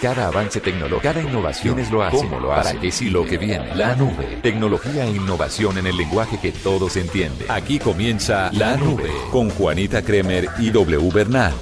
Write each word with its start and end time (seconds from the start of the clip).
Cada 0.00 0.28
avance 0.28 0.60
tecnológico, 0.60 1.02
cada 1.02 1.22
innovación 1.22 1.78
es 1.78 1.90
lo 1.90 2.02
hace, 2.02 2.16
cómo 2.16 2.40
lo 2.40 2.52
hace, 2.52 2.70
para 2.70 2.80
qué 2.80 2.90
sí 2.90 3.10
lo 3.10 3.24
que 3.24 3.38
viene. 3.38 3.74
La 3.74 3.94
nube. 3.94 4.38
Tecnología 4.42 5.04
e 5.04 5.10
innovación 5.10 5.78
en 5.78 5.86
el 5.86 5.96
lenguaje 5.96 6.38
que 6.38 6.52
todos 6.52 6.96
entienden. 6.96 7.50
Aquí 7.50 7.78
comienza 7.78 8.50
La 8.52 8.76
Nube 8.76 9.10
con 9.30 9.50
Juanita 9.50 10.02
Kremer 10.02 10.48
y 10.58 10.70
W 10.70 11.10
Bernal. 11.12 11.54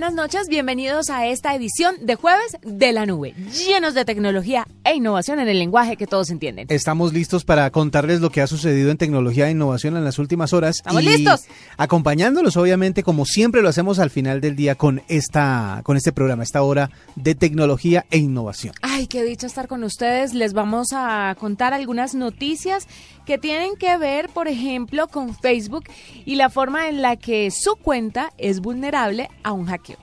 Buenas 0.00 0.16
noches, 0.16 0.48
bienvenidos 0.48 1.10
a 1.10 1.26
esta 1.26 1.54
edición 1.54 1.94
de 2.00 2.14
jueves 2.14 2.56
de 2.62 2.90
la 2.94 3.04
nube, 3.04 3.34
llenos 3.52 3.92
de 3.92 4.06
tecnología 4.06 4.66
e 4.82 4.94
innovación 4.94 5.40
en 5.40 5.48
el 5.50 5.58
lenguaje 5.58 5.98
que 5.98 6.06
todos 6.06 6.30
entienden. 6.30 6.68
Estamos 6.70 7.12
listos 7.12 7.44
para 7.44 7.70
contarles 7.70 8.22
lo 8.22 8.30
que 8.30 8.40
ha 8.40 8.46
sucedido 8.46 8.90
en 8.90 8.96
tecnología 8.96 9.48
e 9.48 9.50
innovación 9.50 9.98
en 9.98 10.04
las 10.04 10.18
últimas 10.18 10.54
horas. 10.54 10.76
¡Estamos 10.76 11.02
y 11.02 11.04
listos! 11.04 11.42
Acompañándolos, 11.76 12.56
obviamente, 12.56 13.02
como 13.02 13.26
siempre 13.26 13.60
lo 13.60 13.68
hacemos 13.68 13.98
al 13.98 14.08
final 14.08 14.40
del 14.40 14.56
día 14.56 14.74
con 14.74 15.02
esta, 15.08 15.82
con 15.84 15.98
este 15.98 16.12
programa, 16.12 16.44
esta 16.44 16.62
hora 16.62 16.90
de 17.16 17.34
tecnología 17.34 18.06
e 18.10 18.16
innovación. 18.16 18.72
Ay, 18.80 19.06
qué 19.06 19.22
dicha 19.22 19.48
estar 19.48 19.68
con 19.68 19.84
ustedes. 19.84 20.32
Les 20.32 20.54
vamos 20.54 20.94
a 20.94 21.36
contar 21.38 21.74
algunas 21.74 22.14
noticias 22.14 22.88
que 23.30 23.38
tienen 23.38 23.76
que 23.76 23.96
ver, 23.96 24.28
por 24.28 24.48
ejemplo, 24.48 25.06
con 25.06 25.36
Facebook 25.36 25.84
y 26.24 26.34
la 26.34 26.50
forma 26.50 26.88
en 26.88 27.00
la 27.00 27.14
que 27.14 27.52
su 27.52 27.76
cuenta 27.76 28.32
es 28.38 28.58
vulnerable 28.58 29.28
a 29.44 29.52
un 29.52 29.66
hackeo. 29.66 29.98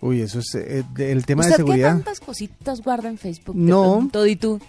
Uy, 0.00 0.22
eso 0.22 0.40
es 0.40 0.52
eh, 0.56 0.82
el 0.98 1.24
tema 1.24 1.44
de 1.44 1.50
¿Usted 1.52 1.62
qué 1.62 1.68
seguridad. 1.68 1.92
tantas 1.92 2.18
cositas 2.18 2.80
guarda 2.82 3.08
en 3.08 3.16
Facebook? 3.16 3.54
No. 3.54 3.82
pronto? 3.92 4.26
¿Y 4.26 4.34
tú? 4.34 4.60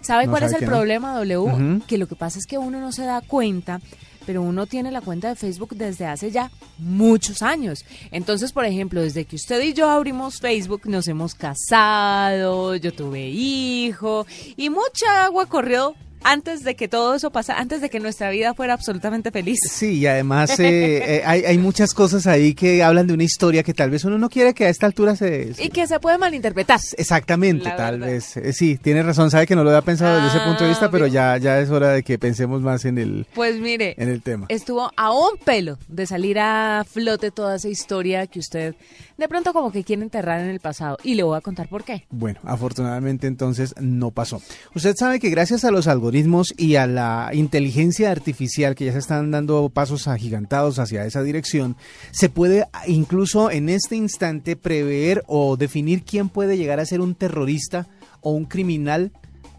¿Sabe 0.00 0.24
No, 0.26 0.32
cuál 0.32 0.42
es 0.42 0.52
el 0.54 0.58
que 0.58 0.64
no. 0.66 0.72
problema, 0.72 1.14
W? 1.14 1.80
Que 1.86 1.96
lo 1.96 2.08
que 2.08 2.16
pasa 2.16 2.40
es 2.40 2.46
que 2.46 2.58
uno 2.58 2.80
no 2.80 2.90
se 2.90 3.04
da 3.04 3.20
cuenta, 3.20 3.80
pero 4.26 4.42
uno 4.42 4.66
tiene 4.66 4.90
la 4.90 5.00
cuenta 5.00 5.28
de 5.28 5.36
Facebook 5.36 5.76
desde 5.76 6.06
hace 6.06 6.32
ya 6.32 6.50
muchos 6.78 7.40
años. 7.42 7.84
Entonces, 8.10 8.50
por 8.50 8.64
ejemplo, 8.64 9.00
desde 9.00 9.26
que 9.26 9.36
usted 9.36 9.62
y 9.62 9.74
yo 9.74 9.88
abrimos 9.88 10.40
Facebook, 10.40 10.82
nos 10.86 11.06
hemos 11.06 11.36
casado, 11.36 12.74
yo 12.74 12.92
tuve 12.92 13.28
hijo 13.28 14.26
y 14.56 14.70
mucha 14.70 15.24
agua 15.24 15.46
corrió 15.46 15.94
antes 16.24 16.62
de 16.64 16.74
que 16.76 16.88
todo 16.88 17.14
eso 17.14 17.30
pasara, 17.30 17.60
antes 17.60 17.80
de 17.80 17.90
que 17.90 18.00
nuestra 18.00 18.30
vida 18.30 18.54
fuera 18.54 18.74
absolutamente 18.74 19.30
feliz. 19.30 19.58
Sí, 19.70 19.98
y 19.98 20.06
además 20.06 20.50
eh, 20.60 21.16
eh, 21.18 21.22
hay, 21.24 21.44
hay 21.44 21.58
muchas 21.58 21.94
cosas 21.94 22.26
ahí 22.26 22.54
que 22.54 22.82
hablan 22.82 23.06
de 23.06 23.14
una 23.14 23.24
historia 23.24 23.62
que 23.62 23.74
tal 23.74 23.90
vez 23.90 24.04
uno 24.04 24.18
no 24.18 24.28
quiere 24.28 24.54
que 24.54 24.66
a 24.66 24.68
esta 24.68 24.86
altura 24.86 25.16
se... 25.16 25.52
Y 25.58 25.68
que 25.70 25.86
se 25.86 25.98
puede 26.00 26.18
malinterpretar. 26.18 26.80
Exactamente, 26.96 27.64
La 27.64 27.76
tal 27.76 27.98
verdad. 28.00 28.14
vez. 28.14 28.36
Eh, 28.36 28.52
sí, 28.52 28.76
tiene 28.76 29.02
razón, 29.02 29.30
sabe 29.30 29.46
que 29.46 29.56
no 29.56 29.64
lo 29.64 29.70
había 29.70 29.82
pensado 29.82 30.16
desde 30.22 30.36
ese 30.38 30.46
punto 30.46 30.64
de 30.64 30.70
vista, 30.70 30.86
Ah, 30.86 30.90
pero 30.90 31.06
ya, 31.06 31.36
ya 31.38 31.60
es 31.60 31.70
hora 31.70 31.90
de 31.90 32.02
que 32.02 32.18
pensemos 32.18 32.60
más 32.62 32.84
en 32.84 32.98
el, 32.98 33.26
Pues 33.34 33.56
mire, 33.60 33.94
en 33.98 34.08
el 34.08 34.20
tema. 34.22 34.46
estuvo 34.48 34.90
a 34.96 35.12
un 35.12 35.36
pelo 35.44 35.78
de 35.88 36.06
salir 36.06 36.38
a 36.38 36.84
flote 36.90 37.30
toda 37.30 37.56
esa 37.56 37.68
historia 37.68 38.26
que 38.26 38.38
usted 38.40 38.74
de 39.22 39.28
pronto 39.28 39.52
como 39.52 39.70
que 39.70 39.84
quiere 39.84 40.02
enterrar 40.02 40.40
en 40.40 40.48
el 40.48 40.58
pasado. 40.58 40.98
Y 41.04 41.14
le 41.14 41.22
voy 41.22 41.38
a 41.38 41.40
contar 41.40 41.68
por 41.68 41.84
qué. 41.84 42.06
Bueno, 42.10 42.40
afortunadamente 42.42 43.28
entonces 43.28 43.72
no 43.80 44.10
pasó. 44.10 44.42
Usted 44.74 44.96
sabe 44.96 45.20
que 45.20 45.30
gracias 45.30 45.64
a 45.64 45.70
los 45.70 45.86
algoritmos 45.86 46.52
y 46.56 46.74
a 46.74 46.88
la 46.88 47.30
inteligencia 47.32 48.10
artificial 48.10 48.74
que 48.74 48.86
ya 48.86 48.92
se 48.92 48.98
están 48.98 49.30
dando 49.30 49.68
pasos 49.68 50.08
agigantados 50.08 50.80
hacia 50.80 51.06
esa 51.06 51.22
dirección, 51.22 51.76
se 52.10 52.30
puede 52.30 52.66
incluso 52.88 53.52
en 53.52 53.68
este 53.68 53.94
instante 53.94 54.56
prever 54.56 55.22
o 55.28 55.56
definir 55.56 56.02
quién 56.02 56.28
puede 56.28 56.56
llegar 56.56 56.80
a 56.80 56.86
ser 56.86 57.00
un 57.00 57.14
terrorista 57.14 57.86
o 58.22 58.32
un 58.32 58.44
criminal 58.44 59.12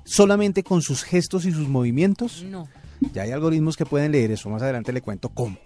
solamente 0.03 0.63
con 0.63 0.81
sus 0.81 1.03
gestos 1.03 1.45
y 1.45 1.53
sus 1.53 1.69
movimientos. 1.69 2.43
No. 2.43 2.67
Ya 3.13 3.21
hay 3.21 3.31
algoritmos 3.31 3.77
que 3.77 3.85
pueden 3.85 4.11
leer 4.11 4.31
eso. 4.31 4.49
Más 4.49 4.61
adelante 4.61 4.91
le 4.91 4.99
cuento 4.99 5.29
cómo. 5.29 5.57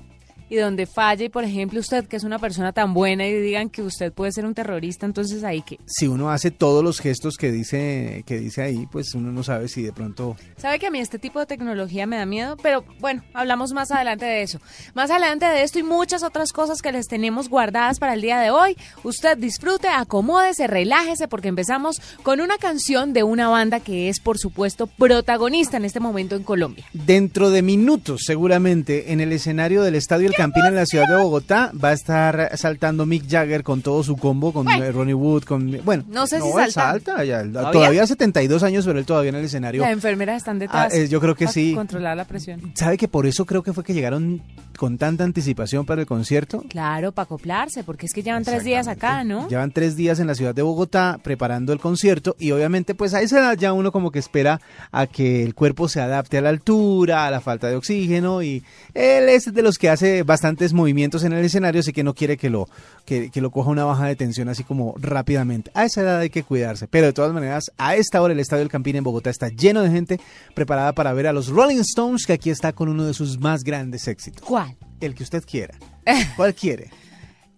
Y 0.50 0.56
donde 0.56 0.86
falle, 0.86 1.30
por 1.30 1.44
ejemplo, 1.44 1.80
usted 1.80 2.06
que 2.06 2.16
es 2.16 2.24
una 2.24 2.40
persona 2.40 2.72
tan 2.72 2.94
buena 2.94 3.28
y 3.28 3.34
digan 3.34 3.70
que 3.70 3.82
usted 3.82 4.14
puede 4.14 4.32
ser 4.32 4.46
un 4.46 4.54
terrorista, 4.54 5.06
entonces 5.06 5.44
ahí 5.44 5.62
que... 5.62 5.80
Si 5.86 6.08
uno 6.08 6.32
hace 6.32 6.52
todos 6.52 6.84
los 6.84 7.00
gestos 7.00 7.36
que 7.38 7.52
dice 7.52 8.24
que 8.26 8.40
dice 8.40 8.62
ahí, 8.62 8.88
pues 8.92 9.14
uno 9.14 9.32
no 9.32 9.44
sabe 9.44 9.68
si 9.68 9.82
de 9.84 9.94
pronto 9.94 10.36
Sabe 10.58 10.80
que 10.80 10.88
a 10.88 10.92
mí 10.92 11.00
este 11.00 11.20
tipo 11.20 11.40
de 11.40 11.46
tecnología 11.46 12.08
me 12.08 12.18
da 12.18 12.26
miedo, 12.26 12.58
pero 12.58 12.84
bueno, 13.00 13.24
hablamos 13.34 13.74
más 13.74 13.92
adelante 13.92 14.26
de 14.26 14.42
eso. 14.42 14.60
Más 14.94 15.12
adelante 15.12 15.46
de 15.46 15.64
esto 15.64 15.80
y 15.80 15.84
muchas 15.84 16.24
otras 16.24 16.52
cosas 16.52 16.82
que 16.82 16.92
les 16.92 17.08
tenemos 17.08 17.50
guardadas 17.50 18.00
para 18.00 18.14
el 18.14 18.22
día 18.22 18.40
de 18.40 18.50
hoy. 18.50 18.76
Usted 19.04 19.38
disfrute, 19.38 19.88
acomódese, 19.88 20.68
relájese, 20.68 21.28
porque 21.28 21.48
empezamos 21.48 22.02
con 22.24 22.42
una 22.42 22.58
canción 22.58 23.14
de 23.14 23.24
una 23.24 23.50
banda 23.50 23.80
que 23.80 24.10
es, 24.10 24.20
por 24.20 24.38
supuesto, 24.38 24.88
protagonista 24.88 25.78
en 25.78 25.86
este 25.86 26.00
momento 26.00 26.36
en 26.36 26.44
Colombia. 26.44 26.86
Dentro 26.94 27.50
de 27.50 27.62
minutos, 27.62 28.22
seguramente, 28.26 29.12
en 29.12 29.20
el 29.20 29.32
escenario 29.32 29.84
del 29.84 29.96
Estadio 29.96 30.28
El 30.28 30.36
Campín 30.38 30.66
en 30.66 30.76
la 30.76 30.86
ciudad 30.86 31.08
de 31.08 31.16
Bogotá, 31.16 31.72
va 31.84 31.90
a 31.90 31.94
estar 31.94 32.52
saltando 32.58 33.06
Mick 33.08 33.28
Jagger 33.28 33.64
con 33.64 33.82
todo 33.82 34.04
su 34.04 34.16
combo, 34.18 34.54
con 34.54 34.66
Bueno. 34.66 34.84
eh, 34.86 34.92
Ronnie 34.92 35.14
Wood, 35.16 35.44
con... 35.44 35.80
Bueno, 35.84 36.04
No 36.08 36.28
sé 36.28 36.40
si 36.40 36.48
él 36.48 36.54
salta. 36.72 36.72
salta, 36.72 37.24
ya, 37.26 37.44
¿Todavía? 37.44 37.72
todavía 37.72 38.08
72 38.08 38.62
años, 38.64 38.86
pero 38.86 39.00
él 39.00 39.06
todavía 39.06 39.30
en 39.30 39.36
el 39.36 39.46
escenario. 39.46 39.82
Las 39.82 39.92
enfermeras 39.92 40.38
están 40.38 40.60
detrás. 40.60 40.94
Ah, 40.94 40.96
eh, 40.96 41.08
yo 41.08 41.20
creo 41.20 41.36
que 41.36 41.48
sí. 41.48 41.74
Controlar 41.74 42.16
la 42.16 42.26
presión. 42.26 42.72
¿Sabe 42.76 42.98
que 42.98 43.08
por 43.08 43.26
eso 43.26 43.46
creo 43.46 43.64
que 43.64 43.74
fue 43.74 43.84
que 43.84 43.94
llegaron 43.94 44.42
con 44.78 45.00
tanta 45.00 45.24
anticipación 45.24 45.86
para 45.88 46.02
el 46.02 46.08
concierto? 46.08 46.64
Claro, 46.70 47.12
para 47.12 47.24
acoplarse, 47.24 47.84
porque 47.84 48.06
es 48.06 48.14
que 48.14 48.22
llevan 48.22 48.44
tres 48.44 48.64
días 48.64 48.88
acá, 48.88 49.24
¿no? 49.24 49.48
Llevan 49.50 49.72
tres 49.72 49.96
días 49.96 50.20
en 50.20 50.28
la 50.28 50.36
ciudad 50.36 50.54
de 50.54 50.62
Bogotá 50.62 51.20
preparando 51.24 51.74
el 51.74 51.80
concierto 51.80 52.36
y 52.38 52.52
obviamente 52.52 52.94
pues 52.94 53.16
a 53.16 53.22
esa 53.22 53.40
edad 53.40 53.58
ya 53.58 53.74
uno 53.74 53.92
como 53.92 54.12
que 54.12 54.20
espera 54.20 54.62
a 54.92 55.08
que 55.08 55.44
el 55.44 55.56
cuerpo 55.56 55.88
se 55.90 56.00
adapte 56.00 56.38
a 56.38 56.42
la 56.42 56.50
altura, 56.50 57.26
a 57.26 57.32
la 57.32 57.42
falta 57.42 57.68
de 57.68 57.76
oxígeno 57.76 58.44
y 58.44 58.64
él 58.94 59.30
es 59.30 59.52
de 59.52 59.62
los 59.64 59.78
que 59.80 59.90
hace 59.90 60.22
bastantes 60.28 60.74
movimientos 60.74 61.24
en 61.24 61.34
el 61.34 61.44
escenario, 61.44 61.80
así 61.80 61.92
que 61.92 62.04
no 62.04 62.14
quiere 62.14 62.38
que 62.38 62.52
lo, 62.52 62.70
que, 63.06 63.32
que 63.32 63.42
lo 63.42 63.50
coja 63.50 63.72
una 63.72 63.86
baja 63.86 64.06
de 64.06 64.16
tensión 64.16 64.50
así 64.50 64.64
como 64.64 64.94
rápidamente. 65.00 65.72
A 65.74 65.86
esa 65.86 66.02
edad 66.02 66.20
hay 66.20 66.30
que 66.30 66.44
cuidarse, 66.44 66.88
pero 66.88 67.08
de 67.08 67.14
todas 67.14 67.34
maneras 67.34 67.72
a 67.78 67.96
esta 67.96 68.22
hora 68.22 68.34
el 68.34 68.40
Estadio 68.40 68.60
del 68.60 68.70
Campín 68.70 68.96
en 68.98 69.04
Bogotá 69.04 69.32
está 69.32 69.50
lleno 69.50 69.82
de 69.82 69.90
gente 69.90 70.20
preparada 70.54 70.94
para 70.94 71.14
ver 71.14 71.26
a 71.26 71.34
los 71.34 71.48
Rolling 71.48 71.80
Stones 71.80 72.26
que 72.28 72.34
aquí 72.34 72.52
está 72.52 72.74
con 72.74 72.90
uno 72.90 73.06
de 73.06 73.16
sus 73.16 73.40
más 73.40 73.64
grandes 73.64 74.08
éxitos. 74.08 74.44
¿Cuál? 74.44 74.76
El 75.00 75.16
que 75.16 75.24
usted 75.24 75.44
quiera. 75.44 75.74
¿Cuál 76.36 76.54
quiere? 76.54 76.92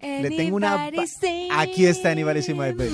Le 0.01 0.29
tengo 0.29 0.55
una 0.55 0.89
Aquí 1.57 1.85
está 1.85 2.11
Anybody 2.11 2.41
See 2.41 2.53
My 2.53 2.71
Baby, 2.71 2.93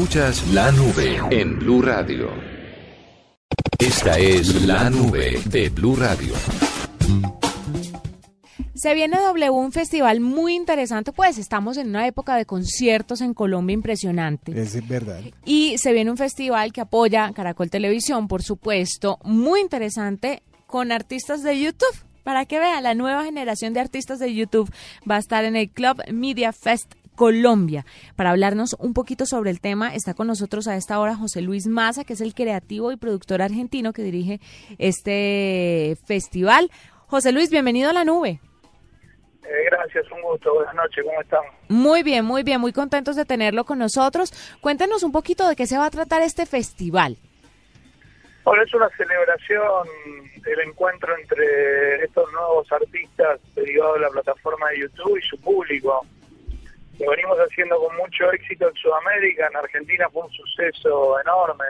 Escuchas 0.00 0.48
la 0.54 0.72
nube 0.72 1.20
en 1.30 1.58
Blue 1.58 1.82
Radio. 1.82 2.30
Esta 3.78 4.18
es 4.18 4.64
la 4.64 4.88
nube 4.88 5.38
de 5.44 5.68
Blue 5.68 5.94
Radio. 5.94 6.32
Se 8.74 8.94
viene 8.94 9.18
W, 9.18 9.50
un 9.50 9.72
festival 9.72 10.20
muy 10.20 10.54
interesante, 10.54 11.12
pues 11.12 11.36
estamos 11.36 11.76
en 11.76 11.90
una 11.90 12.06
época 12.06 12.34
de 12.36 12.46
conciertos 12.46 13.20
en 13.20 13.34
Colombia 13.34 13.74
impresionante. 13.74 14.58
Es 14.58 14.88
verdad. 14.88 15.20
Y 15.44 15.76
se 15.76 15.92
viene 15.92 16.10
un 16.10 16.16
festival 16.16 16.72
que 16.72 16.80
apoya 16.80 17.30
Caracol 17.34 17.68
Televisión, 17.68 18.26
por 18.26 18.42
supuesto, 18.42 19.18
muy 19.22 19.60
interesante 19.60 20.42
con 20.66 20.92
artistas 20.92 21.42
de 21.42 21.60
YouTube. 21.60 22.04
Para 22.22 22.46
que 22.46 22.58
vean, 22.58 22.84
la 22.84 22.94
nueva 22.94 23.24
generación 23.24 23.74
de 23.74 23.80
artistas 23.80 24.18
de 24.18 24.34
YouTube 24.34 24.72
va 25.08 25.16
a 25.16 25.20
estar 25.20 25.44
en 25.44 25.56
el 25.56 25.68
Club 25.68 26.02
Media 26.10 26.54
Fest 26.54 26.94
Colombia. 27.20 27.84
Para 28.16 28.30
hablarnos 28.30 28.74
un 28.78 28.94
poquito 28.94 29.26
sobre 29.26 29.50
el 29.50 29.60
tema, 29.60 29.94
está 29.94 30.14
con 30.14 30.26
nosotros 30.26 30.66
a 30.68 30.76
esta 30.76 30.98
hora 30.98 31.16
José 31.16 31.42
Luis 31.42 31.66
Maza, 31.66 32.02
que 32.02 32.14
es 32.14 32.22
el 32.22 32.32
creativo 32.32 32.92
y 32.92 32.96
productor 32.96 33.42
argentino 33.42 33.92
que 33.92 34.00
dirige 34.00 34.40
este 34.78 35.98
festival. 36.06 36.70
José 37.08 37.32
Luis, 37.32 37.50
bienvenido 37.50 37.90
a 37.90 37.92
la 37.92 38.06
nube. 38.06 38.40
Eh, 39.44 39.64
gracias, 39.70 40.10
un 40.10 40.22
gusto. 40.22 40.54
Buenas 40.54 40.74
noches, 40.74 41.04
¿cómo 41.04 41.20
están? 41.20 41.42
Muy 41.68 42.02
bien, 42.02 42.24
muy 42.24 42.42
bien, 42.42 42.58
muy 42.58 42.72
contentos 42.72 43.16
de 43.16 43.26
tenerlo 43.26 43.64
con 43.64 43.78
nosotros. 43.78 44.32
Cuéntenos 44.62 45.02
un 45.02 45.12
poquito 45.12 45.46
de 45.46 45.56
qué 45.56 45.66
se 45.66 45.76
va 45.76 45.84
a 45.84 45.90
tratar 45.90 46.22
este 46.22 46.46
festival. 46.46 47.18
Bueno, 48.44 48.62
es 48.62 48.72
una 48.72 48.88
celebración 48.96 49.86
del 50.42 50.60
encuentro 50.60 51.14
entre 51.18 52.02
estos 52.02 52.32
nuevos 52.32 52.72
artistas 52.72 53.40
derivados 53.54 53.96
de 53.96 54.00
la 54.00 54.08
plataforma 54.08 54.70
de 54.70 54.80
YouTube 54.80 55.18
y 55.18 55.28
su 55.28 55.38
público. 55.38 56.06
Lo 57.00 57.10
venimos 57.12 57.38
haciendo 57.38 57.78
con 57.78 57.96
mucho 57.96 58.30
éxito 58.30 58.68
en 58.68 58.74
Sudamérica, 58.74 59.46
en 59.46 59.56
Argentina 59.56 60.06
fue 60.10 60.24
un 60.24 60.32
suceso 60.32 61.18
enorme. 61.20 61.64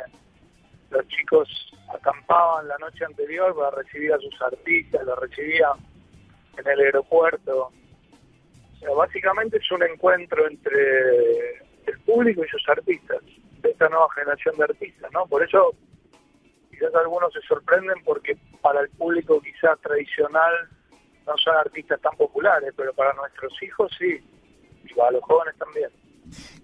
Los 0.91 1.06
chicos 1.06 1.49
acampaban 1.94 2.67
la 2.67 2.77
noche 2.79 3.05
anterior 3.05 3.55
para 3.55 3.70
recibir 3.70 4.13
a 4.13 4.19
sus 4.19 4.43
artistas, 4.43 5.06
los 5.06 5.17
recibían 5.20 5.79
en 6.58 6.67
el 6.67 6.81
aeropuerto. 6.81 7.67
O 7.67 8.79
sea, 8.81 8.91
básicamente 8.91 9.58
es 9.58 9.70
un 9.70 9.84
encuentro 9.84 10.49
entre 10.49 11.58
el 11.87 12.01
público 12.05 12.44
y 12.44 12.49
sus 12.49 12.69
artistas, 12.69 13.22
de 13.63 13.70
esta 13.70 13.89
nueva 13.89 14.08
generación 14.13 14.56
de 14.56 14.65
artistas, 14.65 15.13
¿no? 15.13 15.27
Por 15.27 15.44
eso 15.44 15.77
quizás 16.70 16.93
algunos 16.96 17.32
se 17.32 17.41
sorprenden 17.43 18.03
porque 18.05 18.37
para 18.60 18.81
el 18.81 18.91
público 18.91 19.41
quizás 19.41 19.79
tradicional 19.81 20.69
no 21.25 21.39
son 21.39 21.55
artistas 21.56 22.01
tan 22.01 22.17
populares, 22.17 22.75
pero 22.77 22.93
para 22.94 23.13
nuestros 23.13 23.53
hijos 23.63 23.93
sí, 23.96 24.19
y 24.84 25.13
los 25.13 25.22
jóvenes 25.22 25.55
también. 25.58 25.89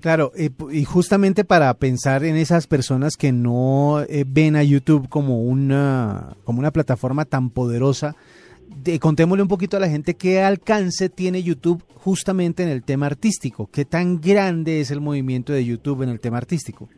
Claro, 0.00 0.30
y 0.70 0.85
justamente 0.85 1.44
para 1.44 1.75
pensar 1.75 2.23
en 2.25 2.37
esas 2.37 2.66
personas 2.68 3.16
que 3.16 3.32
no 3.32 4.02
eh, 4.08 4.25
ven 4.26 4.54
a 4.54 4.62
YouTube 4.62 5.08
como 5.08 5.42
una, 5.42 6.37
como 6.44 6.61
una 6.61 6.70
plataforma 6.70 7.25
tan 7.25 7.50
poderosa, 7.50 8.14
de- 8.68 9.00
contémosle 9.00 9.42
un 9.42 9.49
poquito 9.49 9.76
a 9.76 9.80
la 9.80 9.88
gente 9.88 10.14
qué 10.14 10.40
alcance 10.42 11.08
tiene 11.08 11.42
YouTube 11.42 11.82
justamente 11.96 12.62
en 12.62 12.68
el 12.68 12.85
tema 12.85 13.06
artístico, 13.06 13.68
qué 13.73 13.85
tan 13.85 14.20
grande 14.20 14.80
es 14.80 14.92
el 14.92 15.00
movimiento 15.00 15.52
de 15.52 15.64
YouTube 15.64 16.02
en 16.02 16.11
el 16.11 16.20
tema 16.20 16.37
artístico. 16.37 16.88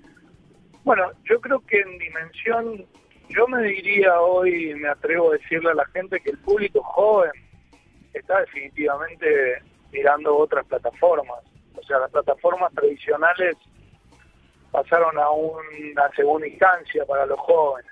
Bueno, 0.85 1.05
yo 1.25 1.41
creo 1.41 1.61
que 1.61 1.81
en 1.81 1.99
dimensión, 1.99 2.85
yo 3.31 3.47
me 3.49 3.63
diría 3.63 4.21
hoy, 4.21 4.75
me 4.75 4.89
atrevo 4.89 5.31
a 5.31 5.35
decirle 5.39 5.71
a 5.71 5.75
la 5.75 5.87
gente 5.87 6.21
que 6.21 6.31
el 6.31 6.39
público 6.39 6.83
joven 6.83 7.31
está 8.13 8.41
definitivamente 8.41 9.27
mirando 9.92 10.37
otras 10.37 10.66
plataformas. 10.66 11.45
O 11.76 11.83
sea, 11.83 11.99
las 11.99 12.11
plataformas 12.11 12.73
tradicionales 12.75 13.57
pasaron 14.71 15.18
a 15.18 15.30
una 15.30 16.11
segunda 16.14 16.47
instancia 16.47 17.04
para 17.07 17.26
los 17.26 17.38
jóvenes. 17.40 17.90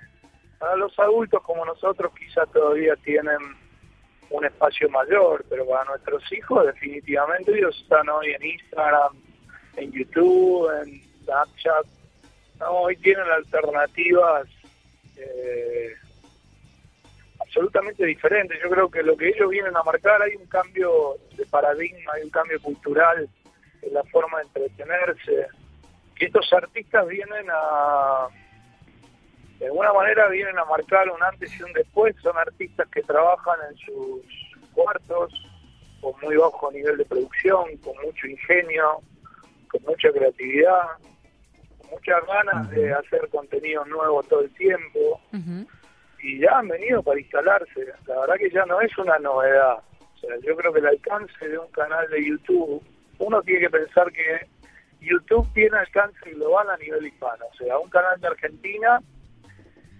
Para 0.59 0.75
los 0.75 0.97
adultos 0.99 1.41
como 1.43 1.65
nosotros 1.65 2.11
quizás 2.17 2.49
todavía 2.51 2.95
tienen 2.97 3.37
un 4.29 4.45
espacio 4.45 4.89
mayor, 4.89 5.45
pero 5.49 5.65
para 5.67 5.85
nuestros 5.85 6.23
hijos 6.31 6.65
definitivamente 6.65 7.57
ellos 7.57 7.77
están 7.81 8.09
hoy 8.09 8.31
en 8.31 8.43
Instagram, 8.43 9.15
en 9.77 9.91
YouTube, 9.91 10.69
en 10.81 11.01
Snapchat. 11.23 11.85
No, 12.59 12.71
hoy 12.71 12.97
tienen 12.97 13.29
alternativas 13.29 14.47
eh, 15.15 15.93
absolutamente 17.57 18.05
diferentes. 18.05 18.59
Yo 18.61 18.69
creo 18.69 18.89
que 18.89 19.01
lo 19.01 19.17
que 19.17 19.29
ellos 19.29 19.49
vienen 19.49 19.75
a 19.75 19.83
marcar 19.83 20.21
hay 20.21 20.35
un 20.35 20.45
cambio 20.45 21.15
de 21.35 21.45
paradigma, 21.47 22.13
hay 22.13 22.23
un 22.23 22.29
cambio 22.29 22.61
cultural 22.61 23.27
en 23.81 23.93
la 23.93 24.03
forma 24.03 24.37
de 24.37 24.43
entretenerse. 24.43 25.47
Que 26.15 26.25
estos 26.25 26.51
artistas 26.53 27.07
vienen 27.07 27.47
a, 27.49 28.27
alguna 29.61 29.91
manera 29.91 30.27
vienen 30.29 30.57
a 30.59 30.65
marcar 30.65 31.09
un 31.09 31.21
antes 31.23 31.51
y 31.59 31.63
un 31.63 31.73
después. 31.73 32.15
Son 32.21 32.37
artistas 32.37 32.87
que 32.89 33.01
trabajan 33.01 33.57
en 33.71 33.77
sus 33.77 34.21
cuartos 34.73 35.33
con 35.99 36.13
muy 36.21 36.35
bajo 36.35 36.71
nivel 36.71 36.97
de 36.97 37.05
producción, 37.05 37.75
con 37.77 37.95
mucho 38.05 38.27
ingenio, 38.27 39.01
con 39.69 39.81
mucha 39.81 40.11
creatividad, 40.11 40.89
con 41.79 41.89
muchas 41.89 42.23
ganas 42.27 42.69
de 42.69 42.93
hacer 42.93 43.27
contenido 43.29 43.83
nuevo 43.85 44.21
todo 44.23 44.41
el 44.41 44.53
tiempo. 44.53 45.19
Y 46.21 46.39
ya 46.39 46.59
han 46.59 46.67
venido 46.67 47.03
para 47.03 47.19
instalarse. 47.19 47.85
La 48.07 48.19
verdad 48.21 48.35
que 48.37 48.49
ya 48.49 48.65
no 48.65 48.81
es 48.81 48.97
una 48.97 49.17
novedad. 49.19 49.77
O 49.99 50.19
sea, 50.19 50.35
yo 50.41 50.55
creo 50.55 50.73
que 50.73 50.79
el 50.79 50.87
alcance 50.87 51.47
de 51.47 51.57
un 51.57 51.71
canal 51.71 52.09
de 52.09 52.25
YouTube, 52.25 52.81
uno 53.19 53.41
tiene 53.43 53.61
que 53.61 53.69
pensar 53.69 54.11
que 54.11 54.47
YouTube 55.01 55.47
tiene 55.53 55.77
alcance 55.77 56.31
global 56.31 56.69
a 56.69 56.77
nivel 56.77 57.05
hispano. 57.05 57.45
O 57.51 57.55
sea, 57.57 57.77
un 57.77 57.89
canal 57.89 58.19
de 58.19 58.27
Argentina 58.27 59.01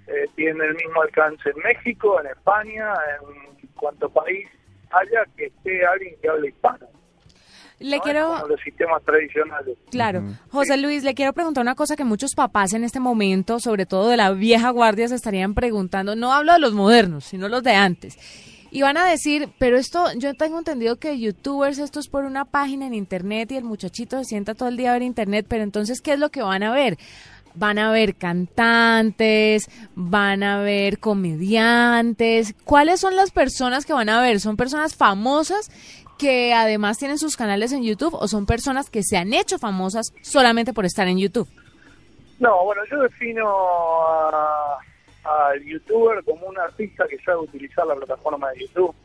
eh, 0.07 0.25
tiene 0.35 0.65
el 0.65 0.75
mismo 0.75 1.01
alcance 1.01 1.49
en 1.49 1.61
México, 1.63 2.19
en 2.19 2.27
España, 2.27 2.93
en 3.21 3.67
cuanto 3.75 4.09
país 4.09 4.47
haya 4.91 5.25
que 5.35 5.45
esté 5.45 5.85
alguien 5.85 6.15
que 6.21 6.29
hable 6.29 6.49
hispano. 6.49 6.87
Le 7.79 7.97
¿no? 7.97 8.03
quiero... 8.03 8.33
Es 8.33 8.41
como 8.41 8.47
los 8.47 8.61
sistemas 8.61 9.03
tradicionales. 9.03 9.77
Claro. 9.91 10.23
José 10.49 10.77
Luis, 10.77 11.03
le 11.03 11.13
quiero 11.13 11.33
preguntar 11.33 11.61
una 11.61 11.75
cosa 11.75 11.95
que 11.95 12.03
muchos 12.03 12.33
papás 12.33 12.73
en 12.73 12.83
este 12.83 12.99
momento, 12.99 13.59
sobre 13.59 13.85
todo 13.85 14.09
de 14.09 14.17
la 14.17 14.31
vieja 14.31 14.69
guardia, 14.71 15.07
se 15.07 15.15
estarían 15.15 15.53
preguntando. 15.53 16.15
No 16.15 16.33
hablo 16.33 16.53
de 16.53 16.59
los 16.59 16.73
modernos, 16.73 17.25
sino 17.25 17.49
los 17.49 17.63
de 17.63 17.73
antes. 17.73 18.17
Y 18.69 18.81
van 18.81 18.97
a 18.97 19.05
decir, 19.05 19.49
pero 19.59 19.77
esto, 19.77 20.05
yo 20.17 20.33
tengo 20.33 20.57
entendido 20.57 20.97
que 20.97 21.19
youtubers, 21.19 21.77
esto 21.77 21.99
es 21.99 22.09
por 22.09 22.25
una 22.25 22.45
página 22.45 22.85
en 22.85 22.93
internet 22.93 23.51
y 23.51 23.55
el 23.55 23.63
muchachito 23.63 24.17
se 24.19 24.25
sienta 24.25 24.55
todo 24.55 24.69
el 24.69 24.77
día 24.77 24.89
a 24.89 24.93
ver 24.93 25.03
internet, 25.03 25.45
pero 25.47 25.63
entonces, 25.63 26.01
¿qué 26.01 26.13
es 26.13 26.19
lo 26.19 26.29
que 26.29 26.41
van 26.41 26.63
a 26.63 26.71
ver? 26.73 26.97
Van 27.55 27.79
a 27.79 27.91
ver 27.91 28.15
cantantes, 28.15 29.69
van 29.95 30.43
a 30.43 30.59
ver 30.59 30.99
comediantes. 30.99 32.53
¿Cuáles 32.65 32.99
son 32.99 33.15
las 33.15 33.31
personas 33.31 33.85
que 33.85 33.93
van 33.93 34.09
a 34.09 34.21
ver? 34.21 34.39
¿Son 34.39 34.57
personas 34.57 34.95
famosas 34.95 35.71
que 36.17 36.53
además 36.53 36.97
tienen 36.97 37.17
sus 37.17 37.37
canales 37.37 37.71
en 37.71 37.83
YouTube 37.83 38.15
o 38.15 38.27
son 38.27 38.45
personas 38.45 38.89
que 38.89 39.03
se 39.03 39.17
han 39.17 39.33
hecho 39.33 39.59
famosas 39.59 40.13
solamente 40.21 40.73
por 40.73 40.85
estar 40.85 41.07
en 41.07 41.17
YouTube? 41.17 41.47
No, 42.39 42.63
bueno, 42.65 42.83
yo 42.89 43.01
defino 43.01 43.47
al 45.23 45.63
youtuber 45.63 46.23
como 46.23 46.47
un 46.47 46.57
artista 46.57 47.07
que 47.07 47.17
sabe 47.19 47.39
utilizar 47.39 47.85
la 47.85 47.95
plataforma 47.95 48.49
de 48.51 48.61
YouTube. 48.61 48.95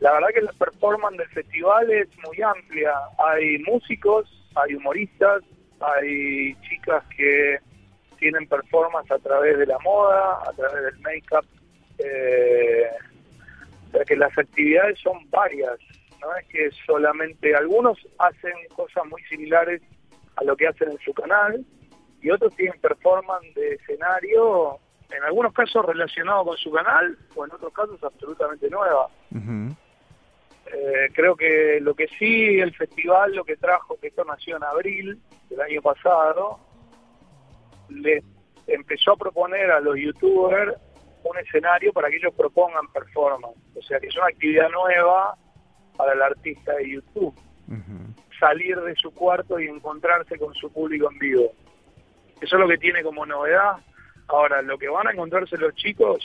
La 0.00 0.12
verdad 0.12 0.28
que 0.34 0.42
la 0.42 0.52
performance 0.52 1.16
del 1.18 1.28
festival 1.28 1.90
es 1.92 2.08
muy 2.26 2.40
amplia. 2.42 2.92
Hay 3.18 3.58
músicos, 3.58 4.28
hay 4.54 4.74
humoristas, 4.74 5.42
hay 5.80 6.54
chicas 6.68 7.04
que 7.16 7.58
tienen 8.18 8.46
performance 8.46 9.10
a 9.10 9.18
través 9.18 9.58
de 9.58 9.66
la 9.66 9.78
moda, 9.80 10.38
a 10.48 10.52
través 10.52 10.84
del 10.84 11.00
make-up. 11.00 11.46
Eh, 11.98 12.90
o 13.88 13.90
sea 13.92 14.04
que 14.04 14.16
las 14.16 14.36
actividades 14.36 14.98
son 15.00 15.28
varias. 15.30 15.78
No 16.22 16.36
es 16.36 16.46
que 16.46 16.70
solamente 16.86 17.54
algunos 17.54 17.98
hacen 18.18 18.52
cosas 18.76 19.04
muy 19.06 19.22
similares 19.24 19.82
a 20.36 20.44
lo 20.44 20.56
que 20.56 20.68
hacen 20.68 20.92
en 20.92 20.98
su 20.98 21.12
canal 21.12 21.64
y 22.20 22.30
otros 22.30 22.54
tienen 22.54 22.80
performance 22.80 23.52
de 23.54 23.74
escenario, 23.74 24.78
en 25.10 25.22
algunos 25.24 25.52
casos 25.52 25.84
relacionado 25.84 26.44
con 26.44 26.56
su 26.56 26.70
canal 26.70 27.18
o 27.34 27.44
en 27.44 27.52
otros 27.52 27.72
casos 27.72 28.02
absolutamente 28.02 28.70
nueva. 28.70 29.08
Eh, 30.66 31.08
creo 31.12 31.34
que 31.34 31.80
lo 31.80 31.94
que 31.94 32.06
sí 32.18 32.60
el 32.60 32.74
festival 32.74 33.34
lo 33.34 33.44
que 33.44 33.56
trajo, 33.56 33.98
que 34.00 34.06
esto 34.06 34.24
nació 34.24 34.56
en 34.56 34.64
abril 34.64 35.20
del 35.50 35.60
año 35.60 35.82
pasado, 35.82 36.60
le 37.88 38.22
empezó 38.68 39.12
a 39.12 39.16
proponer 39.16 39.70
a 39.70 39.80
los 39.80 39.96
youtubers 39.96 40.74
un 41.24 41.38
escenario 41.38 41.92
para 41.92 42.08
que 42.08 42.16
ellos 42.16 42.32
propongan 42.34 42.86
performance. 42.92 43.58
O 43.74 43.82
sea 43.82 43.98
que 43.98 44.06
es 44.06 44.16
una 44.16 44.26
actividad 44.26 44.70
nueva 44.70 45.36
para 45.96 46.12
el 46.14 46.22
artista 46.22 46.74
de 46.74 46.90
YouTube. 46.90 47.34
Salir 48.38 48.80
de 48.80 48.94
su 48.96 49.12
cuarto 49.12 49.58
y 49.60 49.66
encontrarse 49.68 50.38
con 50.38 50.52
su 50.54 50.70
público 50.72 51.10
en 51.10 51.18
vivo. 51.18 51.52
Eso 52.40 52.56
es 52.56 52.60
lo 52.60 52.68
que 52.68 52.78
tiene 52.78 53.02
como 53.02 53.24
novedad. 53.24 53.76
Ahora, 54.28 54.62
lo 54.62 54.76
que 54.78 54.88
van 54.88 55.06
a 55.08 55.12
encontrarse 55.12 55.56
los 55.56 55.74
chicos 55.74 56.20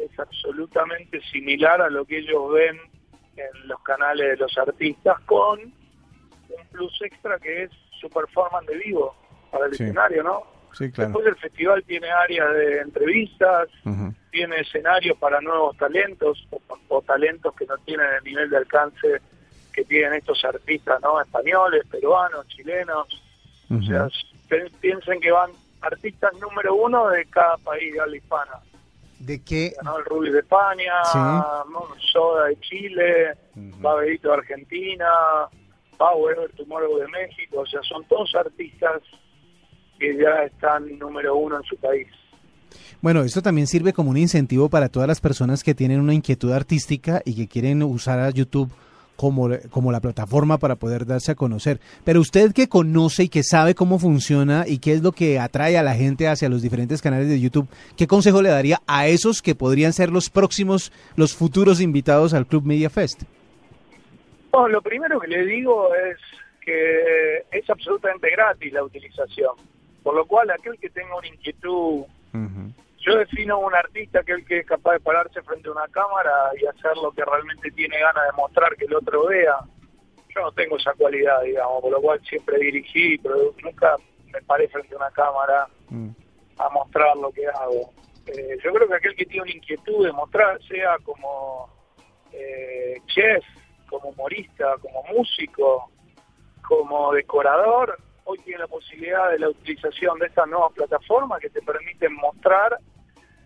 es 0.00 0.18
absolutamente 0.18 1.20
similar 1.32 1.80
a 1.80 1.90
lo 1.90 2.04
que 2.04 2.18
ellos 2.18 2.52
ven 2.52 2.76
en 3.36 3.68
los 3.68 3.80
canales 3.82 4.30
de 4.30 4.36
los 4.36 4.58
artistas 4.58 5.18
con 5.26 5.60
un 5.60 6.66
plus 6.72 7.00
extra 7.02 7.38
que 7.38 7.64
es 7.64 7.70
su 8.00 8.08
performance 8.10 8.66
de 8.68 8.78
vivo 8.78 9.14
para 9.52 9.66
el 9.66 9.74
Sí. 9.74 9.84
escenario, 9.84 10.22
¿no? 10.24 10.42
Sí, 10.72 10.90
claro. 10.90 11.10
Después 11.10 11.26
el 11.26 11.36
festival 11.36 11.84
tiene 11.84 12.10
áreas 12.10 12.52
de 12.54 12.80
entrevistas, 12.80 13.68
tiene 14.38 14.60
escenarios 14.60 15.18
para 15.18 15.40
nuevos 15.40 15.76
talentos 15.78 16.46
o, 16.50 16.60
o 16.88 17.02
talentos 17.02 17.52
que 17.56 17.66
no 17.66 17.76
tienen 17.78 18.06
el 18.18 18.22
nivel 18.24 18.48
de 18.50 18.56
alcance 18.58 19.20
que 19.72 19.84
tienen 19.84 20.12
estos 20.14 20.44
artistas, 20.44 21.00
¿no? 21.02 21.20
Españoles, 21.20 21.82
peruanos, 21.90 22.46
chilenos. 22.48 23.06
O 23.68 23.82
sea, 23.82 24.08
pi- 24.48 24.70
piensen 24.80 25.20
que 25.20 25.32
van 25.32 25.50
artistas 25.80 26.32
número 26.40 26.74
uno 26.76 27.08
de 27.08 27.24
cada 27.26 27.56
país 27.58 27.92
de 27.92 28.00
habla 28.00 28.16
hispana. 28.16 28.52
¿De 29.18 29.42
qué? 29.42 29.72
¿no? 29.82 29.98
El 29.98 30.04
Rubio 30.04 30.32
de 30.32 30.38
España, 30.40 30.92
Sí. 31.12 31.18
Soda 32.12 32.44
de 32.46 32.60
Chile, 32.60 33.34
Babelito 33.54 34.28
de 34.28 34.34
Argentina, 34.34 35.10
Power 35.96 36.48
Tomorrow 36.56 36.98
de 36.98 37.08
México. 37.08 37.60
O 37.62 37.66
sea, 37.66 37.82
son 37.82 38.04
todos 38.04 38.32
artistas 38.36 39.02
que 39.98 40.16
ya 40.16 40.44
están 40.44 40.96
número 40.96 41.34
uno 41.36 41.56
en 41.56 41.64
su 41.64 41.76
país. 41.76 42.06
Bueno, 43.00 43.22
esto 43.22 43.42
también 43.42 43.66
sirve 43.66 43.92
como 43.92 44.10
un 44.10 44.16
incentivo 44.16 44.68
para 44.68 44.88
todas 44.88 45.08
las 45.08 45.20
personas 45.20 45.62
que 45.62 45.74
tienen 45.74 46.00
una 46.00 46.14
inquietud 46.14 46.52
artística 46.52 47.22
y 47.24 47.34
que 47.34 47.48
quieren 47.48 47.82
usar 47.82 48.18
a 48.18 48.30
YouTube 48.30 48.70
como, 49.18 49.48
como 49.70 49.90
la 49.90 50.00
plataforma 50.00 50.58
para 50.58 50.76
poder 50.76 51.04
darse 51.04 51.32
a 51.32 51.34
conocer. 51.34 51.80
Pero 52.04 52.20
usted 52.20 52.52
que 52.52 52.68
conoce 52.68 53.24
y 53.24 53.28
que 53.28 53.42
sabe 53.42 53.74
cómo 53.74 53.98
funciona 53.98 54.64
y 54.66 54.78
qué 54.78 54.92
es 54.92 55.02
lo 55.02 55.10
que 55.10 55.40
atrae 55.40 55.76
a 55.76 55.82
la 55.82 55.94
gente 55.94 56.28
hacia 56.28 56.48
los 56.48 56.62
diferentes 56.62 57.02
canales 57.02 57.28
de 57.28 57.40
YouTube, 57.40 57.68
¿qué 57.96 58.06
consejo 58.06 58.42
le 58.42 58.50
daría 58.50 58.80
a 58.86 59.08
esos 59.08 59.42
que 59.42 59.56
podrían 59.56 59.92
ser 59.92 60.10
los 60.10 60.30
próximos, 60.30 60.92
los 61.16 61.34
futuros 61.34 61.80
invitados 61.80 62.32
al 62.32 62.46
Club 62.46 62.64
Media 62.64 62.90
Fest? 62.90 63.22
Lo 64.52 64.82
primero 64.82 65.20
que 65.20 65.28
le 65.28 65.44
digo 65.46 65.94
es 65.94 66.16
que 66.64 67.38
es 67.50 67.68
absolutamente 67.68 68.30
gratis 68.30 68.72
la 68.72 68.84
utilización. 68.84 69.52
Por 70.02 70.14
lo 70.14 70.26
cual, 70.26 70.50
aquel 70.50 70.78
que 70.78 70.90
tenga 70.90 71.16
una 71.16 71.26
inquietud 71.26 72.04
Yo 72.98 73.16
defino 73.16 73.58
un 73.60 73.74
artista 73.74 74.22
que 74.22 74.32
el 74.32 74.44
que 74.44 74.58
es 74.58 74.66
capaz 74.66 74.94
de 74.94 75.00
pararse 75.00 75.40
frente 75.42 75.68
a 75.68 75.72
una 75.72 75.88
cámara 75.88 76.50
y 76.60 76.66
hacer 76.66 76.96
lo 76.96 77.12
que 77.12 77.24
realmente 77.24 77.70
tiene 77.70 77.98
ganas 77.98 78.24
de 78.26 78.32
mostrar 78.36 78.74
que 78.76 78.84
el 78.84 78.94
otro 78.94 79.26
vea. 79.26 79.56
Yo 80.34 80.42
no 80.42 80.52
tengo 80.52 80.76
esa 80.76 80.92
cualidad, 80.94 81.42
digamos, 81.42 81.80
por 81.80 81.92
lo 81.92 82.00
cual 82.00 82.20
siempre 82.28 82.58
dirigí, 82.58 83.16
pero 83.18 83.54
nunca 83.62 83.96
me 84.32 84.42
paré 84.42 84.68
frente 84.68 84.94
a 84.94 84.98
una 84.98 85.10
cámara 85.10 85.68
a 86.58 86.68
mostrar 86.70 87.16
lo 87.16 87.30
que 87.30 87.46
hago. 87.46 87.92
Eh, 88.26 88.58
yo 88.62 88.72
creo 88.72 88.88
que 88.88 88.94
aquel 88.94 89.16
que 89.16 89.24
tiene 89.24 89.42
una 89.42 89.52
inquietud 89.52 90.04
de 90.04 90.12
mostrar, 90.12 90.60
sea 90.64 90.98
como 91.02 91.70
eh, 92.32 93.00
chef, 93.06 93.44
como 93.88 94.10
humorista, 94.10 94.76
como 94.82 95.02
músico, 95.04 95.90
como 96.66 97.12
decorador, 97.14 97.98
hoy 98.28 98.38
tiene 98.40 98.58
la 98.60 98.66
posibilidad 98.66 99.30
de 99.30 99.38
la 99.38 99.48
utilización 99.48 100.18
de 100.18 100.26
estas 100.26 100.46
nuevas 100.48 100.70
plataformas 100.74 101.40
que 101.40 101.48
te 101.48 101.62
permiten 101.62 102.12
mostrar 102.14 102.76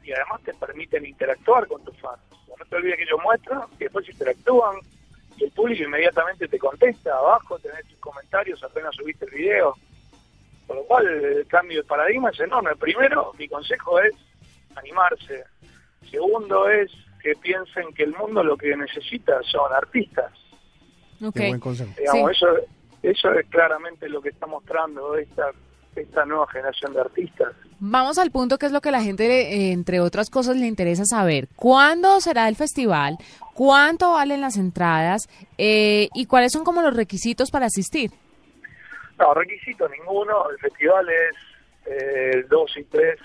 y 0.03 0.13
además 0.13 0.41
te 0.45 0.53
permiten 0.55 1.07
interactuar 1.07 1.69
con 1.69 1.85
tus 1.85 1.97
fans. 2.01 2.21
No 2.59 2.65
te 2.69 2.77
olvides 2.77 2.97
que 2.97 3.05
ellos 3.05 3.21
muestran 3.23 3.63
y 3.79 3.85
después 3.85 4.09
interactúan 4.09 4.77
y 5.37 5.45
el 5.45 5.53
público 5.53 5.85
inmediatamente 5.85 6.49
te 6.49 6.59
contesta. 6.59 7.15
Abajo 7.17 7.61
tenés 7.61 7.87
tus 7.87 7.99
comentarios 7.99 8.63
apenas 8.65 8.95
subiste 8.97 9.25
el 9.27 9.31
video. 9.31 9.77
Por 10.67 10.77
lo 10.77 10.83
cual 10.85 11.07
el 11.07 11.47
cambio 11.47 11.83
de 11.83 11.89
paradigma 11.89 12.31
es 12.31 12.41
enorme. 12.41 12.75
Primero, 12.75 13.33
mi 13.39 13.49
consejo 13.49 14.01
es 14.01 14.15
animarse. 14.75 15.45
Segundo 16.11 16.69
es 16.69 16.91
que 17.23 17.35
piensen 17.37 17.93
que 17.95 18.03
el 18.03 18.15
mundo 18.17 18.43
lo 18.43 18.57
que 18.57 18.77
necesita 18.77 19.41
son 19.45 19.73
artistas. 19.73 20.33
Ok. 21.25 21.35
Qué 21.35 21.49
buen 21.49 21.61
consejo. 21.61 21.93
Digamos, 21.97 22.31
Sí. 22.31 22.37
eso, 22.37 22.47
eso 23.03 23.33
es 23.33 23.47
claramente 23.49 24.09
lo 24.09 24.23
que 24.23 24.29
está 24.29 24.47
mostrando 24.47 25.17
esta, 25.17 25.51
esta 25.97 26.25
nueva 26.25 26.47
generación 26.49 26.93
de 26.95 27.01
artistas. 27.01 27.53
Vamos 27.81 28.19
al 28.19 28.31
punto 28.31 28.59
que 28.59 28.67
es 28.67 28.73
lo 28.73 28.81
que 28.81 28.93
la 28.93 29.03
gente, 29.03 29.27
eh, 29.27 29.73
entre 29.73 30.01
otras 30.01 30.31
cosas, 30.31 30.57
le 30.57 30.67
interesa 30.67 31.05
saber. 31.05 31.49
¿Cuándo 31.57 32.21
será 32.21 32.49
el 32.49 32.55
festival? 32.55 33.19
¿Cuánto 33.55 34.13
valen 34.13 34.41
las 34.41 34.57
entradas? 34.57 35.29
Eh, 35.59 36.09
¿Y 36.15 36.27
cuáles 36.27 36.53
son 36.53 36.65
como 36.65 36.81
los 36.81 36.97
requisitos 36.97 37.51
para 37.51 37.67
asistir? 37.67 38.13
No, 39.19 39.35
requisito 39.35 39.89
ninguno. 39.89 40.49
El 40.51 40.59
festival 40.59 41.09
es 41.09 41.37
eh, 41.87 42.31
el 42.35 42.49
2 42.49 42.77
y 42.77 42.85
3 42.85 43.19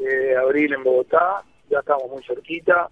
de 0.00 0.36
abril 0.36 0.74
en 0.74 0.84
Bogotá. 0.84 1.42
Ya 1.70 1.78
estamos 1.80 2.10
muy 2.10 2.22
cerquita. 2.24 2.90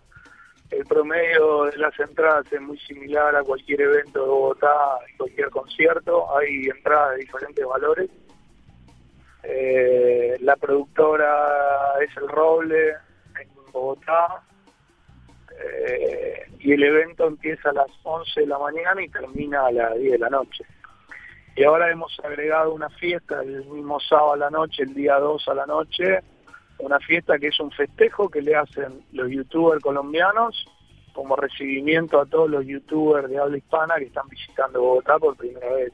El 0.70 0.84
promedio 0.84 1.64
de 1.64 1.76
las 1.78 1.98
entradas 2.00 2.52
es 2.52 2.60
muy 2.60 2.78
similar 2.80 3.36
a 3.36 3.42
cualquier 3.42 3.82
evento 3.82 4.20
de 4.20 4.28
Bogotá, 4.28 4.98
cualquier 5.16 5.50
concierto. 5.50 6.36
Hay 6.36 6.64
entradas 6.66 7.12
de 7.12 7.18
diferentes 7.18 7.64
valores. 7.64 8.10
Eh, 9.44 10.36
la 10.40 10.56
productora 10.56 11.94
es 12.00 12.16
El 12.16 12.28
Roble, 12.28 12.88
en 12.88 13.72
Bogotá. 13.72 14.42
Eh, 15.58 16.46
y 16.58 16.72
el 16.72 16.82
evento 16.82 17.28
empieza 17.28 17.70
a 17.70 17.72
las 17.72 17.90
11 18.02 18.40
de 18.40 18.46
la 18.46 18.58
mañana 18.58 19.02
y 19.02 19.08
termina 19.08 19.66
a 19.66 19.72
las 19.72 19.94
10 19.94 20.12
de 20.12 20.18
la 20.18 20.30
noche. 20.30 20.64
Y 21.54 21.64
ahora 21.64 21.90
hemos 21.90 22.18
agregado 22.22 22.74
una 22.74 22.90
fiesta 22.90 23.40
el 23.40 23.64
mismo 23.66 23.98
sábado 24.00 24.32
a 24.32 24.36
la 24.36 24.50
noche, 24.50 24.82
el 24.82 24.94
día 24.94 25.18
2 25.18 25.48
a 25.48 25.54
la 25.54 25.64
noche, 25.64 26.20
una 26.78 26.98
fiesta 27.00 27.38
que 27.38 27.48
es 27.48 27.60
un 27.60 27.70
festejo 27.70 28.28
que 28.28 28.42
le 28.42 28.54
hacen 28.54 29.02
los 29.12 29.30
youtubers 29.30 29.82
colombianos 29.82 30.66
como 31.12 31.34
recibimiento 31.34 32.20
a 32.20 32.26
todos 32.26 32.50
los 32.50 32.66
youtubers 32.66 33.28
de 33.30 33.38
habla 33.38 33.56
hispana 33.56 33.94
que 33.96 34.04
están 34.04 34.28
visitando 34.28 34.82
Bogotá 34.82 35.18
por 35.18 35.36
primera 35.36 35.72
vez. 35.72 35.92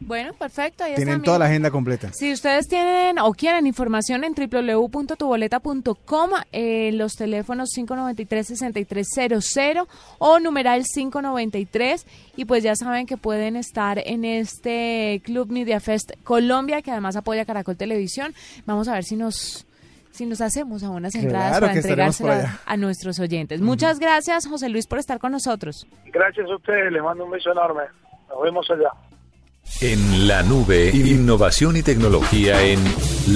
Bueno, 0.00 0.32
perfecto. 0.34 0.84
Ahí 0.84 0.94
Tienen 0.94 1.16
está, 1.16 1.24
toda 1.24 1.38
la 1.38 1.46
agenda 1.46 1.70
completa. 1.70 2.12
Si 2.12 2.30
ustedes 2.32 2.68
tienen 2.68 3.18
o 3.18 3.32
quieren 3.32 3.66
información 3.66 4.24
en 4.24 4.34
www.tuboleta.com, 4.34 6.30
eh, 6.52 6.90
los 6.92 7.14
teléfonos 7.14 7.70
593-6300 7.76 9.86
o 10.18 10.40
numeral 10.40 10.84
593 10.84 12.06
y 12.36 12.44
pues 12.44 12.62
ya 12.62 12.76
saben 12.76 13.06
que 13.06 13.16
pueden 13.16 13.56
estar 13.56 14.02
en 14.04 14.24
este 14.24 15.22
Club 15.24 15.50
Media 15.50 15.80
Fest 15.80 16.12
Colombia 16.24 16.82
que 16.82 16.90
además 16.90 17.16
apoya 17.16 17.44
Caracol 17.44 17.76
Televisión. 17.76 18.34
Vamos 18.66 18.88
a 18.88 18.94
ver 18.94 19.04
si 19.04 19.16
nos 19.16 19.66
si 20.10 20.26
nos 20.26 20.40
hacemos 20.40 20.82
a 20.82 20.90
unas 20.90 21.14
entradas 21.14 21.50
Claro 21.50 21.66
para 21.66 21.78
entregárselas 21.78 22.60
a 22.66 22.76
nuestros 22.76 23.18
oyentes. 23.20 23.60
Muchas 23.60 24.00
gracias, 24.00 24.46
José 24.46 24.68
Luis, 24.68 24.86
por 24.86 24.98
estar 24.98 25.18
con 25.18 25.32
nosotros. 25.32 25.86
Gracias 26.06 26.48
a 26.50 26.56
ustedes, 26.56 26.92
les 26.92 27.02
mando 27.02 27.24
un 27.24 27.30
beso 27.30 27.52
enorme. 27.52 27.84
Nos 28.28 28.42
vemos 28.42 28.68
allá. 28.70 28.90
En 29.80 30.28
la 30.28 30.42
nube, 30.42 30.90
innovación 30.94 31.76
y 31.76 31.82
tecnología 31.82 32.62
en 32.66 32.78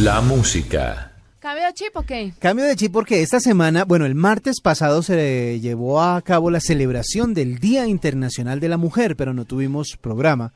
la 0.04 0.20
música. 0.20 1.12
¿Cambio 1.38 1.64
de 1.64 1.72
chip 1.72 1.96
o 1.96 2.02
qué? 2.02 2.34
Cambio 2.38 2.66
de 2.66 2.76
chip 2.76 2.92
porque 2.92 3.22
esta 3.22 3.40
semana, 3.40 3.84
bueno, 3.84 4.04
el 4.04 4.14
martes 4.14 4.60
pasado 4.60 5.02
se 5.02 5.58
llevó 5.60 6.02
a 6.02 6.20
cabo 6.20 6.50
la 6.50 6.60
celebración 6.60 7.32
del 7.32 7.58
Día 7.60 7.86
Internacional 7.86 8.60
de 8.60 8.68
la 8.68 8.76
Mujer, 8.76 9.16
pero 9.16 9.32
no 9.32 9.46
tuvimos 9.46 9.96
programa. 9.98 10.52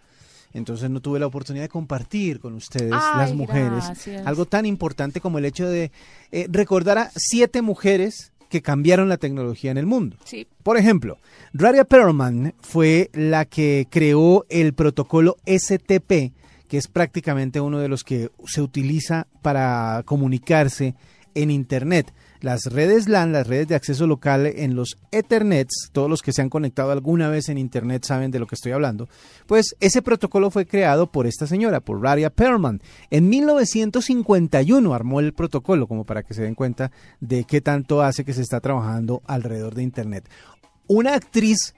Entonces 0.53 0.91
no 0.91 1.01
tuve 1.01 1.21
la 1.21 1.27
oportunidad 1.27 1.65
de 1.65 1.69
compartir 1.71 2.41
con 2.41 2.55
ustedes, 2.55 2.93
Ay, 2.93 3.19
las 3.19 3.35
mujeres, 3.35 3.85
gracias. 3.85 4.27
algo 4.27 4.45
tan 4.45 4.67
importante 4.67 5.21
como 5.21 5.39
el 5.39 5.45
hecho 5.47 5.69
de 5.69 5.91
eh, 6.33 6.47
recordar 6.51 6.99
a 6.99 7.11
siete 7.17 7.63
mujeres 7.63 8.33
que 8.49 8.63
cambiaron 8.63 9.09
la 9.09 9.17
tecnología 9.17 9.71
en 9.71 9.79
el 9.79 9.87
mundo. 9.87 10.17
Sí. 10.25 10.47
Por 10.63 10.77
ejemplo, 10.77 11.19
Raria 11.53 11.85
Perlman 11.85 12.55
fue 12.61 13.11
la 13.13 13.45
que 13.45 13.87
creó 13.91 14.47
el 14.49 14.75
protocolo 14.75 15.37
STP, 15.47 16.33
que 16.69 16.77
es 16.77 16.89
prácticamente 16.89 17.61
uno 17.61 17.79
de 17.79 17.89
los 17.89 18.05
que 18.05 18.31
se 18.47 18.63
utiliza 18.63 19.27
para 19.43 20.03
comunicarse 20.05 20.95
en 21.35 21.51
Internet. 21.51 22.13
Las 22.41 22.67
redes 22.67 23.09
LAN, 23.09 23.33
las 23.33 23.47
redes 23.47 23.69
de 23.69 23.75
acceso 23.75 24.07
local 24.07 24.47
en 24.47 24.77
los 24.77 24.97
Ethernets, 25.11 25.91
todos 25.93 26.09
los 26.09 26.23
que 26.23 26.33
se 26.33 26.41
han 26.41 26.51
conectado 26.51 26.93
alguna 26.93 27.29
vez 27.29 27.49
en 27.49 27.59
Internet 27.59 28.05
saben 28.05 28.31
de 28.31 28.39
lo 28.39 28.47
que 28.47 28.55
estoy 28.55 28.73
hablando, 28.73 29.09
pues 29.47 29.75
ese 29.81 30.03
protocolo 30.03 30.51
fue 30.51 30.67
creado 30.67 31.11
por 31.11 31.27
esta 31.27 31.47
señora, 31.47 31.81
por 31.81 32.01
Raria 32.01 32.31
Perlman. 32.31 32.81
En 33.11 33.29
1951 33.29 34.95
armó 34.95 35.21
el 35.21 35.33
protocolo, 35.33 35.89
como 35.89 36.05
para 36.05 36.23
que 36.23 36.35
se 36.35 36.43
den 36.43 36.55
cuenta 36.55 36.93
de 37.21 37.45
qué 37.45 37.61
tanto 37.61 38.03
hace 38.03 38.25
que 38.25 38.35
se 38.35 38.43
está 38.43 38.61
trabajando 38.61 39.23
alrededor 39.27 39.75
de 39.75 39.83
Internet. 39.83 40.29
Una 40.87 41.15
actriz 41.15 41.75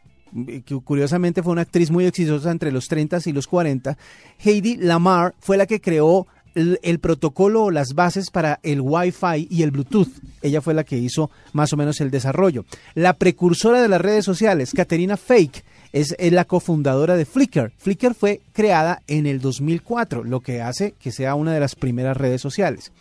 que 0.64 0.80
curiosamente 0.84 1.42
fue 1.42 1.52
una 1.52 1.62
actriz 1.62 1.90
muy 1.90 2.06
exitosa 2.06 2.50
entre 2.50 2.70
los 2.70 2.86
30 2.86 3.18
y 3.26 3.32
los 3.32 3.46
40, 3.46 3.96
Heidi 4.38 4.76
Lamar 4.76 5.34
fue 5.40 5.56
la 5.56 5.66
que 5.66 5.80
creó 5.80 6.26
el, 6.54 6.98
protocolo 7.00 7.64
o 7.64 7.70
las 7.70 7.94
bases 7.94 8.30
para 8.30 8.60
el 8.62 8.80
Wi-Fi 8.80 9.48
y 9.50 9.62
el 9.62 9.70
Bluetooth. 9.70 10.08
Ella 10.42 10.60
fue 10.60 10.74
la 10.74 10.84
que 10.84 10.98
hizo 10.98 11.30
más 11.52 11.72
o 11.72 11.76
menos 11.76 12.00
el 12.00 12.10
desarrollo. 12.10 12.64
La 12.94 13.14
precursora 13.14 13.80
de 13.82 13.88
las 13.88 14.00
redes 14.00 14.24
sociales, 14.24 14.72
Katerina 14.74 15.16
Fake, 15.16 15.64
es, 15.92 16.14
la 16.18 16.44
cofundadora 16.44 17.16
de 17.16 17.24
Flickr. 17.24 17.72
Flickr 17.78 18.14
fue 18.14 18.40
creada 18.52 19.02
en 19.06 19.26
el 19.26 19.40
2004, 19.40 20.24
lo 20.24 20.40
que 20.40 20.62
hace 20.62 20.94
que 21.00 21.12
sea 21.12 21.34
una 21.34 21.52
de 21.52 21.60
las 21.60 21.74
primeras 21.74 22.16
redes 22.16 22.40
sociales. 22.40 22.92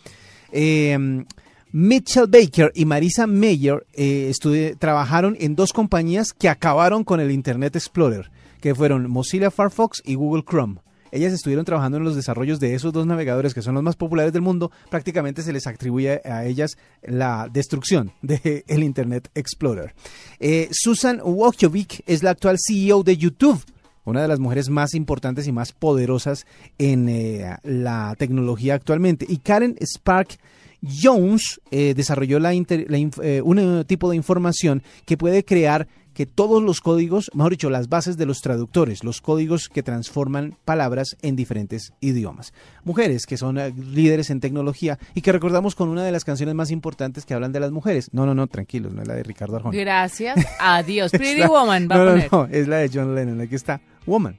Eh, 0.52 1.24
Mitchell 1.72 2.26
Baker 2.26 2.72
y 2.74 2.84
Marisa 2.84 3.28
Mayer 3.28 3.86
eh, 3.92 4.32
trabajaron 4.78 5.36
en 5.38 5.54
dos 5.54 5.72
compañías 5.72 6.32
que 6.32 6.48
acabaron 6.48 7.04
con 7.04 7.20
el 7.20 7.30
Internet 7.30 7.76
Explorer, 7.76 8.30
que 8.60 8.74
fueron 8.74 9.08
Mozilla 9.08 9.52
Firefox 9.52 10.02
y 10.04 10.16
Google 10.16 10.42
Chrome. 10.42 10.80
Ellas 11.12 11.32
estuvieron 11.32 11.64
trabajando 11.64 11.98
en 11.98 12.04
los 12.04 12.16
desarrollos 12.16 12.60
de 12.60 12.74
esos 12.74 12.92
dos 12.92 13.06
navegadores 13.06 13.54
que 13.54 13.62
son 13.62 13.74
los 13.74 13.82
más 13.82 13.96
populares 13.96 14.32
del 14.32 14.42
mundo. 14.42 14.70
Prácticamente 14.90 15.42
se 15.42 15.52
les 15.52 15.66
atribuye 15.66 16.20
a 16.24 16.44
ellas 16.44 16.76
la 17.02 17.48
destrucción 17.52 18.12
del 18.22 18.62
Internet 18.82 19.30
Explorer. 19.34 19.94
Eh, 20.38 20.68
Susan 20.72 21.20
Wojcicki 21.22 22.02
es 22.06 22.22
la 22.22 22.30
actual 22.30 22.56
CEO 22.58 23.02
de 23.02 23.16
YouTube 23.16 23.62
una 24.04 24.22
de 24.22 24.28
las 24.28 24.40
mujeres 24.40 24.70
más 24.70 24.94
importantes 24.94 25.46
y 25.46 25.52
más 25.52 25.72
poderosas 25.72 26.46
en 26.78 27.08
eh, 27.08 27.56
la 27.62 28.16
tecnología 28.18 28.74
actualmente. 28.74 29.26
Y 29.28 29.36
Karen 29.36 29.76
Spark 29.80 30.38
Jones 30.82 31.60
eh, 31.70 31.94
desarrolló 31.94 32.38
un 32.38 33.84
tipo 33.86 34.10
de 34.10 34.16
información 34.16 34.82
que 35.04 35.16
puede 35.16 35.44
crear 35.44 35.86
que 36.20 36.26
todos 36.26 36.62
los 36.62 36.82
códigos, 36.82 37.30
mejor 37.32 37.52
dicho, 37.52 37.70
las 37.70 37.88
bases 37.88 38.18
de 38.18 38.26
los 38.26 38.42
traductores, 38.42 39.04
los 39.04 39.22
códigos 39.22 39.70
que 39.70 39.82
transforman 39.82 40.54
palabras 40.66 41.16
en 41.22 41.34
diferentes 41.34 41.94
idiomas. 42.02 42.52
Mujeres 42.84 43.24
que 43.24 43.38
son 43.38 43.56
eh, 43.56 43.72
líderes 43.72 44.28
en 44.28 44.38
tecnología 44.38 44.98
y 45.14 45.22
que 45.22 45.32
recordamos 45.32 45.74
con 45.74 45.88
una 45.88 46.04
de 46.04 46.12
las 46.12 46.26
canciones 46.26 46.54
más 46.54 46.70
importantes 46.70 47.24
que 47.24 47.32
hablan 47.32 47.52
de 47.52 47.60
las 47.60 47.70
mujeres. 47.70 48.10
No, 48.12 48.26
no, 48.26 48.34
no, 48.34 48.48
tranquilos, 48.48 48.92
no 48.92 49.00
es 49.00 49.08
la 49.08 49.14
de 49.14 49.22
Ricardo 49.22 49.56
Arjona. 49.56 49.78
Gracias. 49.78 50.38
Adiós. 50.60 51.10
Pretty 51.10 51.40
la- 51.40 51.48
Woman 51.48 51.88
va 51.90 51.94
no, 51.96 52.02
a 52.02 52.04
no, 52.04 52.10
poner. 52.10 52.30
no, 52.30 52.46
es 52.54 52.68
la 52.68 52.76
de 52.76 52.90
John 52.92 53.14
Lennon. 53.14 53.40
Aquí 53.40 53.54
está. 53.54 53.80
Woman, 54.04 54.36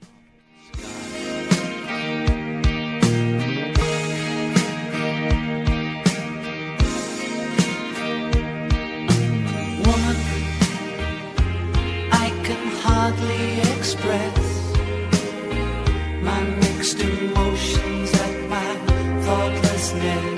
hardly 13.12 13.60
express 13.78 14.74
my 16.22 16.42
mixed 16.62 17.00
emotions 17.00 18.14
at 18.14 18.50
my 18.50 18.76
thoughtlessness. 19.26 20.31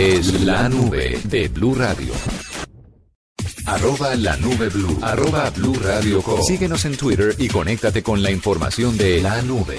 Es 0.00 0.44
la 0.44 0.66
nube 0.70 1.20
de 1.24 1.48
Blue 1.48 1.74
Radio. 1.74 2.14
Arroba 3.66 4.14
la 4.14 4.34
nube 4.38 4.70
blue. 4.70 4.98
Arroba 5.02 5.50
blue 5.50 5.74
radio 5.74 6.22
com. 6.22 6.42
Síguenos 6.42 6.86
en 6.86 6.96
Twitter 6.96 7.34
y 7.36 7.48
conéctate 7.48 8.02
con 8.02 8.22
la 8.22 8.30
información 8.30 8.96
de 8.96 9.20
la 9.20 9.42
nube. 9.42 9.76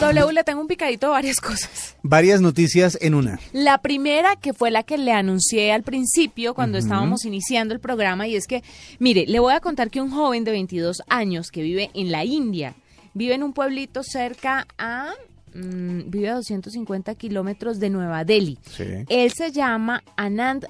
W, 0.00 0.32
le 0.32 0.42
tengo 0.42 0.60
un 0.60 0.66
picadito 0.66 1.06
de 1.06 1.12
varias 1.12 1.40
cosas. 1.40 1.96
Varias 2.02 2.40
noticias 2.40 2.98
en 3.00 3.14
una. 3.14 3.38
La 3.52 3.78
primera, 3.78 4.34
que 4.34 4.52
fue 4.52 4.72
la 4.72 4.82
que 4.82 4.98
le 4.98 5.12
anuncié 5.12 5.70
al 5.70 5.84
principio 5.84 6.54
cuando 6.54 6.76
estábamos 6.78 7.24
iniciando 7.24 7.72
el 7.72 7.78
programa, 7.78 8.26
y 8.26 8.34
es 8.34 8.48
que, 8.48 8.64
mire, 8.98 9.26
le 9.28 9.38
voy 9.38 9.54
a 9.54 9.60
contar 9.60 9.90
que 9.90 10.00
un 10.00 10.10
joven 10.10 10.42
de 10.42 10.50
22 10.50 11.02
años 11.08 11.52
que 11.52 11.62
vive 11.62 11.90
en 11.94 12.10
la 12.10 12.24
India, 12.24 12.74
vive 13.14 13.34
en 13.34 13.44
un 13.44 13.52
pueblito 13.52 14.02
cerca 14.02 14.66
a... 14.76 15.12
mm, 15.58 16.10
vive 16.10 16.28
a 16.28 16.34
250 16.34 17.14
kilómetros 17.14 17.78
de 17.78 17.90
Nueva 17.90 18.24
Delhi. 18.24 18.58
Sí. 18.70 18.84
Él 19.08 19.32
se 19.32 19.52
llama 19.52 20.02
Anand 20.16 20.66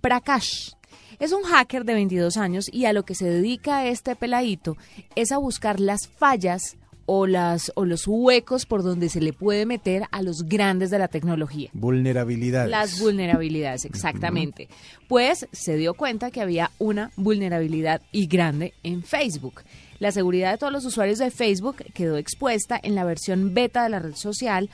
Prakash. 0.00 0.72
Es 1.18 1.32
un 1.32 1.42
hacker 1.44 1.84
de 1.84 1.94
22 1.94 2.36
años 2.36 2.66
y 2.72 2.86
a 2.86 2.92
lo 2.92 3.04
que 3.04 3.14
se 3.14 3.26
dedica 3.26 3.86
este 3.86 4.16
peladito 4.16 4.76
es 5.14 5.30
a 5.30 5.38
buscar 5.38 5.78
las 5.78 6.08
fallas 6.08 6.76
o, 7.06 7.26
las, 7.26 7.72
o 7.74 7.84
los 7.84 8.06
huecos 8.06 8.66
por 8.66 8.82
donde 8.82 9.08
se 9.08 9.20
le 9.20 9.32
puede 9.32 9.66
meter 9.66 10.04
a 10.10 10.22
los 10.22 10.44
grandes 10.44 10.90
de 10.90 10.98
la 10.98 11.08
tecnología. 11.08 11.70
Vulnerabilidades. 11.72 12.70
Las 12.70 13.00
vulnerabilidades, 13.00 13.84
exactamente. 13.84 14.68
Pues 15.08 15.46
se 15.52 15.76
dio 15.76 15.94
cuenta 15.94 16.30
que 16.30 16.40
había 16.40 16.70
una 16.78 17.10
vulnerabilidad 17.16 18.02
y 18.12 18.26
grande 18.26 18.74
en 18.82 19.02
Facebook. 19.02 19.62
La 20.02 20.10
seguridad 20.10 20.50
de 20.50 20.58
todos 20.58 20.72
los 20.72 20.84
usuarios 20.84 21.20
de 21.20 21.30
Facebook 21.30 21.76
quedó 21.94 22.16
expuesta 22.16 22.76
en 22.82 22.96
la 22.96 23.04
versión 23.04 23.54
beta 23.54 23.84
de 23.84 23.88
la 23.88 24.00
red 24.00 24.16
social 24.16 24.68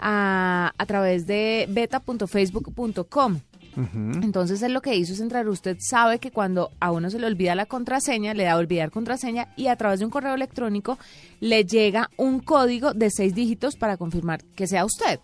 a, 0.00 0.72
través 0.88 1.24
de 1.28 1.66
beta.facebook.com. 1.68 3.38
Entonces 3.76 4.62
él 4.62 4.72
lo 4.72 4.82
que 4.82 4.96
hizo 4.96 5.12
es 5.12 5.20
entrar, 5.20 5.48
usted 5.48 5.76
sabe 5.80 6.18
que 6.18 6.30
cuando 6.30 6.70
a 6.80 6.92
uno 6.92 7.10
se 7.10 7.18
le 7.18 7.26
olvida 7.26 7.54
la 7.54 7.66
contraseña, 7.66 8.34
le 8.34 8.44
da 8.44 8.52
a 8.52 8.56
olvidar 8.56 8.90
contraseña 8.90 9.48
y 9.56 9.68
a 9.68 9.76
través 9.76 10.00
de 10.00 10.04
un 10.04 10.10
correo 10.10 10.34
electrónico 10.34 10.98
le 11.40 11.64
llega 11.64 12.10
un 12.16 12.40
código 12.40 12.94
de 12.94 13.10
seis 13.10 13.34
dígitos 13.34 13.76
para 13.76 13.96
confirmar 13.96 14.44
que 14.54 14.66
sea 14.66 14.84
usted. 14.84 15.20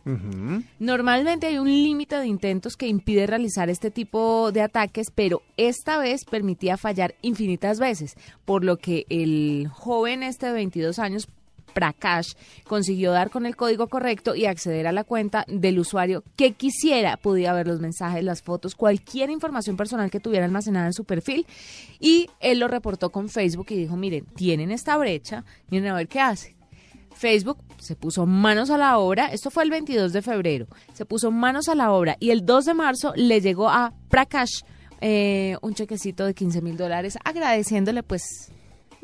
Normalmente 0.78 1.46
hay 1.46 1.58
un 1.58 1.68
límite 1.68 2.16
de 2.16 2.26
intentos 2.26 2.76
que 2.76 2.88
impide 2.88 3.26
realizar 3.26 3.70
este 3.70 3.90
tipo 3.90 4.52
de 4.52 4.62
ataques, 4.62 5.08
pero 5.14 5.42
esta 5.56 5.98
vez 5.98 6.24
permitía 6.24 6.76
fallar 6.76 7.14
infinitas 7.22 7.78
veces, 7.78 8.16
por 8.44 8.64
lo 8.64 8.78
que 8.78 9.06
el 9.08 9.68
joven 9.68 10.22
este 10.22 10.46
de 10.46 10.52
22 10.52 10.98
años 10.98 11.28
Prakash 11.72 12.32
consiguió 12.64 13.12
dar 13.12 13.30
con 13.30 13.46
el 13.46 13.56
código 13.56 13.88
correcto 13.88 14.34
y 14.34 14.46
acceder 14.46 14.86
a 14.86 14.92
la 14.92 15.04
cuenta 15.04 15.44
del 15.48 15.78
usuario 15.78 16.24
que 16.36 16.52
quisiera. 16.52 17.16
Podía 17.16 17.52
ver 17.52 17.66
los 17.66 17.80
mensajes, 17.80 18.24
las 18.24 18.42
fotos, 18.42 18.74
cualquier 18.74 19.30
información 19.30 19.76
personal 19.76 20.10
que 20.10 20.20
tuviera 20.20 20.44
almacenada 20.44 20.86
en 20.86 20.92
su 20.92 21.04
perfil. 21.04 21.46
Y 22.00 22.28
él 22.40 22.58
lo 22.58 22.68
reportó 22.68 23.10
con 23.10 23.28
Facebook 23.28 23.66
y 23.70 23.76
dijo, 23.76 23.96
miren, 23.96 24.24
tienen 24.34 24.70
esta 24.70 24.96
brecha, 24.96 25.44
miren 25.70 25.90
a 25.90 25.94
ver 25.94 26.08
qué 26.08 26.20
hace. 26.20 26.56
Facebook 27.18 27.58
se 27.78 27.96
puso 27.96 28.26
manos 28.26 28.70
a 28.70 28.78
la 28.78 28.98
obra, 28.98 29.26
esto 29.26 29.50
fue 29.50 29.64
el 29.64 29.70
22 29.70 30.12
de 30.12 30.22
febrero, 30.22 30.66
se 30.92 31.04
puso 31.04 31.32
manos 31.32 31.68
a 31.68 31.74
la 31.74 31.90
obra 31.90 32.16
y 32.20 32.30
el 32.30 32.46
2 32.46 32.64
de 32.64 32.74
marzo 32.74 33.12
le 33.16 33.40
llegó 33.40 33.68
a 33.68 33.92
Prakash 34.08 34.62
eh, 35.00 35.56
un 35.60 35.74
chequecito 35.74 36.24
de 36.24 36.34
15 36.34 36.60
mil 36.62 36.76
dólares 36.76 37.18
agradeciéndole 37.24 38.02
pues 38.02 38.52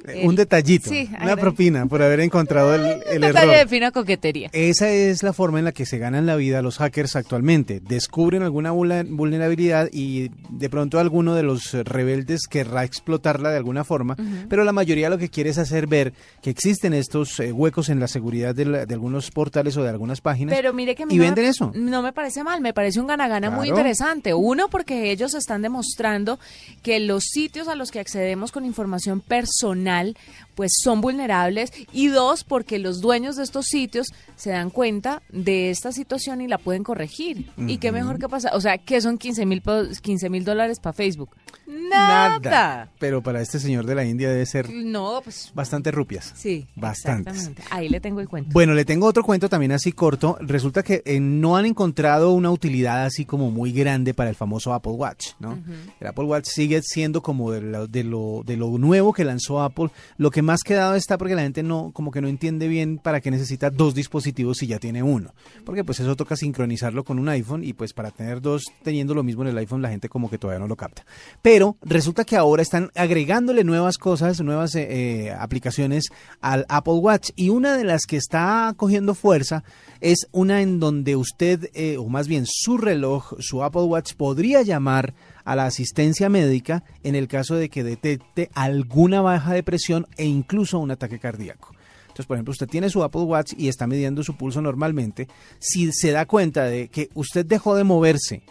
Un 0.07 0.31
el- 0.31 0.37
detallito, 0.37 0.91
Sí, 0.91 1.09
una 1.23 1.37
propina 1.37 1.87
por 1.87 2.03
haber 2.03 2.21
encontrado 2.21 2.75
el, 2.75 3.03
el 3.11 3.19
un 3.19 3.25
error. 3.25 3.51
de 3.51 3.67
fina 3.67 3.91
coquetería. 3.91 4.51
Esa 4.53 4.91
es 4.91 5.23
la 5.23 5.33
forma 5.33 5.59
en 5.61 5.65
la 5.65 5.73
que 5.73 5.87
se 5.87 5.97
ganan 5.99 6.27
la 6.27 6.37
vida 6.37 6.61
los 6.61 6.77
hackers 6.79 7.17
actualmente. 7.17 7.81
Descubren 7.81 8.43
alguna 8.43 8.71
vulnerabilidad 8.73 9.89
y 9.93 10.31
de 10.51 10.69
pronto 10.69 10.99
alguno 10.99 11.35
de 11.35 11.43
los 11.43 11.73
eh, 11.75 11.83
rebeldes 11.85 12.47
querrá 12.49 12.85
explotarla 12.85 13.51
de 13.51 13.57
alguna 13.57 13.85
forma, 13.85 14.17
pero 14.49 14.65
la 14.65 14.73
mayoría 14.73 15.09
lo 15.09 15.17
que 15.19 15.29
quiere 15.31 15.51
es 15.51 15.59
hacer 15.59 15.87
ver 15.87 16.13
que 16.43 16.51
existen 16.51 16.93
estos 16.93 17.41
eh, 17.41 17.53
huecos 17.53 17.89
en 17.89 18.01
la 18.01 18.09
seguridad 18.09 18.55
de, 18.55 18.65
la- 18.67 18.87
de 18.87 18.95
algunos 18.95 19.31
portales 19.31 19.77
o 19.77 19.83
de 19.83 19.89
algunas 19.91 20.21
páginas 20.21 20.55
Pero 20.55 20.73
mire 20.73 20.95
que 20.95 21.05
a 21.05 21.07
mí 21.07 21.15
y 21.15 21.17
no 21.17 21.23
me- 21.23 21.29
venden 21.31 21.45
eso. 21.47 21.73
No 21.75 22.03
me 22.03 22.13
parece 22.13 22.45
mal, 22.45 22.61
me 22.61 22.75
parece 22.75 23.01
un 23.01 23.07
gana-gana 23.07 23.49
muy 23.51 23.69
Claro. 23.69 23.79
interesante. 23.81 24.35
Uno, 24.35 24.69
porque 24.69 25.11
ellos 25.13 25.33
están 25.35 25.63
demostrando 25.63 26.39
que 26.83 27.01
los 27.01 27.25
sitios 27.25 27.69
a 27.69 27.75
los 27.75 27.91
que 27.91 28.01
accedemos 28.01 28.53
con 28.53 28.65
información 28.67 29.21
personal 29.21 29.94
final 29.95 30.15
pues 30.55 30.73
son 30.83 31.01
vulnerables 31.01 31.73
y 31.93 32.09
dos, 32.09 32.45
porque 32.45 32.79
los 32.79 33.01
dueños 33.01 33.37
de 33.37 33.43
estos 33.45 33.67
sitios 33.67 34.09
se 34.37 34.51
dan 34.51 34.71
cuenta 34.71 35.23
de 35.31 35.71
esta 35.71 35.93
situación 35.93 36.41
y 36.41 36.49
la 36.49 36.59
pueden 36.59 36.83
corregir. 36.85 37.51
¿Y 37.57 37.79
qué 37.79 37.93
mejor 37.93 38.19
que 38.19 38.29
pasa? 38.29 38.51
O 38.55 38.61
sea, 38.61 38.79
¿qué 38.79 39.01
son 39.01 39.19
15 39.19 39.47
mil 39.47 39.63
15 40.03 40.31
mil 40.31 40.45
dólares 40.45 40.81
para 40.81 40.93
Facebook? 40.93 41.31
Nada. 41.67 42.91
Pero 42.99 43.23
para 43.23 43.41
este 43.41 43.59
señor 43.59 43.87
de 43.87 43.95
la 43.95 44.05
India 44.05 44.29
debe 44.31 44.45
ser 44.47 44.71
No, 44.71 45.21
pues 45.23 45.51
bastante 45.55 45.91
rupias. 45.91 46.33
sí. 46.35 46.67
Bastantes. 46.77 47.51
Ahí 47.71 47.89
le 47.89 48.01
tengo 48.01 48.21
el 48.21 48.29
cuento. 48.29 48.51
Bueno, 48.53 48.75
le 48.75 48.85
tengo 48.85 49.07
otro 49.07 49.23
cuento 49.25 49.49
también 49.49 49.73
así 49.73 49.93
corto. 49.93 50.37
Resulta 50.41 50.83
que 50.83 51.03
eh, 51.05 51.21
no 51.21 51.57
han 51.57 51.67
encontrado 51.67 52.33
una 52.33 52.51
utilidad 52.51 53.05
así 53.05 53.25
como 53.25 53.51
muy 53.51 53.73
grande 53.73 54.13
para 54.15 54.31
el 54.31 54.37
famoso 54.37 54.75
Apple 54.75 54.93
Watch, 54.93 55.29
¿no? 55.41 55.59
El 56.01 56.07
Apple 56.07 56.25
Watch 56.25 56.47
sigue 56.47 56.83
siendo 56.83 57.23
como 57.23 57.51
de 57.51 57.61
lo, 57.63 57.87
de, 57.87 58.05
lo, 58.05 58.43
de 58.45 58.57
lo 58.57 58.69
nuevo 58.79 59.13
que 59.13 59.25
lanzó 59.25 59.63
Apple. 59.63 59.91
Lo 60.19 60.31
que 60.31 60.43
más 60.45 60.63
quedado 60.63 60.95
está 60.95 61.19
porque 61.19 61.35
la 61.35 61.43
gente 61.43 61.63
no 61.63 61.91
como 61.93 62.11
que 62.11 62.21
no 62.21 62.29
entiende 62.29 62.69
bien 62.69 62.99
para 62.99 63.21
qué 63.21 63.31
necesita 63.31 63.71
dos 63.71 63.95
dispositivos 63.95 64.59
si 64.59 64.67
ya 64.67 64.79
tiene 64.79 65.03
uno. 65.03 65.35
Porque 65.65 65.85
pues 65.85 66.01
eso 66.01 66.15
toca 66.15 66.37
sincronizarlo 66.37 67.05
con 67.05 67.19
un 67.19 67.29
iPhone 67.29 67.65
y 67.65 67.73
pues 67.73 67.93
para 67.93 68.11
tener 68.11 68.41
dos 68.41 68.65
teniendo 68.83 69.15
lo 69.15 69.23
mismo 69.23 69.43
en 69.43 69.49
el 69.49 69.59
iPhone 69.59 69.83
la 69.83 69.91
gente 69.91 70.09
como 70.09 70.31
que 70.31 70.39
todavía 70.39 70.61
no 70.61 70.69
lo 70.69 70.77
capta. 70.77 71.05
Pero 71.43 71.77
resulta 71.83 72.25
que 72.25 72.37
ahora 72.37 72.63
están 72.63 72.91
agregándole 72.95 73.65
nuevas 73.65 73.99
cosas, 73.99 74.41
nuevas 74.41 74.75
eh, 74.75 74.87
eh, 74.91 75.31
aplicaciones 75.37 76.05
al 76.41 76.67
Apple 76.69 76.95
Watch 76.95 77.31
y 77.35 77.49
una 77.49 77.77
de 77.77 77.85
las 77.85 78.07
que 78.07 78.17
está 78.17 78.73
cogiendo 78.77 79.15
fuerza 79.15 79.65
es 80.01 80.29
una 80.33 80.61
en 80.61 80.81
donde 80.81 81.17
usted, 81.17 81.71
eh, 81.75 81.97
o 81.97 82.09
más 82.09 82.29
bien 82.29 82.45
su 82.47 82.77
reloj, 82.77 83.35
su 83.39 83.65
Apple 83.65 83.83
Watch, 83.83 84.15
podría 84.15 84.63
llamar 84.63 85.15
a 85.45 85.57
la 85.57 85.67
asistencia 85.67 86.29
médica 86.29 86.85
en 87.03 87.15
el 87.15 87.29
caso 87.29 87.55
de 87.57 87.69
que 87.69 87.85
detecte 87.85 88.51
alguna 88.55 89.21
baja 89.21 89.53
de 89.53 89.63
presión 89.63 90.07
e 90.17 90.25
incluso 90.27 90.79
un 90.79 90.91
ataque 90.91 91.19
cardíaco. 91.19 91.71
Entonces, 92.05 92.27
por 92.27 92.37
ejemplo, 92.37 92.53
usted 92.53 92.69
tiene 92.69 92.91
su 92.91 93.03
Apple 93.03 93.23
Watch 93.23 93.55
y 93.59 93.67
está 93.67 93.89
midiendo 93.89 94.23
su 94.23 94.37
pulso 94.37 94.63
normalmente. 94.63 95.27
Si 95.59 95.91
se 95.93 96.13
da 96.13 96.27
cuenta 96.27 96.63
de 96.65 96.87
que 96.87 97.09
usted 97.15 97.45
dejó 97.45 97.75
de 97.75 97.83
moverse 97.83 98.43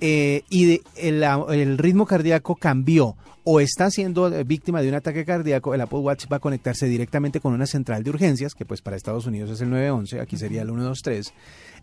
eh, 0.00 0.42
y 0.48 0.64
de- 0.66 0.82
el, 0.96 1.22
el 1.22 1.76
ritmo 1.76 2.06
cardíaco 2.06 2.54
cambió 2.54 3.16
o 3.42 3.58
está 3.58 3.90
siendo 3.90 4.28
eh, 4.32 4.44
víctima 4.44 4.80
de 4.80 4.88
un 4.90 4.94
ataque 4.94 5.24
cardíaco, 5.24 5.74
el 5.74 5.80
Apple 5.80 5.98
Watch 5.98 6.26
va 6.32 6.36
a 6.36 6.40
conectarse 6.40 6.86
directamente 6.86 7.40
con 7.40 7.52
una 7.52 7.66
central 7.66 8.04
de 8.04 8.10
urgencias, 8.10 8.54
que 8.54 8.64
pues 8.64 8.80
para 8.80 8.96
Estados 8.96 9.26
Unidos 9.26 9.50
es 9.50 9.60
el 9.60 9.70
911, 9.70 10.20
aquí 10.20 10.36
sería 10.36 10.62
el 10.62 10.68
123. 10.68 11.32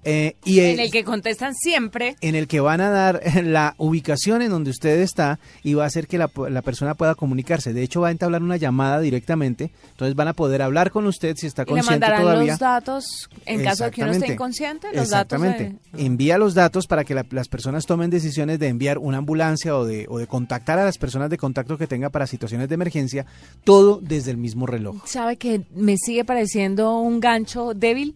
Eh, 0.03 0.35
y 0.45 0.59
En 0.59 0.79
el 0.79 0.91
que 0.91 1.03
contestan 1.03 1.53
siempre. 1.55 2.15
en 2.21 2.35
el 2.35 2.47
que 2.47 2.59
van 2.59 2.81
a 2.81 2.89
dar 2.89 3.21
la 3.43 3.75
ubicación 3.77 4.41
en 4.41 4.49
donde 4.51 4.69
usted 4.71 4.99
está 5.01 5.39
y 5.63 5.73
va 5.73 5.83
a 5.83 5.87
hacer 5.87 6.07
que 6.07 6.17
la, 6.17 6.29
la 6.49 6.61
persona 6.61 6.93
pueda 6.95 7.15
comunicarse. 7.15 7.73
De 7.73 7.83
hecho, 7.83 8.01
va 8.01 8.09
a 8.09 8.11
entablar 8.11 8.41
una 8.43 8.57
llamada 8.57 8.99
directamente, 8.99 9.71
entonces 9.91 10.15
van 10.15 10.27
a 10.29 10.33
poder 10.33 10.61
hablar 10.61 10.91
con 10.91 11.05
usted 11.07 11.35
si 11.35 11.47
está 11.47 11.63
Y 11.63 11.65
le 11.65 11.69
consciente 11.71 11.91
mandarán 12.05 12.21
todavía. 12.21 12.51
los 12.53 12.59
datos, 12.59 13.29
en 13.45 13.63
caso 13.63 13.83
de 13.85 13.91
que 13.91 14.03
uno 14.03 14.11
esté 14.11 14.33
inconsciente, 14.33 14.87
los 14.93 15.09
datos 15.09 15.41
Exactamente. 15.41 15.79
de... 15.93 16.05
Envía 16.05 16.37
los 16.37 16.53
datos 16.53 16.87
para 16.87 17.03
que 17.03 17.13
la- 17.15 17.25
las 17.31 17.47
personas 17.47 17.85
tomen 17.85 18.09
decisiones 18.09 18.59
de 18.59 18.67
enviar 18.67 18.97
una 18.97 19.17
ambulancia 19.17 19.75
o 19.77 19.85
de, 19.85 20.05
o 20.09 20.19
de 20.19 20.27
contactar 20.27 20.79
a 20.79 20.85
las 20.85 20.97
personas 20.97 21.29
de 21.29 21.37
contacto 21.37 21.77
que 21.77 21.87
tenga 21.87 22.09
para 22.09 22.27
situaciones 22.27 22.69
de 22.69 22.75
emergencia, 22.75 23.25
todo 23.63 23.99
desde 24.01 24.31
el 24.31 24.37
mismo 24.37 24.65
reloj. 24.65 24.97
¿Sabe 25.05 25.37
que 25.37 25.63
me 25.75 25.97
sigue 25.97 26.23
pareciendo 26.25 26.99
un 26.99 27.19
gancho 27.19 27.73
débil? 27.73 28.15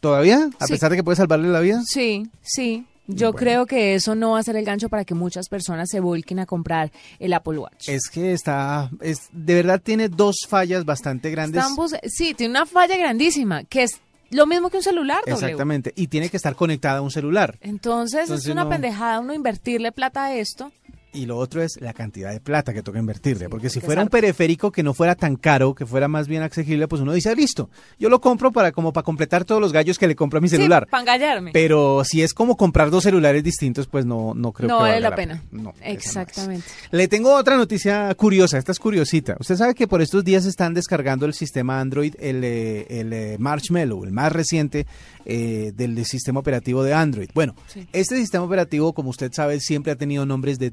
¿Todavía? 0.00 0.48
A 0.58 0.66
Sí. 0.66 0.72
pesar 0.74 0.90
de 0.90 0.96
que 0.96 1.04
puede 1.04 1.16
salvarle 1.16 1.48
la 1.48 1.60
vida. 1.60 1.82
Sí, 1.84 2.28
sí. 2.42 2.86
Yo 3.10 3.32
creo 3.32 3.64
que 3.64 3.94
eso 3.94 4.14
no 4.14 4.32
va 4.32 4.38
a 4.38 4.42
ser 4.42 4.56
el 4.56 4.66
gancho 4.66 4.90
para 4.90 5.02
que 5.06 5.14
muchas 5.14 5.48
personas 5.48 5.88
se 5.90 5.98
volquen 6.00 6.40
a 6.40 6.46
comprar 6.46 6.92
el 7.18 7.32
Apple 7.32 7.58
Watch. 7.58 7.88
Es 7.88 8.10
que 8.10 8.34
está, 8.34 8.90
es, 9.00 9.28
de 9.32 9.54
verdad 9.54 9.80
tiene 9.82 10.10
dos 10.10 10.40
fallas 10.46 10.84
bastante 10.84 11.30
grandes. 11.30 11.62
Están 11.62 11.74
bus- 11.74 11.94
sí, 12.06 12.34
tiene 12.34 12.50
una 12.50 12.66
falla 12.66 12.98
grandísima, 12.98 13.64
que 13.64 13.84
es 13.84 13.92
lo 14.30 14.46
mismo 14.46 14.68
que 14.68 14.76
un 14.76 14.82
celular, 14.82 15.20
W. 15.26 15.32
Exactamente. 15.42 15.94
Y 15.96 16.08
tiene 16.08 16.28
que 16.28 16.36
estar 16.36 16.54
conectada 16.54 16.98
a 16.98 17.00
un 17.00 17.10
celular. 17.10 17.56
Entonces, 17.62 18.24
Entonces 18.24 18.44
es 18.46 18.52
una 18.52 18.64
no- 18.64 18.70
pendejada 18.70 19.20
uno 19.20 19.32
invertirle 19.32 19.90
plata 19.90 20.26
a 20.26 20.34
esto. 20.34 20.70
Y 21.12 21.24
lo 21.26 21.38
otro 21.38 21.62
es 21.62 21.80
la 21.80 21.94
cantidad 21.94 22.30
de 22.32 22.40
plata 22.40 22.74
que 22.74 22.82
toca 22.82 22.98
invertirle. 22.98 23.48
porque 23.48 23.70
si 23.70 23.80
fuera 23.80 24.02
un 24.02 24.08
periférico 24.08 24.70
que 24.70 24.82
no 24.82 24.92
fuera 24.94 25.14
tan 25.14 25.36
caro, 25.36 25.74
que 25.74 25.86
fuera 25.86 26.06
más 26.06 26.28
bien 26.28 26.42
accesible, 26.42 26.86
pues 26.86 27.00
uno 27.00 27.12
dice, 27.14 27.30
"Ah, 27.30 27.34
listo, 27.34 27.70
yo 27.98 28.08
lo 28.10 28.20
compro 28.20 28.52
para 28.52 28.72
como 28.72 28.92
para 28.92 29.04
completar 29.04 29.44
todos 29.44 29.60
los 29.60 29.72
gallos 29.72 29.98
que 29.98 30.06
le 30.06 30.14
compro 30.14 30.38
a 30.38 30.40
mi 30.42 30.48
celular. 30.48 30.84
Sí, 30.84 30.90
para 30.90 31.00
engallarme. 31.02 31.50
Pero 31.52 32.02
si 32.04 32.22
es 32.22 32.34
como 32.34 32.56
comprar 32.56 32.90
dos 32.90 33.04
celulares 33.04 33.42
distintos, 33.42 33.86
pues 33.86 34.04
no, 34.04 34.34
no 34.34 34.52
creo 34.52 34.68
no 34.68 34.76
que 34.78 34.82
vale 34.82 34.94
valga 34.94 35.10
la 35.10 35.16
pena. 35.16 35.42
No, 35.50 35.72
Exactamente. 35.82 36.66
Le 36.90 37.08
tengo 37.08 37.34
otra 37.34 37.56
noticia 37.56 38.14
curiosa, 38.14 38.58
esta 38.58 38.72
es 38.72 38.78
curiosita. 38.78 39.36
Usted 39.40 39.56
sabe 39.56 39.74
que 39.74 39.88
por 39.88 40.02
estos 40.02 40.24
días 40.24 40.44
están 40.44 40.74
descargando 40.74 41.24
el 41.26 41.34
sistema 41.34 41.80
Android, 41.80 42.14
el, 42.18 42.42
eh, 42.44 42.86
el 42.88 43.12
eh, 43.12 43.36
Marshmallow, 43.38 44.04
el 44.04 44.12
más 44.12 44.30
reciente 44.32 44.86
eh, 45.24 45.72
del 45.74 46.04
sistema 46.06 46.40
operativo 46.40 46.82
de 46.82 46.94
Android. 46.94 47.28
Bueno, 47.34 47.54
Sí. 47.66 47.86
este 47.92 48.16
sistema 48.16 48.44
operativo, 48.44 48.92
como 48.92 49.10
usted 49.10 49.32
sabe, 49.32 49.60
siempre 49.60 49.92
ha 49.92 49.96
tenido 49.96 50.24
nombres 50.26 50.58
de 50.58 50.70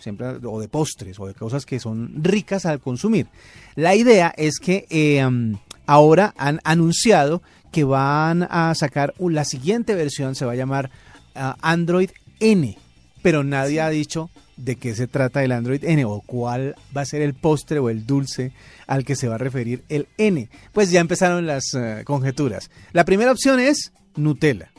Siempre, 0.00 0.26
o 0.44 0.60
de 0.60 0.68
postres 0.68 1.18
o 1.18 1.26
de 1.26 1.34
cosas 1.34 1.64
que 1.64 1.80
son 1.80 2.22
ricas 2.22 2.66
al 2.66 2.80
consumir. 2.80 3.26
La 3.74 3.94
idea 3.94 4.34
es 4.36 4.58
que 4.58 5.24
um, 5.26 5.56
ahora 5.86 6.34
han 6.36 6.60
anunciado 6.64 7.42
que 7.72 7.84
van 7.84 8.46
a 8.50 8.74
sacar 8.74 9.14
la 9.18 9.44
siguiente 9.44 9.94
versión, 9.94 10.34
se 10.34 10.44
va 10.44 10.52
a 10.52 10.56
llamar 10.56 10.90
ah, 11.34 11.56
Android 11.60 12.10
N, 12.38 12.78
pero 13.22 13.42
nadie 13.42 13.80
ha 13.80 13.88
dicho 13.88 14.30
de 14.56 14.76
qué 14.76 14.94
se 14.94 15.06
trata 15.06 15.42
el 15.42 15.52
Android 15.52 15.82
N 15.84 16.04
o 16.04 16.20
cuál 16.20 16.76
va 16.96 17.00
a 17.00 17.06
ser 17.06 17.22
el 17.22 17.34
postre 17.34 17.78
o 17.78 17.90
el 17.90 18.06
dulce 18.06 18.52
al 18.86 19.04
que 19.04 19.16
se 19.16 19.28
va 19.28 19.34
a 19.36 19.38
referir 19.38 19.82
el 19.88 20.06
N. 20.18 20.48
Pues 20.72 20.90
ya 20.90 21.00
empezaron 21.00 21.46
las 21.46 21.74
eh, 21.74 22.02
conjeturas. 22.04 22.70
La 22.92 23.04
primera 23.04 23.32
opción 23.32 23.58
es 23.58 23.92
Nutella. 24.16 24.70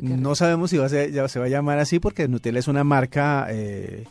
No 0.00 0.34
sabemos 0.34 0.70
si 0.70 0.78
va 0.78 0.86
a 0.86 0.88
ser- 0.88 1.12
ya 1.12 1.26
se 1.28 1.38
va 1.38 1.46
a 1.46 1.48
llamar 1.48 1.78
así 1.78 1.98
porque 2.00 2.28
Nutella 2.28 2.58
es 2.58 2.68
una 2.68 2.84
marca, 2.84 3.46
eh, 3.50 4.04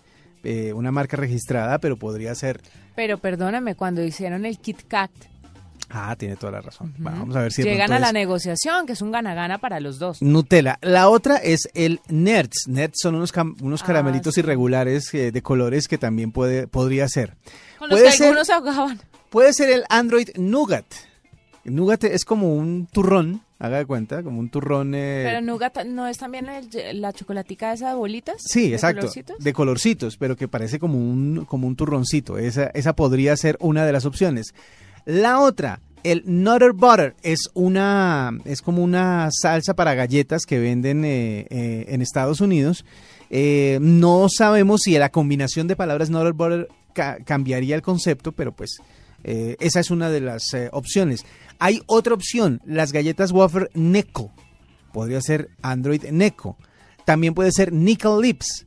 eh, 0.43 0.73
una 0.73 0.91
marca 0.91 1.17
registrada, 1.17 1.79
pero 1.79 1.97
podría 1.97 2.33
ser. 2.35 2.61
Pero 2.95 3.17
perdóname, 3.17 3.75
cuando 3.75 4.03
hicieron 4.03 4.45
el 4.45 4.59
Kit 4.59 4.81
Kat, 4.87 5.11
Ah, 5.95 6.15
tiene 6.17 6.35
toda 6.37 6.53
la 6.53 6.61
razón. 6.61 6.91
Vamos 6.97 7.35
a 7.35 7.41
ver 7.41 7.51
si 7.51 7.61
llegan 7.61 7.91
a 7.91 7.99
la 7.99 8.07
es 8.07 8.13
negociación, 8.13 8.87
que 8.87 8.93
es 8.93 9.01
un 9.03 9.11
gana-gana 9.11 9.59
para 9.59 9.79
los 9.79 9.99
dos. 9.99 10.23
Nutella. 10.23 10.79
La 10.81 11.07
otra 11.09 11.35
es 11.37 11.69
el 11.75 11.99
Nerds. 12.07 12.67
Nerds 12.67 12.95
son 12.99 13.13
unos, 13.13 13.31
unos 13.61 13.83
Ah, 13.83 13.85
caramelitos 13.85 14.33
sí. 14.33 14.39
irregulares 14.39 15.13
eh, 15.13 15.31
de 15.31 15.41
colores 15.43 15.87
que 15.87 15.99
también 15.99 16.31
puede, 16.31 16.67
podría 16.67 17.07
ser. 17.09 17.35
Con 17.77 17.89
los 17.89 17.99
Puede 17.99 18.09
que 18.11 18.17
ser- 18.17 18.27
algunos 18.27 18.47
se 18.47 18.53
ahogaban. 18.53 18.99
Puede 19.29 19.53
ser 19.53 19.69
el 19.69 19.83
Android 19.89 20.29
Nougat. 20.35 20.85
Nougat 21.63 22.05
es 22.05 22.25
como 22.25 22.55
un 22.55 22.87
turrón, 22.87 23.42
haga 23.59 23.77
de 23.77 23.85
cuenta, 23.85 24.23
como 24.23 24.39
un 24.39 24.49
turrón. 24.49 24.93
eh, 24.95 25.23
Pero 25.25 25.41
Nougat 25.41 25.85
no 25.85 26.07
es 26.07 26.17
también 26.17 26.47
el- 26.49 27.01
la 27.01 27.13
chocolatica 27.13 27.71
esa 27.73 27.89
de 27.89 27.95
bolitas. 27.95 28.35
Sí, 28.45 28.69
¿De 28.69 28.75
exacto. 28.75 29.01
colorcitos? 29.01 29.37
De 29.39 29.53
colorcitos, 29.53 30.17
pero 30.17 30.35
que 30.35 30.47
parece 30.47 30.79
como 30.79 30.97
un, 30.97 31.45
como 31.45 31.67
un 31.67 31.75
turroncito. 31.75 32.37
Esa, 32.37 32.65
esa 32.73 32.93
podría 32.93 33.35
ser 33.37 33.57
una 33.61 33.85
de 33.85 33.91
las 33.93 34.05
opciones. 34.05 34.53
La 35.05 35.39
otra, 35.39 35.79
el 36.03 36.23
Nutter 36.25 36.73
Butter, 36.73 37.15
es 37.23 37.49
una, 37.53 38.31
es 38.43 38.61
como 38.61 38.83
una 38.83 39.29
salsa 39.31 39.73
para 39.75 39.93
galletas 39.95 40.45
que 40.45 40.59
venden 40.59 41.05
eh, 41.05 41.47
eh, 41.49 41.85
en 41.89 42.01
Estados 42.01 42.41
Unidos. 42.41 42.83
Eh, 43.29 43.77
no 43.81 44.27
sabemos 44.29 44.81
si 44.83 44.97
la 44.97 45.09
combinación 45.09 45.67
de 45.67 45.75
palabras 45.77 46.09
Nutter 46.09 46.33
Butter 46.33 46.67
ca- 46.93 47.17
cambiaría 47.23 47.75
el 47.75 47.81
concepto, 47.81 48.31
pero 48.33 48.51
pues 48.51 48.77
esa 49.25 49.79
es 49.79 49.89
una 49.89 50.09
de 50.09 50.19
las 50.19 50.43
opciones. 50.73 51.25
Hay 51.59 51.81
otra 51.87 52.13
opción, 52.13 52.61
las 52.65 52.91
galletas 52.91 53.31
wafer 53.31 53.69
Necco. 53.73 54.31
Podría 54.91 55.21
ser 55.21 55.49
Android 55.61 56.03
Necco. 56.11 56.57
También 57.05 57.33
puede 57.33 57.51
ser 57.51 57.71
Nickel 57.73 58.19
Lips. 58.21 58.65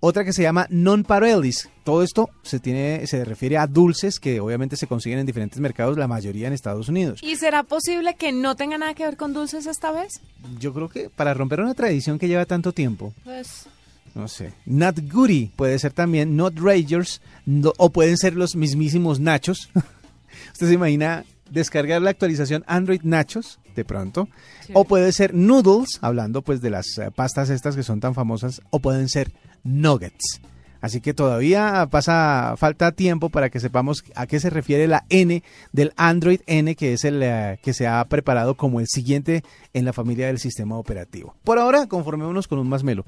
Otra 0.00 0.24
que 0.24 0.32
se 0.32 0.42
llama 0.42 0.66
Non 0.70 1.02
Parellis. 1.02 1.68
Todo 1.84 2.02
esto 2.04 2.28
se 2.42 2.60
tiene, 2.60 3.04
se 3.08 3.24
refiere 3.24 3.56
a 3.58 3.66
dulces 3.66 4.20
que 4.20 4.38
obviamente 4.40 4.76
se 4.76 4.86
consiguen 4.86 5.18
en 5.18 5.26
diferentes 5.26 5.58
mercados, 5.58 5.98
la 5.98 6.06
mayoría 6.06 6.46
en 6.46 6.52
Estados 6.52 6.88
Unidos. 6.88 7.20
¿Y 7.22 7.34
será 7.36 7.64
posible 7.64 8.14
que 8.16 8.30
no 8.30 8.54
tenga 8.54 8.78
nada 8.78 8.94
que 8.94 9.04
ver 9.04 9.16
con 9.16 9.32
dulces 9.32 9.66
esta 9.66 9.90
vez? 9.90 10.20
Yo 10.60 10.72
creo 10.72 10.88
que 10.88 11.10
para 11.10 11.34
romper 11.34 11.60
una 11.60 11.74
tradición 11.74 12.18
que 12.18 12.28
lleva 12.28 12.44
tanto 12.46 12.72
tiempo, 12.72 13.12
Pues 13.24 13.66
no 14.14 14.28
sé. 14.28 14.52
Not 14.66 15.00
Goody 15.12 15.50
puede 15.56 15.78
ser 15.80 15.92
también, 15.92 16.36
Not 16.36 16.58
Ragers, 16.58 17.20
no- 17.46 17.72
o 17.78 17.90
pueden 17.90 18.16
ser 18.18 18.34
los 18.34 18.54
mismísimos 18.54 19.18
Nachos. 19.18 19.68
Usted 20.52 20.68
se 20.68 20.74
imagina 20.74 21.24
descargar 21.50 22.02
la 22.02 22.10
actualización 22.10 22.64
Android 22.66 23.00
Nachos 23.02 23.58
de 23.74 23.84
pronto, 23.84 24.28
o 24.72 24.84
puede 24.84 25.12
ser 25.12 25.34
Noodles, 25.34 25.98
hablando 26.00 26.42
pues 26.42 26.60
de 26.60 26.70
las 26.70 26.98
eh, 26.98 27.10
pastas 27.14 27.48
estas 27.48 27.76
que 27.76 27.84
son 27.84 28.00
tan 28.00 28.14
famosas, 28.14 28.60
o 28.70 28.80
pueden 28.80 29.08
ser 29.08 29.32
Nuggets. 29.62 30.40
Así 30.80 31.00
que 31.00 31.14
todavía 31.14 31.88
pasa 31.90 32.54
falta 32.56 32.92
tiempo 32.92 33.30
para 33.30 33.50
que 33.50 33.60
sepamos 33.60 34.04
a 34.14 34.26
qué 34.26 34.38
se 34.38 34.50
refiere 34.50 34.86
la 34.86 35.04
N 35.08 35.42
del 35.72 35.92
Android 35.96 36.40
N, 36.46 36.74
que 36.76 36.92
es 36.92 37.04
el 37.04 37.20
eh, 37.22 37.58
que 37.62 37.72
se 37.72 37.86
ha 37.86 38.04
preparado 38.04 38.56
como 38.56 38.80
el 38.80 38.86
siguiente 38.88 39.42
en 39.74 39.84
la 39.84 39.92
familia 39.92 40.28
del 40.28 40.38
sistema 40.38 40.76
operativo. 40.76 41.34
Por 41.42 41.58
ahora, 41.58 41.86
conformémonos 41.86 42.46
con 42.46 42.58
un 42.58 42.68
marshmallow, 42.68 43.04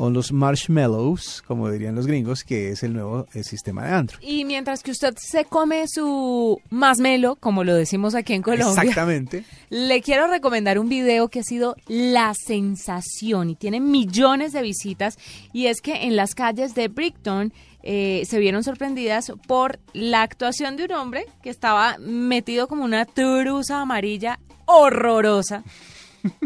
o 0.00 0.08
los 0.08 0.32
marshmallows, 0.32 1.42
como 1.46 1.70
dirían 1.70 1.94
los 1.94 2.06
gringos, 2.06 2.42
que 2.42 2.70
es 2.70 2.82
el 2.82 2.94
nuevo 2.94 3.26
eh, 3.34 3.44
sistema 3.44 3.84
de 3.84 3.92
Android. 3.92 4.22
Y 4.22 4.46
mientras 4.46 4.82
que 4.82 4.92
usted 4.92 5.14
se 5.18 5.44
come 5.44 5.84
su 5.88 6.58
masmelo, 6.70 7.36
como 7.36 7.64
lo 7.64 7.74
decimos 7.74 8.14
aquí 8.14 8.32
en 8.32 8.40
Colombia, 8.40 8.82
Exactamente. 8.82 9.44
le 9.68 10.00
quiero 10.00 10.26
recomendar 10.26 10.78
un 10.78 10.88
video 10.88 11.28
que 11.28 11.40
ha 11.40 11.42
sido 11.42 11.76
la 11.86 12.32
sensación 12.34 13.50
y 13.50 13.56
tiene 13.56 13.78
millones 13.78 14.54
de 14.54 14.62
visitas. 14.62 15.18
Y 15.52 15.66
es 15.66 15.82
que 15.82 16.04
en 16.04 16.16
las 16.16 16.34
calles 16.34 16.74
de 16.74 16.88
Brickton 16.88 17.52
eh, 17.82 18.22
se 18.26 18.38
vieron 18.38 18.64
sorprendidas 18.64 19.30
por 19.46 19.80
la 19.92 20.22
actuación 20.22 20.78
de 20.78 20.84
un 20.84 20.92
hombre 20.92 21.26
que 21.42 21.50
estaba 21.50 21.98
metido 21.98 22.68
como 22.68 22.84
una 22.84 23.04
truza 23.04 23.82
amarilla 23.82 24.40
horrorosa. 24.64 25.62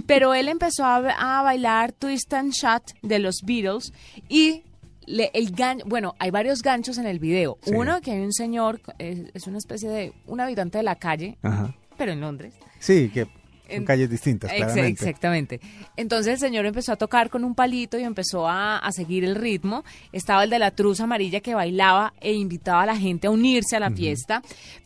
Pero 0.06 0.34
él 0.34 0.48
empezó 0.48 0.84
a, 0.84 0.96
a 1.38 1.42
bailar 1.42 1.92
Twist 1.92 2.32
and 2.34 2.52
Shot 2.52 2.92
de 3.02 3.18
los 3.18 3.36
Beatles 3.44 3.92
y 4.28 4.62
le- 5.06 5.30
el 5.34 5.50
gan 5.52 5.80
bueno, 5.86 6.14
hay 6.18 6.30
varios 6.30 6.62
ganchos 6.62 6.98
en 6.98 7.06
el 7.06 7.18
video. 7.18 7.58
Sí. 7.62 7.72
Uno 7.74 8.00
que 8.00 8.12
hay 8.12 8.20
un 8.20 8.32
señor, 8.32 8.80
eh, 8.98 9.30
es 9.34 9.46
una 9.46 9.58
especie 9.58 9.88
de 9.88 10.12
un 10.26 10.40
habitante 10.40 10.78
de 10.78 10.84
la 10.84 10.96
calle, 10.96 11.36
Ajá. 11.42 11.74
pero 11.98 12.12
en 12.12 12.20
Londres. 12.20 12.54
Sí, 12.78 13.10
que 13.12 13.24
son 13.24 13.32
En- 13.68 13.84
calles 13.86 14.10
distintas, 14.10 14.52
claramente. 14.52 14.88
Exactamente. 14.90 15.60
Entonces 15.96 16.34
el 16.34 16.38
señor 16.38 16.66
empezó 16.66 16.92
a 16.92 16.96
tocar 16.96 17.30
con 17.30 17.44
un 17.44 17.54
palito 17.54 17.98
y 17.98 18.02
empezó 18.02 18.46
a, 18.46 18.76
a 18.78 18.92
seguir 18.92 19.24
el 19.24 19.34
ritmo. 19.36 19.84
Estaba 20.12 20.44
el 20.44 20.50
de 20.50 20.58
la 20.58 20.70
truza 20.70 21.04
amarilla 21.04 21.40
que 21.40 21.54
bailaba 21.54 22.12
e 22.20 22.34
invitaba 22.34 22.82
a 22.82 22.86
la 22.86 22.96
gente 22.96 23.26
a 23.26 23.30
unirse 23.30 23.74
a 23.76 23.80
la 23.80 23.90
fiesta. 23.90 24.42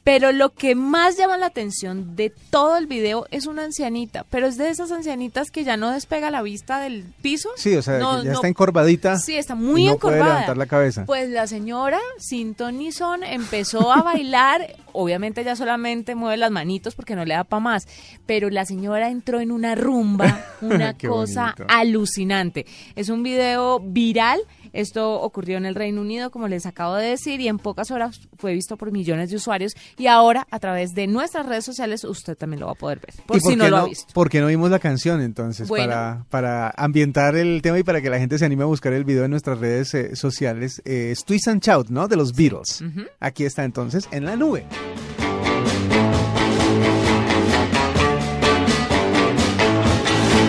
Pero 0.09 0.33
lo 0.33 0.55
que 0.55 0.75
más 0.75 1.19
llama 1.19 1.37
la 1.37 1.45
atención 1.45 2.17
de 2.17 2.33
todo 2.49 2.79
el 2.79 2.87
video 2.87 3.27
es 3.31 3.47
una 3.47 3.65
ancianita, 3.65 4.25
pero 4.31 4.47
es 4.47 4.57
de 4.57 4.71
esas 4.71 4.91
ancianitas 4.91 5.51
que 5.51 5.65
ya 5.65 5.77
no 5.77 5.91
despega 5.91 6.31
la 6.31 6.41
vista 6.41 6.81
del 6.81 7.05
piso. 7.21 7.51
Sí, 7.57 7.77
o 7.77 7.83
sea, 7.83 7.99
No, 7.99 8.23
ya 8.23 8.31
no- 8.31 8.37
está 8.37 8.49
encorvadita. 8.49 9.19
Sí, 9.19 9.37
está 9.37 9.55
muy 9.55 9.83
y 9.83 9.87
no 9.89 9.93
encorvada. 9.93 10.23
puede 10.23 10.33
levantar 10.33 10.57
la 10.57 10.65
cabeza. 10.67 11.05
Pues 11.05 11.29
la 11.29 11.47
señora, 11.47 11.99
sin 12.19 12.55
ton 12.55 12.79
ni 12.79 12.91
son, 12.91 13.23
empezó 13.23 13.93
a 13.93 14.01
bailar. 14.03 14.77
Obviamente 14.93 15.45
ya 15.45 15.55
solamente 15.55 16.15
mueve 16.15 16.39
las 16.39 16.51
manitos 16.51 16.95
porque 16.95 17.15
no 17.15 17.27
le 17.27 17.35
da 17.35 17.45
para 17.45 17.61
más. 17.61 17.87
Pero 18.25 18.49
la 18.49 18.65
señora 18.65 19.11
entró 19.11 19.41
en 19.41 19.53
una 19.53 19.75
rumba, 19.75 20.43
una 20.63 20.95
cosa 20.97 21.55
bonito. 21.59 21.65
alucinante. 21.69 22.65
Es 22.97 23.11
un 23.11 23.23
video 23.23 23.79
viral. 23.79 24.41
Esto 24.73 25.21
ocurrió 25.21 25.57
en 25.57 25.67
el 25.67 25.75
Reino 25.75 26.01
Unido, 26.01 26.31
como 26.31 26.49
les 26.49 26.67
acabo 26.67 26.95
de 26.95 27.09
decir, 27.09 27.41
y 27.41 27.49
en 27.49 27.59
pocas 27.59 27.91
horas 27.91 28.21
fue 28.37 28.53
visto 28.53 28.77
por 28.77 28.93
millones 28.93 29.31
de 29.31 29.37
usuarios. 29.37 29.73
Y 29.97 30.07
ahora, 30.07 30.47
a 30.51 30.59
través 30.59 30.95
de 30.95 31.07
nuestras 31.07 31.47
redes 31.47 31.65
sociales, 31.65 32.05
usted 32.05 32.37
también 32.37 32.61
lo 32.61 32.67
va 32.67 32.73
a 32.73 32.77
poder 32.77 33.01
ver. 33.01 33.15
Por 33.27 33.37
¿Y 33.37 33.41
si 33.41 33.57
no 33.57 33.65
qué 33.65 33.71
lo 33.71 33.77
ha 33.79 33.85
visto. 33.87 34.13
¿Por 34.15 34.31
qué 34.31 34.41
no 34.41 34.47
vimos 34.49 34.71
la 34.71 34.79
canción 34.79 35.21
entonces? 35.21 35.69
Bueno. 35.69 35.87
Para, 35.87 36.25
para 36.31 36.75
ambientar 36.77 37.37
el 37.37 37.63
tema 37.63 37.79
y 37.79 37.83
para 37.83 38.01
que 38.01 38.11
la 38.11 38.19
gente 38.19 38.39
se 38.39 38.45
anime 38.45 38.63
a 38.63 38.67
buscar 38.67 38.93
el 38.93 39.05
video 39.05 39.25
en 39.25 39.31
nuestras 39.31 39.59
redes 39.59 39.95
eh, 39.95 40.17
sociales. 40.17 40.83
Eh, 40.85 41.11
es 41.13 41.25
Twist 41.25 41.49
and 41.49 41.63
Shout, 41.63 41.89
¿no? 41.89 42.09
De 42.09 42.17
los 42.17 42.35
Beatles. 42.35 42.83
Aquí 43.21 43.45
está 43.45 43.65
entonces 43.65 44.09
en 44.11 44.25
la 44.25 44.37
nube. 44.37 44.65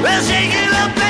Well, 0.01 0.21
shake 0.23 0.53
it 0.53 0.73
up, 0.73 1.08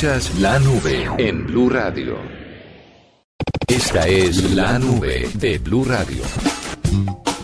Escuchas 0.00 0.40
la 0.40 0.58
nube 0.60 1.10
en 1.18 1.46
Blue 1.46 1.68
Radio. 1.68 2.16
Esta 3.68 4.08
es 4.08 4.54
la 4.54 4.78
nube 4.78 5.28
de 5.34 5.58
Blue 5.58 5.84
Radio. 5.84 6.22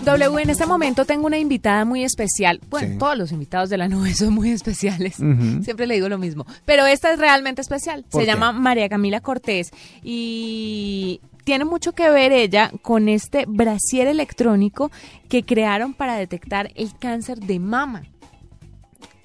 W, 0.07 0.42
en 0.42 0.49
este 0.49 0.64
momento 0.64 1.05
tengo 1.05 1.27
una 1.27 1.37
invitada 1.37 1.85
muy 1.85 2.03
especial. 2.03 2.59
Bueno, 2.71 2.88
Sí. 2.92 2.99
todos 2.99 3.19
los 3.19 3.31
invitados 3.31 3.69
de 3.69 3.77
la 3.77 3.88
nube 3.88 4.14
son 4.14 4.33
muy 4.33 4.53
especiales. 4.53 5.16
Siempre 5.16 5.87
le 5.87 5.97
digo 5.97 6.09
lo 6.09 6.16
mismo. 6.16 6.47
Pero 6.64 6.87
esta 6.87 7.12
es 7.12 7.19
realmente 7.19 7.61
especial. 7.61 8.05
¿Por 8.11 8.23
Se 8.23 8.27
qué? 8.27 8.33
llama 8.33 8.53
María 8.53 8.88
Camila 8.88 9.21
Cortés 9.21 9.71
y 10.03 11.21
tiene 11.45 11.66
mucho 11.66 11.92
que 11.92 12.09
ver 12.09 12.33
ella 12.33 12.73
con 12.81 13.11
este 13.11 13.45
brasier 13.47 14.07
electrónico 14.07 14.90
que 15.29 15.42
crearon 15.42 15.92
para 15.92 16.16
detectar 16.16 16.71
el 16.75 16.97
cáncer 16.99 17.38
de 17.38 17.59
mama. 17.59 18.05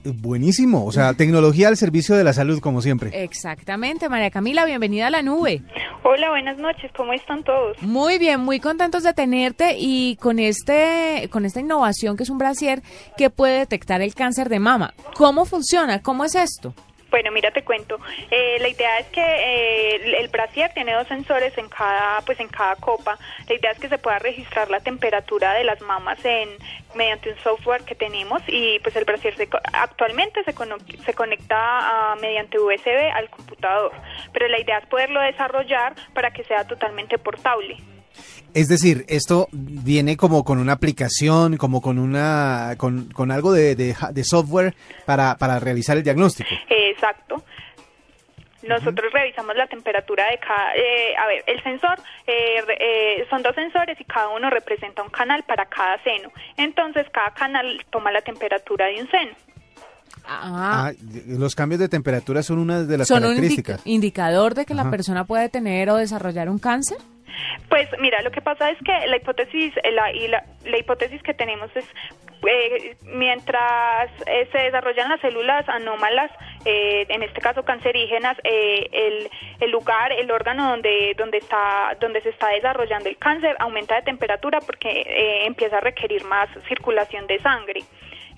Buenísimo, 0.04 0.86
o 0.86 0.92
sea, 0.92 1.14
tecnología 1.14 1.68
al 1.68 1.78
servicio 1.78 2.16
de 2.16 2.24
la 2.24 2.34
salud, 2.34 2.60
como 2.60 2.82
siempre. 2.82 3.24
Exactamente, 3.24 4.10
María 4.10 4.32
Camila, 4.32 4.66
bienvenida 4.66 5.08
a 5.08 5.10
la 5.12 5.22
nube. 5.22 5.62
Hola, 6.04 6.30
buenas 6.30 6.58
noches, 6.58 6.92
¿cómo 6.96 7.14
están 7.14 7.44
todos? 7.44 7.82
Muy 7.82 8.18
bien, 8.18 8.40
muy 8.40 8.60
contentos 8.60 9.04
de 9.04 9.14
tenerte 9.14 9.76
y 9.78 10.16
con 10.16 10.40
este 10.40 11.30
con 11.32 11.46
esta 11.46 11.60
innovación 11.60 12.18
que 12.18 12.24
es 12.24 12.30
un 12.30 12.40
brasier 12.40 12.82
que 13.18 13.30
puede 13.30 13.60
detectar 13.60 14.02
el 14.02 14.16
cáncer 14.16 14.50
de 14.50 14.60
mama. 14.60 14.94
¿Cómo 15.16 15.46
funciona? 15.46 16.02
¿Cómo 16.02 16.26
es 16.26 16.36
esto? 16.36 16.74
Bueno, 17.12 17.30
mira, 17.32 17.52
te 17.52 17.62
cuento. 17.64 18.00
Eh, 18.32 18.58
la 18.62 18.70
idea 18.70 18.98
es 19.00 19.08
que 19.08 19.22
eh, 19.22 20.18
el- 20.20 20.30
brasier 20.30 20.74
tiene 20.74 20.94
dos 20.94 21.08
sensores 21.10 21.56
en 21.58 21.68
cada, 21.68 22.22
pues 22.22 22.40
en 22.40 22.48
cada 22.48 22.78
copa. 22.78 23.20
La 23.50 23.56
idea 23.56 23.72
es 23.72 23.80
que 23.80 23.90
se 23.90 23.98
pueda 23.98 24.18
registrar 24.18 24.70
la 24.70 24.80
temperatura 24.80 25.54
de 25.54 25.66
las 25.66 25.82
mamas 25.82 26.24
en 26.24 26.50
mediante 26.96 27.30
un 27.32 27.38
software 27.40 27.84
que 27.84 27.96
tenemos 27.96 28.42
y 28.48 28.80
pues 28.80 28.96
el 28.96 29.04
brasier 29.04 29.36
se 29.36 29.50
actualmente 29.74 30.42
se, 30.46 30.54
se 31.04 31.14
conecta 31.14 31.58
ah, 31.60 32.16
mediante 32.22 32.58
USB 32.60 32.88
al 33.14 33.30
computador, 33.30 33.92
pero 34.32 34.48
la 34.48 34.60
idea 34.62 34.78
es 34.78 34.86
poderlo 34.88 35.20
desarrollar 35.22 35.94
para 36.14 36.32
que 36.32 36.46
sea 36.46 36.66
totalmente 36.66 37.18
portable. 37.18 37.76
Es 38.54 38.68
decir, 38.68 39.06
esto 39.08 39.48
viene 39.52 40.18
como 40.18 40.44
con 40.44 40.60
una 40.60 40.74
aplicación, 40.74 41.58
como 41.58 41.82
con 41.82 41.98
una, 41.98 42.76
con, 42.78 43.06
con 43.14 43.32
algo 43.32 43.54
de, 43.54 43.76
de 43.76 43.96
de 44.12 44.24
software 44.26 44.76
para, 45.06 45.38
para 45.38 45.60
realizar 45.60 45.96
el 45.98 46.04
diagnóstico. 46.04 46.50
Exacto. 46.70 47.44
Nosotros 48.64 49.12
revisamos 49.12 49.56
la 49.56 49.66
temperatura 49.68 50.30
de 50.30 50.38
cada... 50.38 50.76
eh, 50.76 51.16
a 51.18 51.26
ver, 51.28 51.44
el 51.48 51.64
sensor, 51.64 51.98
eh, 52.28 52.62
re- 52.68 52.78
eh, 53.22 53.26
son 53.30 53.42
dos 53.42 53.56
sensores 53.56 54.00
y 54.00 54.04
cada 54.04 54.30
uno 54.30 54.52
representa 54.52 55.02
un 55.02 55.10
canal 55.10 55.44
para 55.48 55.66
cada 55.66 55.98
seno. 56.04 56.30
Entonces, 56.58 57.08
cada 57.12 57.32
canal 57.34 57.84
toma 57.90 58.12
la 58.12 58.22
temperatura 58.22 58.86
de 58.86 59.02
un 59.02 59.10
seno. 59.10 59.32
Ah, 60.28 60.92
los 61.26 61.56
cambios 61.56 61.80
de 61.80 61.90
temperatura 61.90 62.44
son 62.44 62.60
una 62.60 62.84
de 62.84 62.98
las 63.00 63.08
¿Son 63.08 63.18
un 63.24 63.30
características. 63.30 63.78
indica- 63.86 63.90
indicador 63.90 64.54
de 64.54 64.66
que 64.66 64.76
la 64.76 64.92
persona 64.92 65.24
puede 65.26 65.50
tener 65.50 65.90
o 65.90 65.96
desarrollar 65.98 66.48
un 66.48 66.60
cáncer? 66.60 66.98
Pues 67.70 67.88
mira, 68.00 68.22
lo 68.22 68.32
que 68.32 68.42
pasa 68.42 68.70
es 68.70 68.78
que 68.84 69.08
la 69.08 69.18
hipótesis, 69.18 69.74
eh, 69.84 69.92
la, 69.92 70.12
y 70.12 70.28
la, 70.28 70.44
hipótesis 70.78 71.22
que 71.24 71.34
tenemos 71.34 71.70
es, 71.76 71.86
eh, 72.48 72.96
mientras 73.04 74.10
eh, 74.26 74.48
se 74.52 74.58
desarrollan 74.58 75.10
las 75.10 75.22
células 75.22 75.68
anómalas, 75.70 76.32
eh, 76.66 77.06
en 77.10 77.24
este 77.24 77.40
caso 77.42 77.64
cancerígenas, 77.64 78.38
eh, 78.44 78.88
el, 78.92 79.30
el 79.60 79.72
lugar, 79.72 80.12
el 80.12 80.30
órgano 80.32 80.70
donde, 80.70 81.14
donde, 81.18 81.38
está, 81.38 81.96
donde 82.00 82.22
se 82.22 82.30
está 82.30 82.50
desarrollando 82.50 83.10
el 83.10 83.18
cáncer 83.18 83.56
aumenta 83.60 83.96
de 83.96 84.02
temperatura 84.04 84.60
porque 84.60 85.46
empieza 85.46 85.78
a 85.78 85.82
requerir 85.82 86.24
más 86.26 86.50
circulación 86.68 87.28
de 87.28 87.40
sangre. 87.40 87.82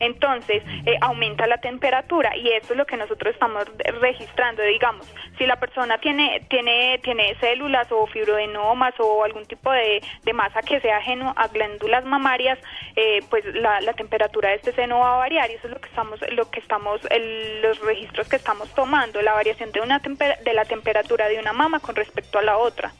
Entonces, 0.05 0.63
eh, 0.85 0.97
aumenta 1.01 1.47
la 1.47 1.57
temperatura 1.59 2.35
y 2.37 2.49
eso 2.49 2.73
es 2.73 2.77
lo 2.77 2.85
que 2.85 2.97
nosotros 2.97 3.33
estamos 3.33 3.65
registrando. 4.01 4.61
Digamos, 4.63 5.11
si 5.37 5.45
la 5.45 5.55
persona 5.57 5.97
tiene, 5.99 6.45
tiene, 6.49 6.99
tiene 7.03 7.35
células 7.39 7.91
o 7.91 8.05
fibroadenomas 8.07 8.93
o 8.99 9.23
algún 9.23 9.45
tipo 9.45 9.71
de, 9.71 10.01
de 10.23 10.33
masa 10.33 10.61
que 10.61 10.79
sea 10.81 10.97
ajeno 10.97 11.33
a 11.37 11.47
glándulas 11.47 12.05
mamarias, 12.05 12.59
eh, 12.95 13.21
pues 13.29 13.43
la, 13.55 13.79
temperatura 13.93 14.49
de 14.49 14.55
este 14.55 14.73
seno 14.73 14.99
va 14.99 15.15
a 15.15 15.17
variar 15.17 15.49
y 15.51 15.53
eso 15.53 15.67
es 15.67 15.73
lo 15.73 15.79
que 15.79 15.87
estamos, 15.89 16.19
lo 16.31 16.49
que 16.49 16.59
estamos, 16.59 16.99
el- 17.11 17.61
los 17.61 17.79
registros 17.79 18.27
que 18.27 18.35
estamos 18.35 18.73
tomando, 18.73 19.21
la 19.21 19.33
variación 19.33 19.71
de, 19.71 19.81
una 19.81 19.99
de 19.99 20.53
la 20.53 20.65
temperatura 20.65 21.27
de 21.27 21.39
una 21.39 21.53
mama 21.53 21.79
con 21.79 21.95
respecto 21.95 22.39
a 22.39 22.41
la 22.41 22.57
otra. 22.57 22.91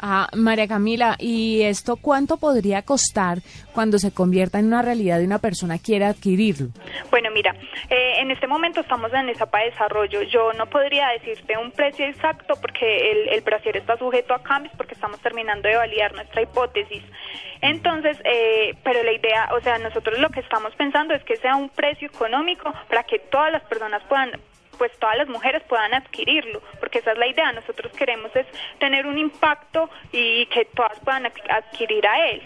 Ah, 0.00 0.28
María 0.34 0.68
Camila, 0.68 1.16
¿y 1.18 1.62
esto 1.62 1.96
cuánto 1.96 2.36
podría 2.36 2.82
costar 2.82 3.38
cuando 3.72 3.98
se 3.98 4.12
convierta 4.12 4.58
en 4.58 4.66
una 4.66 4.82
realidad 4.82 5.20
y 5.20 5.24
una 5.24 5.38
persona 5.38 5.78
quiera 5.78 6.08
adquirirlo? 6.08 6.68
Bueno, 7.10 7.30
mira, 7.32 7.54
eh, 7.88 8.16
en 8.18 8.30
este 8.30 8.46
momento 8.46 8.80
estamos 8.80 9.12
en 9.12 9.28
etapa 9.28 9.60
de 9.60 9.70
desarrollo. 9.70 10.22
Yo 10.22 10.52
no 10.52 10.66
podría 10.66 11.08
decirte 11.08 11.56
un 11.56 11.70
precio 11.70 12.06
exacto 12.06 12.54
porque 12.60 13.12
el, 13.12 13.28
el 13.28 13.44
está 13.76 13.96
sujeto 13.96 14.34
a 14.34 14.42
cambios 14.42 14.74
porque 14.76 14.94
estamos 14.94 15.20
terminando 15.20 15.68
de 15.68 15.76
validar 15.76 16.14
nuestra 16.14 16.42
hipótesis. 16.42 17.02
Entonces, 17.60 18.18
eh, 18.24 18.74
pero 18.82 19.02
la 19.02 19.12
idea, 19.12 19.48
o 19.56 19.60
sea, 19.60 19.78
nosotros 19.78 20.18
lo 20.18 20.28
que 20.28 20.40
estamos 20.40 20.74
pensando 20.74 21.14
es 21.14 21.24
que 21.24 21.36
sea 21.36 21.56
un 21.56 21.70
precio 21.70 22.08
económico 22.08 22.72
para 22.88 23.04
que 23.04 23.18
todas 23.18 23.50
las 23.52 23.62
personas 23.62 24.02
puedan 24.08 24.32
pues 24.78 24.92
todas 24.98 25.16
las 25.16 25.28
mujeres 25.28 25.62
puedan 25.68 25.94
adquirirlo, 25.94 26.62
porque 26.80 26.98
esa 26.98 27.12
es 27.12 27.18
la 27.18 27.26
idea. 27.26 27.52
Nosotros 27.52 27.92
queremos 27.96 28.34
es 28.36 28.46
tener 28.78 29.06
un 29.06 29.18
impacto 29.18 29.88
y 30.12 30.46
que 30.46 30.64
todas 30.74 30.98
puedan 31.00 31.24
adqu- 31.24 31.50
adquirir 31.50 32.06
a 32.06 32.30
él. 32.30 32.42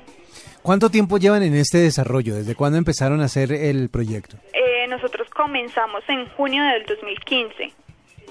¿Cuánto 0.62 0.90
tiempo 0.90 1.18
llevan 1.18 1.42
en 1.42 1.54
este 1.54 1.78
desarrollo? 1.78 2.34
¿Desde 2.34 2.54
cuándo 2.54 2.78
empezaron 2.78 3.20
a 3.20 3.24
hacer 3.26 3.52
el 3.52 3.88
proyecto? 3.90 4.36
Eh, 4.52 4.86
nosotros 4.88 5.28
comenzamos 5.30 6.02
en 6.08 6.28
junio 6.30 6.62
del 6.64 6.84
2015. 6.84 7.72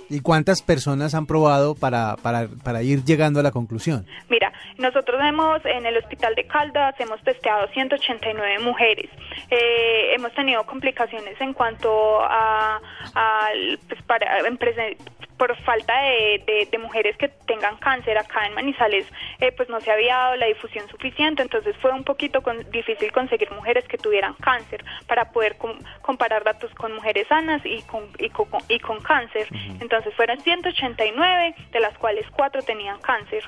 ¿Y 0.10 0.22
cuántas 0.22 0.62
personas 0.62 1.14
han 1.16 1.26
probado 1.26 1.76
para, 1.76 2.16
para, 2.18 2.48
para 2.64 2.82
ir 2.84 3.04
llegando 3.04 3.40
a 3.40 3.44
la 3.44 3.52
conclusión? 3.52 4.06
Mira, 4.30 4.52
nosotros 4.78 5.20
hemos 5.24 5.64
en 5.66 5.86
el 5.86 5.98
hospital 5.98 6.34
de 6.36 6.46
Caldas 6.46 6.96
hemos 7.00 7.22
testeado 7.24 7.68
189 7.70 8.60
mujeres. 8.60 9.10
Eh, 9.50 10.14
hemos 10.16 10.32
tenido 10.34 10.66
complicaciones 10.66 11.40
en 11.42 11.54
cuanto 11.54 12.22
a, 12.22 12.80
a, 13.16 13.48
pues 13.90 14.02
para 14.04 14.40
en 14.48 14.58
presen- 14.58 14.98
por 15.38 15.56
falta 15.58 15.94
de, 16.02 16.42
de- 16.48 16.68
de 16.72 16.78
mujeres 16.80 17.16
que 17.18 17.28
tengan 17.46 17.78
cáncer 17.78 18.18
acá 18.18 18.48
en 18.48 18.56
Manizales, 18.56 19.06
eh, 19.40 19.52
pues 19.52 19.70
no 19.70 19.80
se 19.82 19.92
había 19.92 20.16
dado 20.16 20.36
la 20.36 20.48
difusión 20.48 20.88
suficiente, 20.90 21.44
entonces 21.44 21.76
fue 21.80 21.92
un 21.92 22.04
poquito 22.04 22.42
con- 22.42 22.68
difícil 22.72 23.12
conseguir 23.12 23.52
mujeres 23.52 23.88
que 23.88 24.00
tuvieran 24.00 24.34
cáncer 24.36 24.84
para 25.08 25.32
poder 25.32 25.58
com- 25.58 25.78
comparar 26.02 26.44
datos 26.44 26.74
con 26.74 26.92
mujeres 26.96 27.28
sanas 27.28 27.62
y 27.66 27.84
con, 27.84 28.06
y 28.18 28.30
con, 28.30 28.48
y 28.68 28.80
con 28.80 29.00
cáncer. 29.02 29.48
Entonces 29.80 29.97
fueron 30.12 30.40
189, 30.42 31.56
de 31.72 31.80
las 31.80 31.98
cuales 31.98 32.26
cuatro 32.36 32.62
tenían 32.62 33.00
cáncer. 33.02 33.44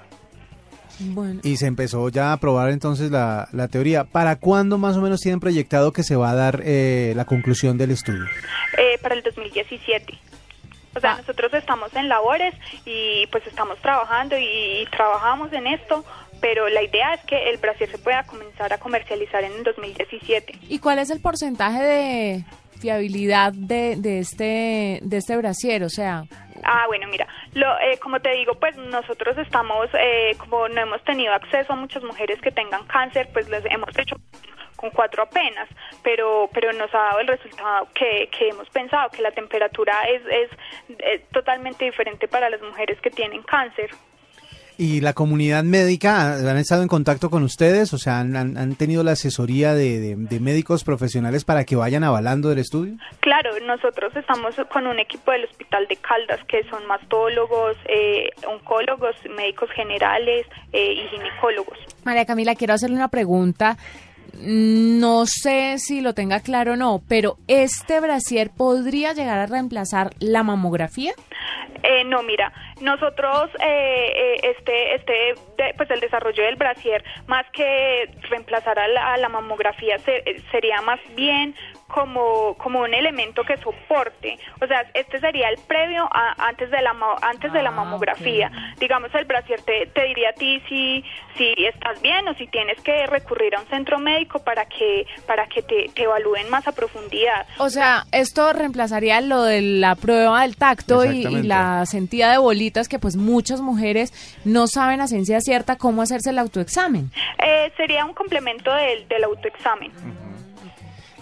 Bueno, 1.02 1.40
Y 1.44 1.56
se 1.58 1.66
empezó 1.68 2.10
ya 2.10 2.34
a 2.34 2.38
probar 2.38 2.70
entonces 2.72 3.10
la, 3.10 3.48
la 3.54 3.70
teoría. 3.70 4.04
¿Para 4.04 4.36
cuándo 4.36 4.78
más 4.78 4.98
o 4.98 5.02
menos 5.02 5.22
tienen 5.22 5.40
proyectado 5.40 5.94
que 5.94 6.04
se 6.04 6.16
va 6.18 6.32
a 6.32 6.36
dar 6.36 6.62
eh, 6.66 7.14
la 7.16 7.24
conclusión 7.26 7.78
del 7.78 7.92
estudio? 7.92 8.26
eh, 8.78 8.98
para 9.02 9.16
el 9.16 9.24
2017. 9.24 10.14
O 10.96 11.00
sea, 11.00 11.18
nosotros 11.18 11.54
estamos 11.54 11.96
en 11.96 12.10
labores 12.10 12.54
y 12.86 13.26
pues 13.28 13.46
estamos 13.48 13.78
trabajando 13.80 14.38
y, 14.38 14.44
y 14.82 14.86
trabajamos 14.88 15.54
en 15.54 15.68
esto, 15.68 16.04
pero 16.42 16.68
la 16.68 16.82
idea 16.82 17.14
es 17.14 17.22
que 17.26 17.50
el 17.50 17.58
brasier 17.58 17.90
se 17.92 17.98
pueda 18.00 18.24
comenzar 18.24 18.74
a 18.74 18.78
comercializar 18.80 19.44
en 19.44 19.54
el 19.54 19.64
2017. 19.64 20.60
¿y 20.68 20.80
cuál 20.80 21.00
es 21.00 21.12
el 21.12 21.22
porcentaje 21.22 21.82
de 21.82 22.44
fiabilidad 22.80 23.54
de, 23.54 23.96
de 23.98 24.20
este 24.20 25.00
de 25.02 25.18
este 25.18 25.38
brasier? 25.38 25.84
O 25.84 25.90
sea, 25.90 26.24
Ah, 26.64 26.86
bueno, 26.88 27.08
mira, 27.08 27.28
lo, 27.54 27.80
eh, 27.80 27.98
como 28.00 28.20
te 28.20 28.32
digo, 28.32 28.54
pues 28.56 28.76
nosotros 28.76 29.38
estamos, 29.38 29.88
eh, 29.94 30.36
como 30.38 30.68
no 30.68 30.82
hemos 30.82 31.04
tenido 31.04 31.34
acceso 31.34 31.74
a 31.74 31.76
muchas 31.76 32.04
mujeres 32.04 32.42
que 32.42 32.52
tengan 32.52 32.86
cáncer, 32.88 33.30
pues 33.34 33.48
les 33.50 33.64
hemos 33.66 33.98
hecho 33.98 34.18
con 34.76 34.90
cuatro 34.92 35.24
apenas, 35.24 35.68
pero 36.04 36.50
pero 36.54 36.72
nos 36.74 36.94
ha 36.94 36.98
dado 36.98 37.20
el 37.20 37.28
resultado 37.28 37.88
que, 37.94 38.30
que 38.38 38.50
hemos 38.50 38.70
pensado, 38.70 39.10
que 39.10 39.22
la 39.22 39.32
temperatura 39.32 39.94
es, 40.04 40.22
es, 40.30 40.50
es 41.00 41.28
totalmente 41.30 41.86
diferente 41.86 42.28
para 42.28 42.50
las 42.50 42.62
mujeres 42.62 43.00
que 43.02 43.12
tienen 43.12 43.44
cáncer. 43.44 43.90
¿Y 44.82 45.02
la 45.02 45.12
comunidad 45.12 45.66
médica 45.66 46.36
han 46.36 46.56
estado 46.58 46.84
en 46.84 46.88
contacto 46.88 47.30
con 47.30 47.44
ustedes? 47.44 47.94
O 47.94 47.98
sea, 47.98 48.20
¿han, 48.22 48.76
tenido 48.78 49.04
la 49.04 49.12
asesoría 49.12 49.74
de, 49.74 50.00
de- 50.00 50.16
de 50.16 50.40
médicos 50.40 50.86
profesionales 50.86 51.44
para 51.44 51.66
que 51.66 51.76
vayan 51.76 52.06
avalando 52.06 52.50
el 52.50 52.60
estudio? 52.60 52.94
Claro, 53.20 53.50
nosotros 53.68 54.16
estamos 54.16 54.56
con 54.72 54.88
un 54.88 54.98
equipo 54.98 55.32
del 55.32 55.44
Hospital 55.44 55.86
de 55.90 55.98
Caldas 55.98 56.40
que 56.48 56.64
son 56.70 56.86
mastólogos, 56.88 57.76
eh, 57.90 58.30
oncólogos, 58.48 59.16
médicos 59.36 59.70
generales 59.76 60.46
eh, 60.72 60.94
y 60.94 61.08
ginecólogos. 61.10 61.78
María 62.06 62.26
Camila, 62.26 62.56
quiero 62.56 62.74
hacerle 62.74 62.96
una 62.96 63.10
pregunta. 63.10 63.78
No 64.40 65.26
sé 65.26 65.78
si 65.80 66.02
lo 66.02 66.14
tenga 66.14 66.40
claro 66.42 66.74
o 66.74 66.76
no, 66.76 67.02
pero 67.08 67.38
¿este 67.48 68.00
brasier 68.00 68.50
podría 68.56 69.14
llegar 69.14 69.40
a 69.40 69.46
reemplazar 69.46 70.12
la 70.20 70.44
mamografía? 70.44 71.14
Eh, 71.84 72.04
no, 72.04 72.24
mira, 72.24 72.52
nosotros 72.82 73.50
eh, 73.66 74.12
eh, 74.16 74.36
este 74.58 74.96
este 74.96 75.74
pues 75.78 75.90
el 75.92 76.00
desarrollo 76.02 76.44
del 76.44 76.56
brasier 76.58 77.04
más 77.28 77.46
que 77.54 78.10
reemplazar 78.30 78.78
a 78.80 78.88
la, 78.88 79.14
a 79.14 79.18
la 79.18 79.30
mamografía 79.30 79.98
se- 80.00 80.24
eh, 80.26 80.42
sería 80.52 80.82
más 80.82 81.00
bien 81.16 81.56
como 81.90 82.56
como 82.58 82.80
un 82.82 82.94
elemento 82.94 83.44
que 83.44 83.58
soporte, 83.58 84.38
o 84.62 84.68
sea, 84.68 84.86
este 84.94 85.20
sería 85.20 85.50
el 85.50 85.58
previo 85.68 86.08
a- 86.12 86.36
antes 86.48 86.72
de 86.72 86.82
la 86.82 86.96
antes 87.22 87.52
de 87.52 87.62
la 87.64 87.72
mamografía. 87.72 88.52
Digamos 88.80 89.14
el 89.16 89.26
brasier 89.26 89.62
te, 89.64 89.88
te 89.88 90.04
diría 90.06 90.30
a 90.30 90.34
ti 90.34 90.62
si 90.70 91.04
si 91.38 91.54
estás 91.66 92.02
bien 92.02 92.28
o 92.28 92.34
si 92.36 92.48
tienes 92.48 92.80
que 92.82 93.06
recurrir 93.08 93.56
a 93.56 93.60
un 93.62 93.68
centro 93.68 94.00
médico 94.00 94.40
para 94.44 94.66
que 94.66 95.06
para 95.28 95.48
que 95.48 95.62
te, 95.64 95.90
te 95.94 96.04
evalúen 96.04 96.50
más 96.50 96.68
a 96.68 96.72
profundidad. 96.72 97.46
O 97.58 97.70
sea, 97.70 98.06
esto 98.12 98.54
reemplazaría 98.54 99.20
lo 99.22 99.44
de 99.44 99.62
la 99.62 99.96
prueba 99.96 100.44
del 100.44 100.56
tacto 100.56 101.04
y, 101.06 101.24
la 101.44 101.86
sentida 101.88 102.32
de 102.32 102.38
bolitas 102.38 102.88
que 102.88 103.00
pues 103.00 103.16
muchas 103.16 103.62
mujeres 103.62 104.14
no 104.46 104.68
saben 104.68 105.02
a 105.02 105.08
ciencia 105.08 105.42
cierta 105.42 105.76
cómo 105.78 106.02
hacerse 106.04 106.30
el 106.30 106.38
autoexamen. 106.40 107.10
Eh, 107.44 107.72
sería 107.78 108.06
un 108.06 108.14
complemento 108.14 108.72
del, 108.74 109.08
del 109.08 109.24
autoexamen. 109.24 109.92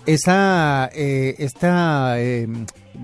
Esta, 0.08 0.90
eh, 0.96 1.36
esta 1.38 2.20
eh, 2.20 2.48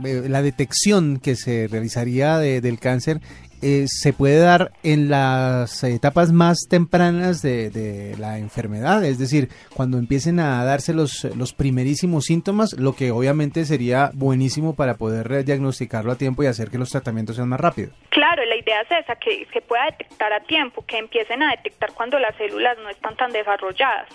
eh, 0.06 0.24
la 0.30 0.42
detección 0.42 1.20
que 1.20 1.36
se 1.36 1.68
realizaría 1.68 2.38
de- 2.38 2.62
del 2.62 2.80
cáncer 2.80 3.20
eh, 3.62 3.86
se 3.88 4.14
puede 4.14 4.40
dar 4.40 4.72
en 4.84 5.10
las 5.10 5.84
etapas 5.84 6.32
más 6.32 6.60
tempranas 6.70 7.42
de, 7.42 7.70
de 7.70 8.18
la 8.18 8.38
enfermedad, 8.40 9.04
es 9.06 9.20
decir, 9.20 9.50
cuando 9.74 9.98
empiecen 9.98 10.40
a 10.40 10.64
darse 10.66 10.94
los, 10.94 11.26
los 11.38 11.54
primerísimos 11.54 12.26
síntomas, 12.26 12.74
lo 12.74 12.94
que 12.96 13.12
obviamente 13.12 13.64
sería 13.66 14.12
buenísimo 14.14 14.74
para 14.74 14.96
poder 14.96 15.46
diagnosticarlo 15.46 16.12
a 16.14 16.18
tiempo 16.18 16.44
y 16.44 16.48
hacer 16.48 16.70
que 16.70 16.78
los 16.78 16.90
tratamientos 16.90 17.36
sean 17.38 17.48
más 17.50 17.60
rápidos. 17.62 17.94
Claro, 18.10 18.44
la 18.46 18.56
idea 18.58 18.82
es 18.82 19.04
esa, 19.04 19.16
que 19.16 19.46
se 19.54 19.62
pueda 19.62 19.86
detectar 19.92 20.32
a 20.34 20.42
tiempo, 20.44 20.84
que 20.86 20.98
empiecen 20.98 21.42
a 21.44 21.52
detectar 21.52 21.92
cuando 21.94 22.18
las 22.20 22.36
células 22.38 22.78
no 22.84 22.90
están 22.90 23.16
tan 23.18 23.32
desarrolladas. 23.32 24.08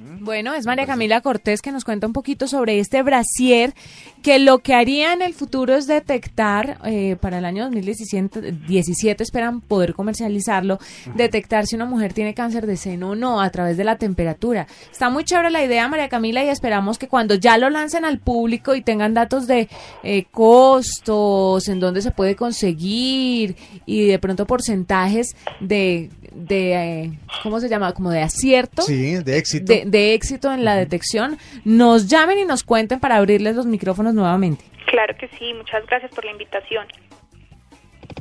Bueno, 0.00 0.54
es 0.54 0.64
María 0.64 0.86
Camila 0.86 1.20
Cortés 1.20 1.60
que 1.60 1.72
nos 1.72 1.84
cuenta 1.84 2.06
un 2.06 2.12
poquito 2.12 2.46
sobre 2.46 2.78
este 2.78 3.02
brasier 3.02 3.74
que 4.22 4.38
lo 4.38 4.58
que 4.58 4.74
haría 4.74 5.12
en 5.12 5.22
el 5.22 5.34
futuro 5.34 5.74
es 5.74 5.86
detectar, 5.86 6.78
eh, 6.84 7.16
para 7.20 7.38
el 7.38 7.44
año 7.44 7.64
2017 7.64 8.52
17 8.68 9.22
esperan 9.22 9.60
poder 9.60 9.94
comercializarlo, 9.94 10.78
detectar 11.14 11.66
si 11.66 11.76
una 11.76 11.84
mujer 11.84 12.12
tiene 12.12 12.34
cáncer 12.34 12.66
de 12.66 12.76
seno 12.76 13.10
o 13.10 13.14
no 13.14 13.40
a 13.40 13.50
través 13.50 13.76
de 13.76 13.84
la 13.84 13.96
temperatura. 13.96 14.66
Está 14.90 15.10
muy 15.10 15.24
chévere 15.24 15.50
la 15.50 15.64
idea, 15.64 15.88
María 15.88 16.08
Camila, 16.08 16.44
y 16.44 16.48
esperamos 16.48 16.98
que 16.98 17.08
cuando 17.08 17.34
ya 17.34 17.58
lo 17.58 17.70
lancen 17.70 18.04
al 18.04 18.18
público 18.18 18.74
y 18.74 18.82
tengan 18.82 19.14
datos 19.14 19.46
de 19.46 19.68
eh, 20.02 20.24
costos, 20.30 21.68
en 21.68 21.80
dónde 21.80 22.02
se 22.02 22.10
puede 22.10 22.36
conseguir 22.36 23.56
y 23.86 24.06
de 24.06 24.18
pronto 24.18 24.46
porcentajes 24.46 25.34
de, 25.60 26.10
de 26.34 26.74
eh, 27.04 27.18
¿cómo 27.42 27.60
se 27.60 27.68
llama? 27.68 27.92
Como 27.92 28.10
de 28.10 28.22
acierto 28.22 28.82
Sí, 28.82 29.14
de 29.16 29.38
éxito. 29.38 29.72
de, 29.72 29.84
de 29.86 30.14
éxito 30.14 30.52
en 30.52 30.64
la 30.64 30.76
detección, 30.76 31.38
nos 31.64 32.08
llamen 32.08 32.38
y 32.38 32.44
nos 32.44 32.62
cuenten 32.64 33.00
para 33.00 33.16
abrirles 33.16 33.56
los 33.56 33.66
micrófonos 33.66 34.07
nuevamente. 34.14 34.64
Claro 34.86 35.14
que 35.18 35.28
sí, 35.38 35.52
muchas 35.54 35.84
gracias 35.86 36.10
por 36.14 36.24
la 36.24 36.32
invitación. 36.32 36.86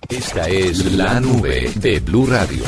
Esta 0.10 0.48
es 0.48 0.94
la 0.94 1.20
nube 1.20 1.70
de 1.76 2.00
Blue 2.00 2.26
Radio. 2.28 2.64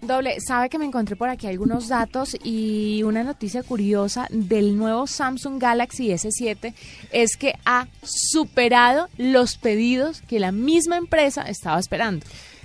Doble, 0.00 0.40
sabe 0.40 0.68
que 0.70 0.78
me 0.78 0.84
encontré 0.86 1.16
por 1.16 1.28
aquí 1.28 1.46
algunos 1.48 1.88
datos 1.88 2.36
y 2.42 3.02
una 3.04 3.24
noticia 3.24 3.62
curiosa 3.62 4.26
del 4.30 4.76
nuevo 4.76 5.06
Samsung 5.06 5.60
Galaxy 5.60 6.08
S7 6.10 6.72
es 7.12 7.36
que 7.36 7.54
ha 7.64 7.88
superado 8.02 9.08
los 9.18 9.58
pedidos 9.58 10.22
que 10.22 10.40
la 10.40 10.52
misma 10.52 10.96
empresa 10.96 11.42
estaba 11.42 11.78
esperando. 11.80 12.24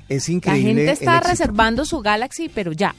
Es 0.09 0.29
La 0.29 0.35
increíble. 0.35 0.67
gente 0.67 0.83
el 0.83 0.89
está 0.89 1.19
reservando 1.19 1.85
su 1.85 1.99
Galaxy, 2.01 2.49
pero 2.49 2.71
ya. 2.71 2.93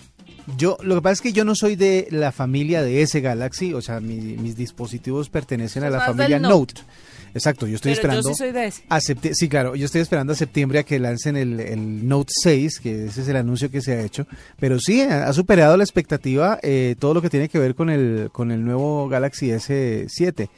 Yo, 0.58 0.76
lo 0.82 0.94
que 0.96 1.02
pasa 1.02 1.12
es 1.14 1.20
que 1.22 1.32
yo 1.32 1.44
no 1.44 1.54
soy 1.54 1.74
de 1.76 2.06
la 2.10 2.30
familia 2.32 2.82
de 2.82 3.00
ese 3.02 3.20
Galaxy, 3.20 3.72
o 3.72 3.80
sea, 3.80 4.00
mi- 4.00 4.36
mis 4.36 4.56
dispositivos 4.56 5.30
pertenecen 5.30 5.84
a 5.84 5.90
la 5.90 6.00
familia 6.00 6.38
Note. 6.38 6.74
Note. 6.74 6.94
Exacto, 7.32 7.66
yo 7.66 7.74
estoy 7.76 7.94
Pero 7.96 8.02
yo 8.12 8.18
esperando. 8.20 8.28
sí 8.28 8.34
soy 8.36 8.52
de 8.52 8.66
ese. 8.66 8.82
a 8.88 9.00
sí, 9.00 9.48
claro, 9.48 9.74
yo 9.74 9.86
estoy 9.86 10.02
esperando 10.02 10.34
a 10.34 10.36
septiembre 10.36 10.78
a 10.78 10.82
que 10.84 11.00
lancen 11.00 11.36
el, 11.36 11.58
el 11.58 12.06
Note 12.06 12.32
6, 12.42 12.78
que 12.78 13.06
ese 13.06 13.22
es 13.22 13.28
el 13.28 13.36
anuncio 13.36 13.70
que 13.70 13.80
se 13.80 13.92
ha 13.94 14.02
hecho. 14.02 14.26
Pero 14.60 14.78
sí, 14.78 15.00
ha 15.02 15.26
ha 15.26 15.32
superado 15.32 15.76
la 15.76 15.82
expectativa 15.82 16.60
eh, 16.62 16.94
todo 16.98 17.14
lo 17.14 17.22
que 17.22 17.30
tiene 17.30 17.48
que 17.48 17.58
ver 17.58 17.74
con 17.74 17.90
el, 17.90 18.28
con 18.32 18.52
el 18.52 18.64
nuevo 18.64 19.08
Galaxy 19.08 19.48
S7. 19.48 20.48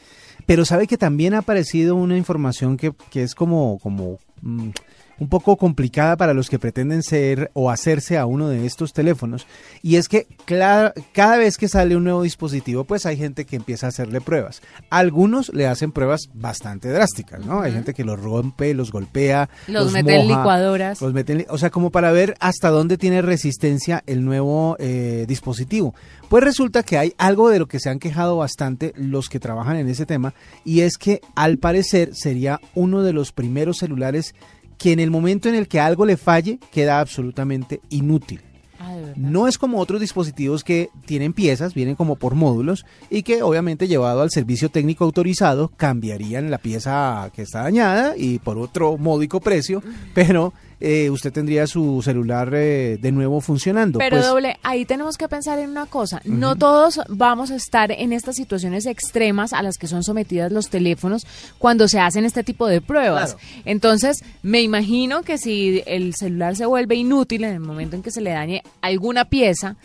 Pero 0.45 0.65
sabe 0.67 0.87
que 0.87 0.99
también 0.99 1.33
ha 1.35 1.39
aparecido 1.39 1.95
una 1.97 2.17
información 2.17 2.77
que, 2.77 2.93
que 3.11 3.23
es 3.23 3.35
como, 3.35 3.79
como 3.79 4.19
mm, 4.43 4.69
un 5.19 5.29
poco 5.29 5.57
complicada 5.57 6.17
para 6.17 6.35
los 6.35 6.51
que 6.51 6.59
pretenden 6.59 7.03
ser 7.03 7.51
o 7.55 7.71
hacerse 7.71 8.19
a 8.19 8.27
uno 8.27 8.49
de 8.49 8.67
estos 8.67 8.93
teléfonos. 8.93 9.47
Y 9.83 9.97
es 9.97 10.09
que 10.09 10.27
cada 10.47 11.37
vez 11.39 11.57
que 11.57 11.69
sale 11.69 11.97
un 11.97 12.05
nuevo 12.05 12.23
dispositivo, 12.23 12.85
pues 12.85 13.07
hay 13.07 13.17
gente 13.17 13.45
que 13.45 13.57
empieza 13.57 13.87
a 13.87 13.89
hacerle 13.89 14.21
pruebas. 14.21 14.63
Algunos 14.91 15.53
le 15.55 15.67
hacen 15.67 15.93
pruebas 15.93 16.29
bastante 16.35 16.91
drásticas, 16.91 17.45
¿no? 17.45 17.61
Hay 17.61 17.73
gente 17.73 17.95
que 17.95 18.05
los 18.05 18.21
rompe, 18.21 18.75
los 18.75 18.93
golpea, 18.93 19.49
Los 19.67 19.93
mete 19.93 20.17
en 20.17 20.29
licuadoras. 20.29 21.01
los 21.01 21.13
mete 21.13 21.33
en 21.33 21.47
o 21.49 21.59
sea, 21.59 21.71
como 21.71 21.91
para 21.91 22.13
ver 22.13 22.35
hasta 22.41 22.71
dónde 22.71 22.99
tiene 22.99 23.23
resistencia 23.23 24.03
el 24.07 24.25
nuevo 24.25 24.77
eh, 24.79 25.25
dispositivo. 25.29 25.95
Pues 26.29 26.43
resulta 26.43 26.83
que 26.83 26.99
hay 26.99 27.15
algo 27.19 27.51
de 27.51 27.59
lo 27.59 27.67
que 27.67 27.79
se 27.79 27.89
han 27.89 27.99
quejado 27.99 28.37
bastante 28.37 28.93
los 28.97 29.29
que 29.29 29.39
trabajan 29.39 29.77
en 29.77 29.89
ese 29.89 30.07
tema, 30.07 30.35
y 30.65 30.81
es 30.81 30.99
que 30.99 31.21
al 31.35 31.59
parecer 31.59 32.15
sería 32.15 32.61
uno 32.75 33.03
de 33.03 33.13
los 33.13 33.33
primeros 33.33 33.79
celulares 33.79 34.35
que 34.87 34.93
en 34.93 35.01
el 35.01 35.11
momento 35.11 35.49
en 35.49 35.57
el 35.57 35.67
que 35.67 35.81
algo 35.81 36.07
le 36.07 36.17
falle 36.17 36.61
queda 36.71 37.01
absolutamente 37.01 37.81
inútil. 37.89 38.41
Ah. 38.79 38.95
No 39.17 39.49
es 39.49 39.59
como 39.59 39.81
otros 39.81 40.01
dispositivos 40.01 40.63
que 40.63 40.91
tienen 41.07 41.33
piezas, 41.33 41.75
vienen 41.75 41.97
como 41.97 42.15
por 42.15 42.37
módulos 42.37 42.87
y 43.11 43.25
que 43.25 43.43
obviamente 43.43 43.89
llevado 43.89 44.23
al 44.23 44.31
servicio 44.31 44.69
técnico 44.69 45.03
autorizado 45.03 45.73
cambiarían 45.77 46.53
la 46.53 46.59
pieza 46.59 47.29
que 47.35 47.43
está 47.43 47.63
dañada 47.63 48.17
y 48.17 48.39
por 48.39 48.59
otro 48.59 48.97
módico 48.97 49.41
precio, 49.41 49.83
pero 50.15 50.53
eh, 50.79 51.09
usted 51.11 51.33
tendría 51.33 51.67
su 51.67 52.03
celular 52.03 52.53
eh, 52.55 52.99
de 53.01 53.13
nuevo 53.13 53.41
funcionando. 53.41 53.99
Pero 53.99 54.17
Pues, 54.17 54.27
doble, 54.27 54.57
ahí 54.63 54.85
tenemos 54.85 55.17
que 55.17 55.29
pensar 55.29 55.59
en 55.59 55.71
una 55.71 55.87
cosa. 55.87 56.21
No 56.25 56.57
todos 56.57 57.01
vamos 57.09 57.51
a 57.51 57.57
estar 57.57 57.91
en 57.93 58.13
estas 58.13 58.37
situaciones 58.37 58.87
extremas 58.87 59.53
a 59.53 59.63
las 59.63 59.79
que 59.79 59.87
son 59.87 60.03
sometidas 60.03 60.53
los 60.53 60.69
teléfonos 60.69 61.27
cuando 61.59 61.89
se 61.89 61.99
hacen 61.99 62.25
este 62.25 62.45
tipo 62.45 62.67
de 62.67 62.81
pruebas. 62.81 63.37
Entonces, 63.65 64.23
me 64.43 64.61
imagino 64.61 65.23
que 65.23 65.39
si 65.39 65.83
el 65.87 66.15
celular 66.15 66.57
se 66.57 66.67
vuelve 66.67 66.95
inútil 66.95 67.45
en 67.45 67.55
el 67.55 67.61
momento 67.61 67.97
en 67.97 68.03
que 68.03 68.11
se 68.11 68.21
le 68.21 68.31
dañe 68.31 68.63
alguna 68.83 69.25
pieza, 69.27 69.77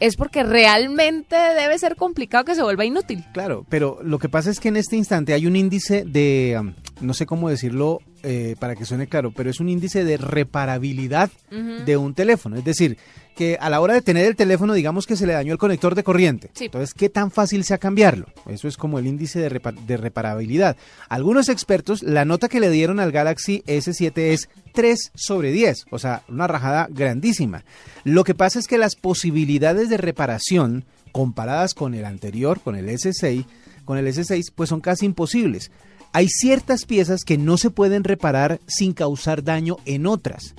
es 0.00 0.16
porque 0.16 0.42
realmente 0.42 1.36
debe 1.36 1.78
ser 1.78 1.94
complicado 1.94 2.44
que 2.44 2.54
se 2.54 2.62
vuelva 2.62 2.84
inútil. 2.84 3.24
Claro, 3.32 3.66
pero 3.68 3.98
lo 4.02 4.18
que 4.18 4.28
pasa 4.28 4.50
es 4.50 4.58
que 4.58 4.68
en 4.68 4.76
este 4.76 4.96
instante 4.96 5.34
hay 5.34 5.46
un 5.46 5.56
índice 5.56 6.04
de, 6.04 6.72
no 7.00 7.14
sé 7.14 7.26
cómo 7.26 7.50
decirlo 7.50 8.00
eh, 8.22 8.56
para 8.58 8.76
que 8.76 8.84
suene 8.84 9.06
claro, 9.06 9.32
pero 9.32 9.50
es 9.50 9.60
un 9.60 9.68
índice 9.68 10.04
de 10.04 10.16
reparabilidad 10.16 11.30
de 11.50 11.96
un 11.96 12.14
teléfono. 12.14 12.56
Es 12.56 12.64
decir, 12.64 12.98
que 13.34 13.56
a 13.60 13.70
la 13.70 13.80
hora 13.80 13.94
de 13.94 14.02
tener 14.02 14.26
el 14.26 14.36
teléfono, 14.36 14.74
digamos 14.74 15.06
que 15.06 15.16
se 15.16 15.26
le 15.26 15.32
dañó 15.32 15.52
el 15.52 15.58
conector 15.58 15.94
de 15.94 16.04
corriente. 16.04 16.50
Sí. 16.52 16.66
Entonces, 16.66 16.92
¿qué 16.94 17.08
tan 17.08 17.30
fácil 17.30 17.64
sea 17.64 17.78
cambiarlo? 17.78 18.26
Eso 18.48 18.68
es 18.68 18.76
como 18.76 18.98
el 18.98 19.06
índice 19.06 19.38
de 19.38 19.96
reparabilidad. 19.96 20.76
Algunos 21.08 21.48
expertos, 21.48 22.02
la 22.02 22.24
nota 22.24 22.48
que 22.48 22.60
le 22.60 22.70
dieron 22.70 23.00
al 23.00 23.12
Galaxy 23.12 23.62
S7 23.66 24.12
es 24.18 24.48
3 24.72 25.12
sobre 25.14 25.52
10, 25.52 25.86
o 25.90 25.98
sea, 25.98 26.22
una 26.28 26.46
rajada 26.46 26.88
grandísima. 26.90 27.64
Lo 28.04 28.24
que 28.24 28.34
pasa 28.34 28.58
es 28.58 28.66
que 28.66 28.78
las 28.78 28.96
posibilidades 28.96 29.88
de 29.88 29.96
reparación 29.96 30.84
comparadas 31.12 31.74
con 31.74 31.94
el 31.94 32.04
anterior, 32.04 32.60
con 32.60 32.76
el 32.76 32.88
S6, 32.88 33.46
con 33.84 33.98
el 33.98 34.06
S6, 34.06 34.52
pues 34.54 34.68
son 34.68 34.80
casi 34.80 35.06
imposibles. 35.06 35.70
Hay 36.12 36.28
ciertas 36.28 36.86
piezas 36.86 37.24
que 37.24 37.38
no 37.38 37.56
se 37.56 37.70
pueden 37.70 38.04
reparar 38.04 38.60
sin 38.66 38.92
causar 38.92 39.44
daño 39.44 39.76
en 39.84 40.06
otras. 40.06 40.54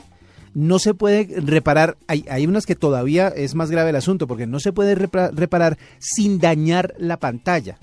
No 0.53 0.79
se 0.79 0.93
puede 0.93 1.39
reparar, 1.41 1.97
hay, 2.07 2.25
hay 2.29 2.45
unas 2.45 2.65
que 2.65 2.75
todavía 2.75 3.27
es 3.29 3.55
más 3.55 3.71
grave 3.71 3.89
el 3.89 3.95
asunto, 3.95 4.27
porque 4.27 4.47
no 4.47 4.59
se 4.59 4.73
puede 4.73 4.95
reparar 4.95 5.77
sin 5.99 6.39
dañar 6.39 6.93
la 6.97 7.17
pantalla. 7.17 7.77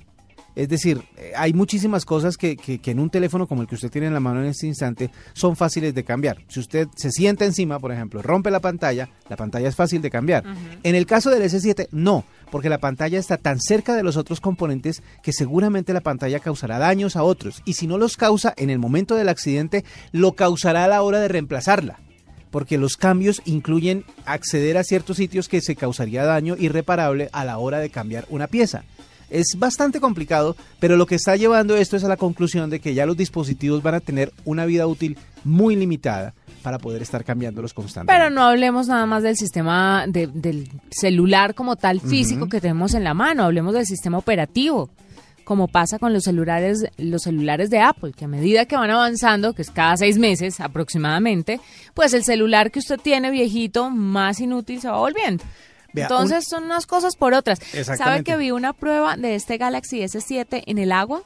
Es 0.58 0.68
decir, 0.68 1.00
eh, 1.16 1.32
hay 1.36 1.52
muchísimas 1.52 2.04
cosas 2.04 2.36
que, 2.36 2.56
que- 2.56 2.80
que 2.80 2.90
en 2.90 2.98
un 2.98 3.10
teléfono 3.10 3.46
como 3.46 3.62
el 3.62 3.68
que 3.68 3.76
usted 3.76 3.90
tiene 3.90 4.08
en 4.08 4.12
la 4.14 4.18
mano 4.20 4.40
en 4.40 4.46
este 4.46 4.66
instante 4.66 5.10
son 5.32 5.54
fáciles 5.54 5.94
de 5.94 6.02
cambiar. 6.02 6.38
Si 6.48 6.58
usted 6.58 6.88
se 6.96 7.10
sienta 7.12 7.44
encima, 7.44 7.78
por 7.78 7.92
ejemplo, 7.92 8.20
rompe 8.22 8.50
la 8.50 8.58
pantalla, 8.60 9.08
la 9.28 9.36
pantalla 9.36 9.68
es 9.68 9.76
fácil 9.76 10.02
de 10.02 10.10
cambiar. 10.10 10.44
En 10.82 10.94
el 10.96 11.06
caso 11.06 11.30
del 11.30 11.42
S7, 11.44 11.86
no, 11.92 12.24
porque 12.50 12.68
la 12.68 12.78
pantalla 12.78 13.18
está 13.18 13.36
tan 13.36 13.60
cerca 13.60 13.94
de 13.94 14.02
los 14.02 14.16
otros 14.16 14.40
componentes 14.40 15.02
que 15.22 15.32
seguramente 15.32 15.92
la 15.92 16.00
pantalla 16.00 16.40
causará 16.40 16.78
daños 16.78 17.14
a 17.14 17.22
otros. 17.22 17.62
Y 17.64 17.74
si 17.74 17.86
no 17.86 17.96
los 17.96 18.16
causa 18.16 18.52
en 18.56 18.70
el 18.70 18.80
momento 18.80 19.14
del 19.14 19.28
accidente, 19.28 19.84
lo 20.10 20.32
causará 20.32 20.84
a 20.84 20.88
la 20.88 21.02
hora 21.02 21.20
de 21.20 21.28
reemplazarla 21.28 22.00
porque 22.50 22.78
los 22.78 22.96
cambios 22.96 23.42
incluyen 23.44 24.04
acceder 24.24 24.78
a 24.78 24.82
ciertos 24.82 25.18
sitios 25.18 25.48
que 25.48 25.60
se 25.60 25.76
causaría 25.76 26.24
daño 26.24 26.56
irreparable 26.58 27.28
a 27.32 27.44
la 27.44 27.58
hora 27.58 27.78
de 27.78 27.90
cambiar 27.90 28.24
una 28.30 28.46
pieza. 28.46 28.84
Es 29.30 29.56
bastante 29.58 30.00
complicado, 30.00 30.56
pero 30.80 30.96
lo 30.96 31.06
que 31.06 31.14
está 31.16 31.36
llevando 31.36 31.76
esto 31.76 31.96
es 31.96 32.04
a 32.04 32.08
la 32.08 32.16
conclusión 32.16 32.70
de 32.70 32.80
que 32.80 32.94
ya 32.94 33.04
los 33.06 33.16
dispositivos 33.16 33.82
van 33.82 33.94
a 33.96 34.00
tener 34.00 34.32
una 34.44 34.64
vida 34.64 34.86
útil 34.86 35.18
muy 35.44 35.76
limitada 35.76 36.34
para 36.62 36.78
poder 36.78 37.02
estar 37.02 37.24
cambiándolos 37.24 37.72
constantemente. 37.74 38.18
Pero 38.20 38.34
no 38.34 38.42
hablemos 38.42 38.88
nada 38.88 39.06
más 39.06 39.22
del 39.22 39.36
sistema 39.36 40.04
de- 40.08 40.26
del 40.26 40.68
celular 40.90 41.54
como 41.54 41.76
tal 41.76 42.00
físico 42.00 42.48
que 42.48 42.60
tenemos 42.60 42.94
en 42.94 43.04
la 43.04 43.14
mano, 43.14 43.44
hablemos 43.44 43.74
del 43.74 43.86
sistema 43.86 44.18
operativo, 44.18 44.90
como 45.44 45.68
pasa 45.68 45.98
con 45.98 46.12
los 46.12 46.24
celulares, 46.24 46.84
los 46.98 47.22
celulares 47.22 47.70
de 47.70 47.80
Apple, 47.80 48.12
que 48.12 48.24
a 48.24 48.28
medida 48.28 48.66
que 48.66 48.76
van 48.76 48.90
avanzando, 48.90 49.54
que 49.54 49.62
es 49.62 49.70
cada 49.70 49.96
seis 49.96 50.18
meses 50.18 50.60
aproximadamente, 50.60 51.60
pues 51.94 52.12
el 52.12 52.24
celular 52.24 52.70
que 52.70 52.80
usted 52.80 52.98
tiene 53.00 53.30
viejito, 53.30 53.88
más 53.88 54.40
inútil 54.40 54.80
se 54.80 54.88
va 54.88 54.98
volviendo. 54.98 55.44
Vea, 55.98 56.06
Entonces 56.06 56.46
son 56.48 56.64
unas 56.64 56.86
cosas 56.86 57.16
por 57.16 57.34
otras. 57.34 57.58
¿Sabe 57.96 58.24
que 58.24 58.36
vi 58.36 58.50
una 58.50 58.72
prueba 58.72 59.16
de 59.16 59.34
este 59.34 59.56
Galaxy 59.56 60.00
S7 60.00 60.62
en 60.66 60.78
el 60.78 60.92
agua? 60.92 61.22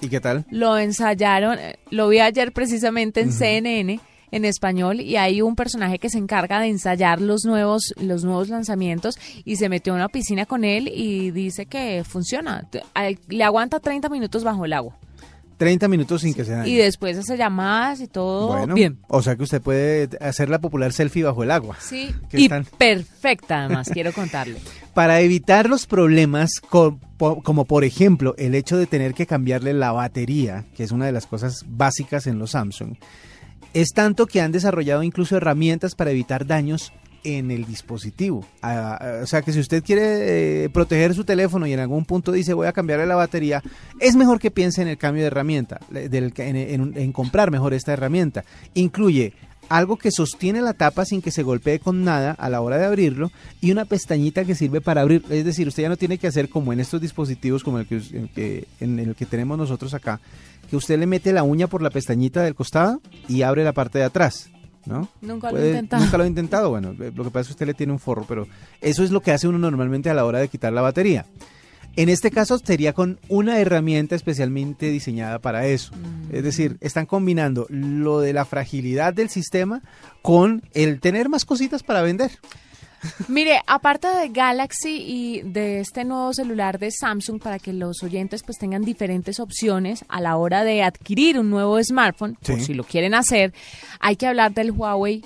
¿Y 0.00 0.08
qué 0.08 0.20
tal? 0.20 0.44
lo 0.50 0.78
ensayaron, 0.78 1.58
eh, 1.58 1.78
lo 1.90 2.08
vi 2.08 2.20
ayer 2.20 2.52
precisamente 2.52 3.20
en. 3.20 3.32
CNN 3.32 4.00
en 4.30 4.44
español 4.44 5.00
y 5.00 5.16
hay 5.16 5.42
un 5.42 5.56
personaje 5.56 5.98
que 5.98 6.10
se 6.10 6.18
encarga 6.18 6.60
de 6.60 6.68
ensayar 6.68 7.20
los 7.20 7.44
nuevos 7.44 7.94
los 7.96 8.24
nuevos 8.24 8.50
lanzamientos 8.50 9.18
y 9.44 9.56
se 9.56 9.68
metió 9.68 9.94
en 9.94 9.96
una 9.96 10.08
piscina 10.08 10.46
con 10.46 10.64
él 10.64 10.88
y 10.94 11.30
dice 11.30 11.66
que 11.66 12.04
funciona, 12.06 12.68
le 13.28 13.44
aguanta 13.44 13.80
30 13.80 14.08
minutos 14.10 14.44
bajo 14.44 14.66
el 14.66 14.74
agua 14.74 14.96
30 15.58 15.86
minutos 15.88 16.22
sin 16.22 16.32
que 16.32 16.44
se 16.44 16.52
dañe. 16.52 16.70
y 16.70 16.76
después 16.76 17.18
hace 17.18 17.36
llamadas 17.36 18.00
y 18.00 18.06
todo 18.06 18.48
bueno, 18.48 18.74
bien. 18.74 18.98
o 19.08 19.20
sea 19.20 19.36
que 19.36 19.42
usted 19.42 19.60
puede 19.60 20.08
hacer 20.20 20.48
la 20.48 20.60
popular 20.60 20.92
selfie 20.94 21.24
bajo 21.24 21.42
el 21.42 21.50
agua. 21.50 21.76
Sí, 21.80 22.14
y 22.32 22.44
están- 22.44 22.64
perfecta 22.78 23.64
además, 23.64 23.90
quiero 23.92 24.12
contarle. 24.12 24.56
para 24.94 25.20
evitar 25.20 25.68
los 25.68 25.86
problemas 25.86 26.50
po- 26.70 27.42
como 27.42 27.64
por 27.66 27.84
ejemplo 27.84 28.34
el 28.38 28.54
hecho 28.54 28.76
de 28.78 28.86
tener 28.86 29.12
que 29.14 29.26
cambiarle 29.26 29.74
la 29.74 29.92
batería, 29.92 30.64
que 30.76 30.84
es 30.84 30.92
una 30.92 31.06
de 31.06 31.12
las 31.12 31.26
cosas 31.26 31.64
básicas 31.68 32.26
en 32.26 32.38
los 32.38 32.52
Samsung, 32.52 32.94
es 33.74 33.88
tanto 33.94 34.26
que 34.26 34.40
han 34.40 34.50
desarrollado 34.52 35.02
incluso 35.02 35.36
herramientas 35.36 35.94
para 35.94 36.10
evitar 36.10 36.46
daños 36.46 36.92
en 37.36 37.50
el 37.50 37.64
dispositivo. 37.66 38.44
Ah, 38.62 38.98
ah, 39.00 39.20
o 39.22 39.26
sea 39.26 39.42
que 39.42 39.52
si 39.52 39.60
usted 39.60 39.82
quiere 39.84 40.64
eh, 40.64 40.68
proteger 40.70 41.14
su 41.14 41.24
teléfono 41.24 41.66
y 41.66 41.72
en 41.72 41.80
algún 41.80 42.04
punto 42.04 42.32
dice 42.32 42.54
voy 42.54 42.66
a 42.66 42.72
cambiarle 42.72 43.06
la 43.06 43.16
batería, 43.16 43.62
es 44.00 44.16
mejor 44.16 44.38
que 44.40 44.50
piense 44.50 44.82
en 44.82 44.88
el 44.88 44.98
cambio 44.98 45.22
de 45.22 45.26
herramienta, 45.28 45.80
en, 45.92 47.12
comprar 47.12 47.50
mejor 47.50 47.74
esta 47.74 47.92
herramienta. 47.92 48.44
Incluye 48.74 49.32
algo 49.68 49.96
que 49.98 50.10
sostiene 50.10 50.62
la 50.62 50.72
tapa 50.72 51.04
sin 51.04 51.20
que 51.20 51.30
se 51.30 51.42
golpee 51.42 51.78
con 51.78 52.02
nada 52.02 52.32
a 52.32 52.48
la 52.48 52.62
hora 52.62 52.78
de 52.78 52.86
abrirlo 52.86 53.30
y 53.60 53.70
una 53.70 53.84
pestañita 53.84 54.44
que 54.44 54.54
sirve 54.54 54.80
para 54.80 55.02
abrir. 55.02 55.22
Es 55.28 55.44
decir, 55.44 55.68
usted 55.68 55.82
ya 55.82 55.88
no 55.90 55.96
tiene 55.98 56.16
que 56.18 56.26
hacer 56.26 56.48
como 56.48 56.72
en 56.72 56.80
estos 56.80 57.00
dispositivos 57.00 57.62
como 57.62 57.84
que, 57.84 57.96
el 57.96 58.30
que- 58.34 58.66
en 58.80 58.98
el 58.98 59.14
que 59.14 59.26
tenemos 59.26 59.58
nosotros 59.58 59.92
acá, 59.92 60.20
que 60.70 60.76
usted 60.76 60.98
le 60.98 61.06
mete 61.06 61.32
la 61.32 61.42
uña 61.42 61.66
por 61.66 61.82
la 61.82 61.90
pestañita 61.90 62.42
del 62.42 62.54
costado 62.54 63.00
y 63.28 63.42
abre 63.42 63.62
la 63.64 63.72
parte 63.72 63.98
de 63.98 64.04
atrás. 64.04 64.50
¿No? 64.86 65.08
Nunca 65.20 65.52
lo 65.52 65.58
he 65.58 65.68
intentado. 65.68 66.04
Nunca 66.04 66.18
lo 66.18 66.24
he 66.24 66.26
intentado. 66.28 66.70
Bueno, 66.70 66.94
eh, 67.00 67.12
lo 67.14 67.24
que 67.24 67.30
pasa 67.30 67.40
es 67.40 67.46
que 67.48 67.52
usted 67.52 67.66
le 67.66 67.74
tiene 67.74 67.92
un 67.92 67.98
forro, 67.98 68.24
pero 68.26 68.46
eso 68.80 69.04
es 69.04 69.10
lo 69.10 69.20
que 69.20 69.32
hace 69.32 69.48
uno 69.48 69.58
normalmente 69.58 70.08
a 70.08 70.14
la 70.14 70.24
hora 70.24 70.38
de 70.38 70.48
quitar 70.48 70.72
la 70.72 70.80
batería. 70.80 71.26
En 71.96 72.08
este 72.08 72.30
caso 72.30 72.58
sería 72.58 72.92
con 72.92 73.18
una 73.28 73.58
herramienta 73.58 74.14
especialmente 74.14 74.88
diseñada 74.88 75.40
para 75.40 75.66
eso. 75.66 75.92
Es 76.30 76.44
decir, 76.44 76.76
están 76.80 77.06
combinando 77.06 77.66
lo 77.70 78.20
de 78.20 78.32
la 78.32 78.44
fragilidad 78.44 79.12
del 79.12 79.30
sistema 79.30 79.82
con 80.22 80.62
el 80.74 81.00
tener 81.00 81.28
más 81.28 81.44
cositas 81.44 81.82
para 81.82 82.02
vender. 82.02 82.30
Mire, 83.28 83.60
aparte 83.66 84.08
de 84.08 84.28
Galaxy 84.30 84.96
y 85.06 85.42
de 85.42 85.80
este 85.80 86.04
nuevo 86.04 86.32
celular 86.34 86.78
de 86.78 86.90
Samsung 86.90 87.40
para 87.40 87.58
que 87.58 87.72
los 87.72 88.02
oyentes 88.02 88.42
pues 88.42 88.58
tengan 88.58 88.82
diferentes 88.82 89.38
opciones 89.40 90.04
a 90.08 90.20
la 90.20 90.36
hora 90.36 90.64
de 90.64 90.82
adquirir 90.82 91.38
un 91.38 91.50
nuevo 91.50 91.82
smartphone, 91.82 92.34
por 92.34 92.56
Sí. 92.58 92.64
si 92.66 92.74
lo 92.74 92.84
quieren 92.84 93.14
hacer, 93.14 93.52
hay 94.00 94.16
que 94.16 94.26
hablar 94.26 94.52
del 94.52 94.70
Huawei 94.72 95.24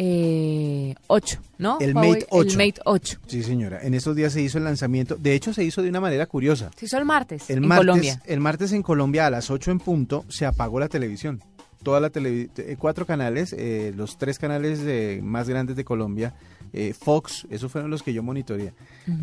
eh, 0.00 0.94
8, 1.08 1.40
¿no? 1.58 1.78
El 1.80 1.92
Huawei- 1.92 2.08
Mate 2.20 2.26
8. 2.30 2.50
El 2.50 2.56
Mate 2.56 2.80
8. 2.84 3.18
Sí, 3.26 3.42
señora. 3.42 3.80
En 3.82 3.94
estos 3.94 4.14
días 4.14 4.32
se 4.32 4.40
hizo 4.40 4.56
el 4.58 4.62
lanzamiento. 4.64 5.16
De 5.16 5.34
hecho, 5.34 5.52
se 5.52 5.64
hizo 5.64 5.82
de 5.82 5.88
una 5.88 6.00
manera 6.00 6.26
curiosa. 6.26 6.70
Se 6.76 6.86
hizo 6.86 6.98
el 6.98 7.04
martes 7.04 7.50
El 7.50 7.58
en 7.58 7.66
martes, 7.66 7.86
Colombia. 7.86 8.22
el 8.26 8.38
martes 8.40 8.72
en 8.72 8.82
Colombia 8.82 9.26
a 9.26 9.30
las 9.30 9.50
8 9.50 9.72
en 9.72 9.80
punto 9.80 10.24
se 10.28 10.46
apagó 10.46 10.78
la 10.78 10.88
televisión. 10.88 11.42
Toda 11.82 12.00
la 12.00 12.10
televi- 12.10 12.50
eh, 12.58 12.76
cuatro 12.78 13.06
canales, 13.06 13.54
eh, 13.56 13.92
los 13.96 14.18
tres 14.18 14.38
canales 14.38 14.80
eh, 14.84 15.20
más 15.22 15.48
grandes 15.48 15.76
de 15.76 15.84
Colombia, 15.84 16.34
eh, 16.72 16.92
Fox, 16.92 17.46
esos 17.50 17.70
fueron 17.70 17.90
los 17.90 18.02
que 18.02 18.12
yo 18.12 18.22
monitoreé. 18.22 18.72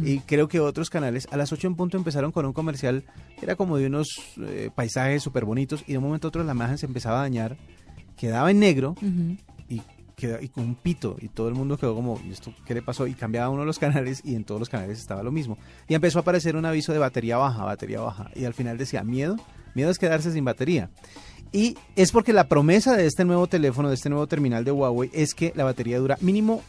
Y 0.04 0.20
creo 0.20 0.48
que 0.48 0.60
otros 0.60 0.90
canales 0.90 1.28
a 1.32 1.38
las 1.38 1.52
8 1.52 1.68
en 1.68 1.76
punto 1.76 1.98
empezaron 1.98 2.32
con 2.32 2.46
un 2.46 2.54
comercial, 2.54 3.04
era 3.42 3.56
como 3.56 3.78
de 3.78 3.88
unos 3.88 4.08
eh, 4.40 4.70
paisajes 4.74 5.22
súper 5.22 5.46
bonitos 5.46 5.84
y 5.86 5.92
de 5.92 5.98
un 5.98 6.06
momento 6.06 6.28
a 6.28 6.30
otro 6.30 6.44
la 6.44 6.54
imagen 6.54 6.78
se 6.78 6.86
empezaba 6.86 7.20
a 7.20 7.22
dañar, 7.24 7.58
quedaba 8.18 8.50
en 8.52 8.60
negro 8.60 8.96
y, 9.70 9.82
y 10.42 10.48
con 10.48 10.64
un 10.64 10.76
pito 10.76 11.18
y 11.20 11.28
todo 11.28 11.50
el 11.50 11.56
mundo 11.56 11.78
quedó 11.78 11.94
como, 11.94 12.20
¿y 12.26 12.32
esto 12.32 12.54
qué 12.66 12.74
le 12.74 12.82
pasó? 12.82 13.06
Y 13.06 13.14
cambiaba 13.16 13.50
uno 13.50 13.60
de 13.62 13.66
los 13.68 13.80
canales 13.80 14.22
y 14.24 14.34
en 14.36 14.46
todos 14.46 14.60
los 14.60 14.70
canales 14.70 14.98
estaba 14.98 15.22
lo 15.24 15.32
mismo. 15.34 15.58
Y 15.90 15.94
empezó 15.94 16.20
a 16.20 16.22
aparecer 16.22 16.56
un 16.56 16.66
aviso 16.66 16.94
de 16.94 17.00
batería 17.00 17.36
baja, 17.38 17.66
batería 17.66 18.00
baja. 18.00 18.32
Y 18.34 18.46
al 18.46 18.54
final 18.54 18.78
decía, 18.78 19.04
miedo, 19.04 19.36
miedo 19.76 19.92
es 19.92 20.00
quedarse 20.00 20.32
sin 20.32 20.46
batería. 20.46 20.90
Y 21.56 21.78
es 21.96 22.12
porque 22.12 22.34
la 22.34 22.50
promesa 22.50 22.98
de 22.98 23.06
este 23.06 23.24
nuevo 23.24 23.48
teléfono, 23.48 23.88
de 23.88 23.96
este 23.96 24.10
nuevo 24.10 24.28
terminal 24.28 24.66
de 24.66 24.72
Huawei, 24.72 25.10
es 25.14 25.34
que 25.34 25.54
la 25.56 25.64
batería 25.64 26.00
dura 26.00 26.18
mínimo 26.20 26.62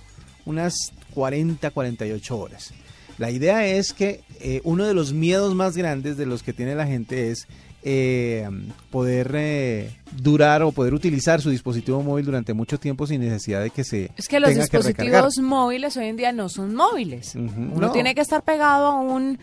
unas 0.45 0.93
40, 1.13 1.73
48 1.73 2.39
horas. 2.39 2.73
La 3.19 3.33
idea 3.33 3.67
es 3.67 3.93
que 3.93 4.21
eh, 4.39 4.61
uno 4.63 4.85
de 4.85 4.95
los 4.95 5.13
miedos 5.13 5.57
más 5.57 5.77
grandes 5.77 6.17
de 6.17 6.27
los 6.27 6.45
que 6.45 6.53
tiene 6.53 6.77
la 6.77 6.87
gente 6.87 7.33
es 7.33 7.49
eh, 7.83 8.49
poder 8.91 9.33
eh, 9.35 9.91
durar 10.13 10.63
o 10.63 10.71
poder 10.71 10.95
utilizar 10.95 11.41
su 11.41 11.51
dispositivo 11.51 12.01
móvil 12.03 12.25
durante 12.25 12.53
mucho 12.55 12.79
tiempo 12.79 13.09
sin 13.09 13.21
necesidad 13.21 13.63
de 13.63 13.71
que 13.71 13.83
se 13.83 14.11
Es 14.17 14.29
que 14.29 14.39
los 14.39 14.51
tenga 14.51 14.69
que 14.69 14.79
recargar. 14.79 15.25
dispositivos 15.25 15.39
móviles 15.39 15.97
hoy 15.97 16.07
en 16.07 16.17
día 16.17 16.33
no 16.33 16.49
son 16.49 16.77
móviles. 16.77 17.35
Uno 17.35 17.75
no. 17.77 17.93
tiene 17.93 18.15
que 18.15 18.21
estar 18.21 18.43
pegado 18.43 18.87
a 18.87 19.01
un 19.01 19.39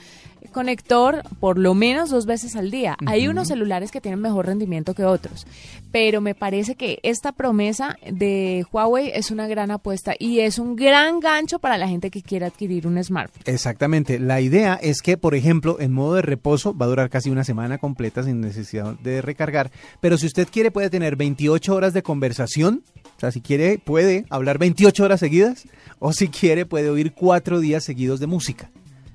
conector 0.52 1.24
por 1.40 1.58
lo 1.58 1.74
menos 1.74 2.10
dos 2.10 2.26
veces 2.26 2.56
al 2.56 2.72
día. 2.72 2.98
Hay 3.06 3.28
unos 3.28 3.48
celulares 3.48 3.92
que 3.92 4.02
tienen 4.02 4.20
mejor 4.20 4.46
rendimiento 4.46 4.94
que 4.94 5.06
otros, 5.06 5.46
pero 5.92 6.22
me 6.22 6.36
parece 6.36 6.76
que 6.76 7.00
esta 7.04 7.32
promesa 7.32 7.98
de 8.10 8.66
Huawei 8.72 9.12
es 9.14 9.32
una 9.32 9.48
gran 9.48 9.72
apuesta 9.72 10.14
y 10.18 10.40
es 10.40 10.60
un 10.60 10.76
gran 10.76 11.20
gancho 11.20 11.60
para 11.60 11.78
la 11.78 11.88
gente 11.88 12.12
que 12.12 12.22
quiere 12.22 12.46
adquirir 12.46 12.88
un 12.88 13.02
smartphone. 13.04 13.44
Exactamente. 13.46 14.20
La 14.20 14.42
idea 14.42 14.76
es 14.82 15.02
que, 15.02 15.18
por 15.18 15.36
ejemplo, 15.36 15.80
en 15.80 15.92
modo 15.92 16.16
de 16.16 16.22
reposo 16.22 16.76
va 16.76 16.86
a 16.86 16.90
durar 16.90 17.10
casi 17.10 17.30
una 17.30 17.44
semana 17.44 17.78
completa 17.78 18.24
sin 18.24 18.42
necesidad 18.42 18.94
de 19.00 19.22
recargar. 19.22 19.72
Pero 20.02 20.18
si 20.18 20.26
usted 20.26 20.48
quiere, 20.52 20.72
puede 20.72 20.90
tener 20.90 21.16
28 21.16 21.74
horas 21.74 21.94
de 21.94 22.04
conversación. 22.04 22.84
O 23.18 23.20
sea, 23.20 23.32
si 23.32 23.42
quiere, 23.42 23.78
puede 23.78 24.26
hablar 24.30 24.58
28 24.58 25.04
horas 25.04 25.20
seguidas. 25.20 25.66
O 26.00 26.14
si 26.14 26.28
quiere, 26.28 26.66
puede 26.66 26.90
oír 26.90 27.14
cuatro 27.14 27.60
días 27.60 27.84
seguidos 27.84 28.20
de 28.20 28.28
música. 28.28 28.70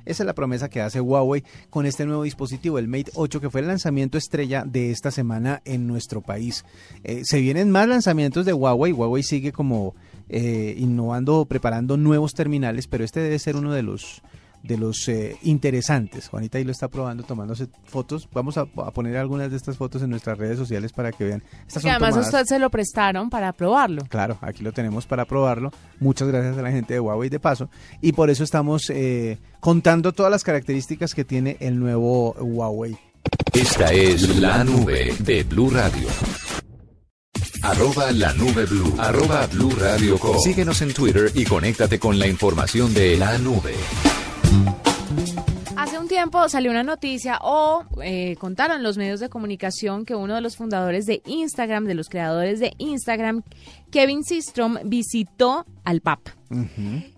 Esa 0.08 0.22
es 0.22 0.26
la 0.26 0.34
promesa 0.34 0.70
que 0.70 0.80
hace 0.80 1.02
Huawei 1.02 1.44
con 1.68 1.84
este 1.84 2.06
nuevo 2.06 2.22
dispositivo, 2.22 2.78
el 2.78 2.88
Mate 2.88 3.12
8, 3.14 3.42
que 3.42 3.50
fue 3.50 3.60
el 3.60 3.66
lanzamiento 3.66 4.16
estrella 4.16 4.64
de 4.66 4.90
esta 4.90 5.10
semana 5.10 5.60
en 5.66 5.86
nuestro 5.86 6.22
país. 6.22 6.64
Eh, 7.04 7.20
se 7.24 7.40
vienen 7.40 7.70
más 7.70 7.86
lanzamientos 7.86 8.46
de 8.46 8.54
Huawei. 8.54 8.92
Huawei 8.92 9.22
sigue 9.22 9.52
como 9.52 9.94
eh, 10.30 10.74
innovando, 10.78 11.44
preparando 11.44 11.98
nuevos 11.98 12.32
terminales, 12.32 12.86
pero 12.86 13.04
este 13.04 13.20
debe 13.20 13.38
ser 13.38 13.56
uno 13.56 13.74
de 13.74 13.82
los 13.82 14.22
de 14.62 14.76
los 14.76 15.08
eh, 15.08 15.36
interesantes. 15.42 16.28
Juanita 16.28 16.58
ahí 16.58 16.64
lo 16.64 16.72
está 16.72 16.88
probando, 16.88 17.22
tomándose 17.22 17.68
fotos. 17.84 18.28
Vamos 18.32 18.58
a, 18.58 18.62
a 18.62 18.90
poner 18.92 19.16
algunas 19.16 19.50
de 19.50 19.56
estas 19.56 19.76
fotos 19.76 20.02
en 20.02 20.10
nuestras 20.10 20.36
redes 20.38 20.58
sociales 20.58 20.92
para 20.92 21.12
que 21.12 21.24
vean. 21.24 21.42
Estas 21.66 21.82
Que 21.82 21.88
son 21.88 21.90
además 21.92 22.10
tomadas- 22.10 22.34
usted 22.34 22.44
se 22.46 22.58
lo 22.58 22.70
prestaron 22.70 23.30
para 23.30 23.52
probarlo. 23.52 24.02
Claro, 24.08 24.38
aquí 24.40 24.62
lo 24.62 24.72
tenemos 24.72 25.06
para 25.06 25.24
probarlo. 25.24 25.70
Muchas 26.00 26.28
gracias 26.28 26.58
a 26.58 26.62
la 26.62 26.70
gente 26.70 26.94
de 26.94 27.00
Huawei 27.00 27.28
de 27.30 27.40
paso. 27.40 27.70
Y 28.00 28.12
por 28.12 28.30
eso 28.30 28.44
estamos 28.44 28.90
eh, 28.90 29.38
contando 29.60 30.12
todas 30.12 30.30
las 30.32 30.44
características 30.44 31.14
que 31.14 31.24
tiene 31.24 31.56
el 31.60 31.78
nuevo 31.78 32.32
Huawei. 32.34 32.96
Esta 33.52 33.92
es 33.92 34.38
la 34.38 34.64
nube 34.64 35.14
de 35.20 35.44
Blue 35.44 35.70
Radio. 35.70 36.08
Arroba 37.62 38.12
la 38.12 38.32
nube 38.34 38.64
blue. 38.66 38.94
Arroba 38.98 39.46
blue 39.48 39.70
radio 39.78 40.16
com. 40.18 40.38
Síguenos 40.38 40.80
en 40.82 40.94
Twitter 40.94 41.30
y 41.34 41.44
conéctate 41.44 41.98
con 41.98 42.18
la 42.18 42.26
información 42.28 42.94
de 42.94 43.16
la 43.16 43.36
nube. 43.38 43.74
Hace 45.76 45.96
un 45.96 46.08
tiempo 46.08 46.48
salió 46.48 46.72
una 46.72 46.82
noticia 46.82 47.38
o 47.40 47.84
eh, 48.02 48.36
contaron 48.40 48.82
los 48.82 48.98
medios 48.98 49.20
de 49.20 49.28
comunicación 49.28 50.04
que 50.04 50.16
uno 50.16 50.34
de 50.34 50.40
los 50.40 50.56
fundadores 50.56 51.06
de 51.06 51.22
Instagram, 51.24 51.84
de 51.84 51.94
los 51.94 52.08
creadores 52.08 52.58
de 52.58 52.72
Instagram, 52.78 53.42
Kevin 53.92 54.24
Systrom, 54.24 54.78
visitó 54.84 55.66
al 55.84 56.00
Papa. 56.00 56.34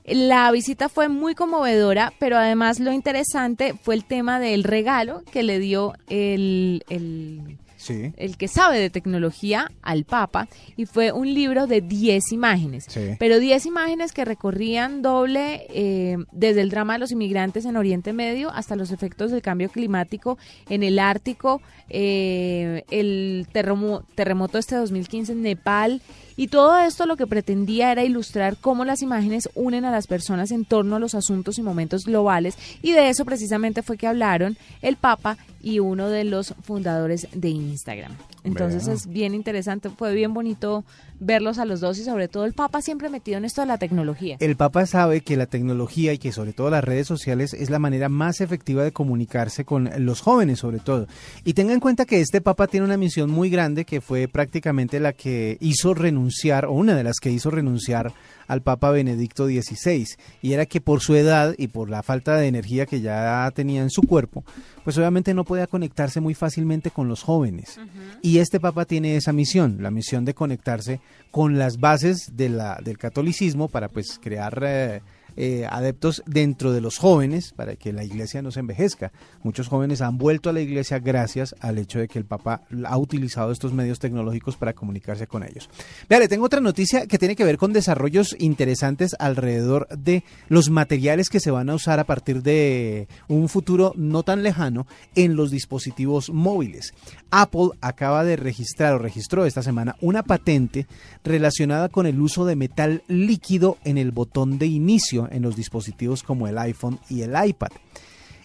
La 0.04 0.50
visita 0.50 0.88
fue 0.88 1.08
muy 1.08 1.34
conmovedora, 1.34 2.12
pero 2.18 2.36
además 2.36 2.80
lo 2.80 2.92
interesante 2.92 3.74
fue 3.74 3.94
el 3.94 4.04
tema 4.04 4.40
del 4.40 4.64
regalo 4.64 5.22
que 5.32 5.42
le 5.42 5.58
dio 5.58 5.94
el, 6.08 6.84
el 6.90 7.56
Sí. 7.80 8.12
el 8.18 8.36
que 8.36 8.46
sabe 8.46 8.78
de 8.78 8.90
tecnología 8.90 9.70
al 9.80 10.04
Papa 10.04 10.48
y 10.76 10.84
fue 10.84 11.12
un 11.12 11.32
libro 11.32 11.66
de 11.66 11.80
10 11.80 12.30
imágenes, 12.32 12.84
Sí. 12.88 13.16
pero 13.18 13.38
10 13.38 13.64
imágenes 13.64 14.12
que 14.12 14.24
recorrían 14.26 15.00
doble 15.00 15.66
eh, 15.70 16.18
desde 16.30 16.60
el 16.60 16.68
drama 16.68 16.92
de 16.92 16.98
los 16.98 17.10
inmigrantes 17.12 17.64
en 17.64 17.76
Oriente 17.78 18.12
Medio 18.12 18.50
hasta 18.50 18.76
los 18.76 18.90
efectos 18.90 19.30
del 19.30 19.40
cambio 19.40 19.70
climático 19.70 20.36
en 20.68 20.82
el 20.82 20.98
Ártico, 20.98 21.62
eh, 21.88 22.84
el 22.90 23.46
terremo- 23.52 24.04
terremoto 24.14 24.58
este 24.58 24.76
2015 24.76 25.32
en 25.32 25.42
Nepal 25.42 26.02
y 26.40 26.48
todo 26.48 26.78
esto 26.78 27.04
lo 27.04 27.18
que 27.18 27.26
pretendía 27.26 27.92
era 27.92 28.02
ilustrar 28.02 28.56
cómo 28.56 28.86
las 28.86 29.02
imágenes 29.02 29.50
unen 29.54 29.84
a 29.84 29.90
las 29.90 30.06
personas 30.06 30.50
en 30.52 30.64
torno 30.64 30.96
a 30.96 30.98
los 30.98 31.14
asuntos 31.14 31.58
y 31.58 31.62
momentos 31.62 32.06
globales 32.06 32.56
y 32.80 32.92
de 32.92 33.10
eso 33.10 33.26
precisamente 33.26 33.82
fue 33.82 33.98
que 33.98 34.06
hablaron 34.06 34.56
el 34.80 34.96
Papa 34.96 35.36
y 35.62 35.80
uno 35.80 36.08
de 36.08 36.24
los 36.24 36.54
fundadores 36.62 37.28
de 37.34 37.50
Instagram. 37.50 38.16
Entonces 38.44 38.86
Vea. 38.86 38.94
es 38.94 39.06
bien 39.06 39.34
interesante, 39.34 39.90
fue 39.90 40.14
bien 40.14 40.32
bonito 40.34 40.84
verlos 41.18 41.58
a 41.58 41.64
los 41.64 41.80
dos 41.80 41.98
y 41.98 42.04
sobre 42.04 42.28
todo 42.28 42.44
el 42.44 42.54
Papa 42.54 42.80
siempre 42.80 43.08
metido 43.10 43.38
en 43.38 43.44
esto 43.44 43.60
de 43.60 43.66
la 43.66 43.78
tecnología. 43.78 44.36
El 44.40 44.56
Papa 44.56 44.86
sabe 44.86 45.20
que 45.20 45.36
la 45.36 45.46
tecnología 45.46 46.12
y 46.12 46.18
que 46.18 46.32
sobre 46.32 46.52
todo 46.52 46.70
las 46.70 46.84
redes 46.84 47.06
sociales 47.06 47.54
es 47.54 47.70
la 47.70 47.78
manera 47.78 48.08
más 48.08 48.40
efectiva 48.40 48.82
de 48.82 48.92
comunicarse 48.92 49.64
con 49.64 49.90
los 49.98 50.20
jóvenes 50.20 50.60
sobre 50.60 50.78
todo. 50.78 51.06
Y 51.44 51.54
tenga 51.54 51.72
en 51.72 51.80
cuenta 51.80 52.04
que 52.04 52.20
este 52.20 52.40
Papa 52.40 52.66
tiene 52.66 52.86
una 52.86 52.96
misión 52.96 53.30
muy 53.30 53.50
grande 53.50 53.84
que 53.84 54.00
fue 54.00 54.28
prácticamente 54.28 55.00
la 55.00 55.12
que 55.12 55.58
hizo 55.60 55.94
renunciar, 55.94 56.66
o 56.66 56.72
una 56.72 56.94
de 56.94 57.04
las 57.04 57.18
que 57.20 57.30
hizo 57.30 57.50
renunciar 57.50 58.12
al 58.50 58.62
Papa 58.62 58.90
Benedicto 58.90 59.46
XVI. 59.46 60.06
Y 60.42 60.52
era 60.52 60.66
que 60.66 60.80
por 60.80 61.00
su 61.00 61.14
edad 61.14 61.54
y 61.56 61.68
por 61.68 61.88
la 61.88 62.02
falta 62.02 62.36
de 62.36 62.48
energía 62.48 62.84
que 62.84 63.00
ya 63.00 63.48
tenía 63.54 63.80
en 63.80 63.90
su 63.90 64.02
cuerpo, 64.02 64.44
pues 64.82 64.98
obviamente 64.98 65.34
no 65.34 65.44
podía 65.44 65.68
conectarse 65.68 66.20
muy 66.20 66.34
fácilmente 66.34 66.90
con 66.90 67.06
los 67.06 67.22
jóvenes. 67.22 67.78
Y 68.22 68.38
este 68.38 68.58
Papa 68.58 68.86
tiene 68.86 69.14
esa 69.14 69.32
misión, 69.32 69.78
la 69.80 69.92
misión 69.92 70.24
de 70.24 70.34
conectarse 70.34 71.00
con 71.30 71.58
las 71.58 71.78
bases 71.78 72.32
de 72.36 72.48
la, 72.48 72.80
del 72.82 72.98
catolicismo 72.98 73.68
para 73.68 73.88
pues 73.88 74.18
crear 74.20 74.60
eh, 74.66 75.00
eh, 75.42 75.66
adeptos 75.70 76.22
dentro 76.26 76.70
de 76.70 76.82
los 76.82 76.98
jóvenes 76.98 77.54
para 77.56 77.74
que 77.74 77.94
la 77.94 78.04
iglesia 78.04 78.42
no 78.42 78.50
se 78.50 78.60
envejezca. 78.60 79.10
Muchos 79.42 79.68
jóvenes 79.68 80.02
han 80.02 80.18
vuelto 80.18 80.50
a 80.50 80.52
la 80.52 80.60
iglesia 80.60 80.98
gracias 80.98 81.54
al 81.60 81.78
hecho 81.78 81.98
de 81.98 82.08
que 82.08 82.18
el 82.18 82.26
Papa 82.26 82.60
ha 82.84 82.98
utilizado 82.98 83.50
estos 83.50 83.72
medios 83.72 83.98
tecnológicos 83.98 84.58
para 84.58 84.74
comunicarse 84.74 85.26
con 85.26 85.42
ellos. 85.42 85.70
Vea, 86.10 86.18
le 86.18 86.28
tengo 86.28 86.44
otra 86.44 86.60
noticia 86.60 87.06
que 87.06 87.16
tiene 87.16 87.36
que 87.36 87.44
ver 87.44 87.56
con 87.56 87.72
desarrollos 87.72 88.36
interesantes 88.38 89.16
alrededor 89.18 89.88
de 89.88 90.24
los 90.48 90.68
materiales 90.68 91.30
que 91.30 91.40
se 91.40 91.50
van 91.50 91.70
a 91.70 91.74
usar 91.74 92.00
a 92.00 92.04
partir 92.04 92.42
de 92.42 93.08
un 93.26 93.48
futuro 93.48 93.94
no 93.96 94.22
tan 94.22 94.42
lejano 94.42 94.86
en 95.14 95.36
los 95.36 95.50
dispositivos 95.50 96.28
móviles. 96.28 96.92
Apple 97.30 97.70
acaba 97.80 98.24
de 98.24 98.36
registrar 98.36 98.92
o 98.92 98.98
registró 98.98 99.46
esta 99.46 99.62
semana 99.62 99.96
una 100.02 100.22
patente 100.22 100.86
relacionada 101.24 101.88
con 101.88 102.04
el 102.04 102.20
uso 102.20 102.44
de 102.44 102.56
metal 102.56 103.02
líquido 103.08 103.78
en 103.84 103.96
el 103.96 104.10
botón 104.10 104.58
de 104.58 104.66
inicio 104.66 105.29
en 105.30 105.42
los 105.42 105.56
dispositivos 105.56 106.22
como 106.22 106.48
el 106.48 106.58
iPhone 106.58 106.98
y 107.08 107.22
el 107.22 107.32
iPad. 107.42 107.70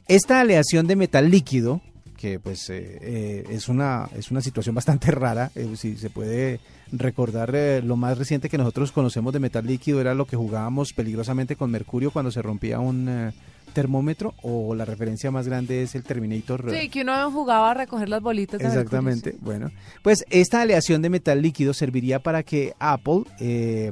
Esta 0.08 0.40
aleación 0.40 0.88
de 0.88 0.96
metal 0.96 1.30
líquido, 1.30 1.82
que 2.18 2.40
pues 2.40 2.70
eh, 2.70 3.00
eh, 3.02 3.46
es, 3.50 3.70
una, 3.70 4.08
es 4.16 4.32
una 4.32 4.42
situación 4.42 4.76
bastante 4.76 5.12
rara, 5.12 5.52
eh, 5.56 5.74
si 5.76 5.98
se 5.98 6.10
puede 6.10 6.60
recordar 6.92 7.54
lo 7.84 7.98
más 7.98 8.18
reciente 8.18 8.48
que 8.48 8.58
nosotros 8.60 8.92
conocemos 8.92 9.34
de 9.34 9.40
metal 9.40 9.66
líquido 9.66 10.00
era 10.00 10.14
lo 10.14 10.26
que 10.26 10.38
jugábamos 10.38 10.94
peligrosamente 10.94 11.56
con 11.56 11.72
mercurio 11.72 12.12
cuando 12.12 12.32
se 12.32 12.44
rompía 12.44 12.80
un 12.80 13.34
termómetro 13.76 14.34
o 14.42 14.74
la 14.74 14.86
referencia 14.86 15.30
más 15.30 15.48
grande 15.48 15.84
es 15.84 15.94
el 15.94 16.04
Terminator. 16.04 16.72
Sí, 16.72 16.90
que 16.90 17.02
uno 17.02 17.30
jugaba 17.32 17.72
a 17.72 17.74
recoger 17.74 18.10
las 18.10 18.22
bolitas. 18.22 18.60
de 18.60 18.68
Exactamente. 18.68 19.32
mercurio, 19.32 19.40
sí. 19.40 19.46
Bueno, 19.46 19.72
pues 20.02 20.26
esta 20.30 20.62
aleación 20.62 21.02
de 21.02 21.10
metal 21.10 21.42
líquido 21.42 21.74
serviría 21.74 22.20
para 22.20 22.42
que 22.44 22.74
Apple 22.80 23.24
eh, 23.40 23.92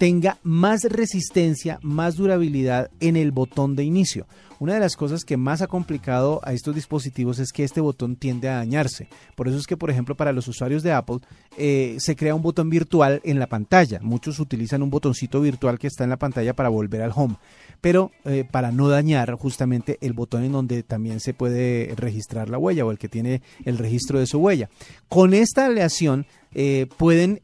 tenga 0.00 0.38
más 0.42 0.84
resistencia, 0.84 1.78
más 1.82 2.16
durabilidad 2.16 2.90
en 3.00 3.18
el 3.18 3.32
botón 3.32 3.76
de 3.76 3.84
inicio. 3.84 4.26
Una 4.58 4.72
de 4.72 4.80
las 4.80 4.96
cosas 4.96 5.24
que 5.24 5.36
más 5.36 5.60
ha 5.60 5.66
complicado 5.66 6.40
a 6.42 6.54
estos 6.54 6.74
dispositivos 6.74 7.38
es 7.38 7.52
que 7.52 7.64
este 7.64 7.82
botón 7.82 8.16
tiende 8.16 8.48
a 8.48 8.56
dañarse. 8.56 9.08
Por 9.34 9.46
eso 9.46 9.58
es 9.58 9.66
que, 9.66 9.76
por 9.76 9.90
ejemplo, 9.90 10.14
para 10.14 10.32
los 10.32 10.48
usuarios 10.48 10.82
de 10.82 10.92
Apple 10.92 11.18
eh, 11.58 11.96
se 11.98 12.16
crea 12.16 12.34
un 12.34 12.40
botón 12.40 12.70
virtual 12.70 13.20
en 13.24 13.38
la 13.38 13.46
pantalla. 13.46 14.00
Muchos 14.00 14.38
utilizan 14.38 14.82
un 14.82 14.88
botoncito 14.88 15.38
virtual 15.42 15.78
que 15.78 15.88
está 15.88 16.04
en 16.04 16.10
la 16.10 16.18
pantalla 16.18 16.54
para 16.54 16.70
volver 16.70 17.02
al 17.02 17.12
home. 17.14 17.36
Pero 17.82 18.10
eh, 18.24 18.44
para 18.50 18.72
no 18.72 18.88
dañar 18.88 19.34
justamente 19.34 19.98
el 20.00 20.14
botón 20.14 20.44
en 20.44 20.52
donde 20.52 20.82
también 20.82 21.20
se 21.20 21.34
puede 21.34 21.94
registrar 21.94 22.48
la 22.48 22.56
huella 22.56 22.86
o 22.86 22.90
el 22.90 22.98
que 22.98 23.10
tiene 23.10 23.42
el 23.66 23.76
registro 23.76 24.18
de 24.18 24.26
su 24.26 24.38
huella. 24.38 24.70
Con 25.10 25.34
esta 25.34 25.66
aleación 25.66 26.26
eh, 26.54 26.86
pueden 26.96 27.42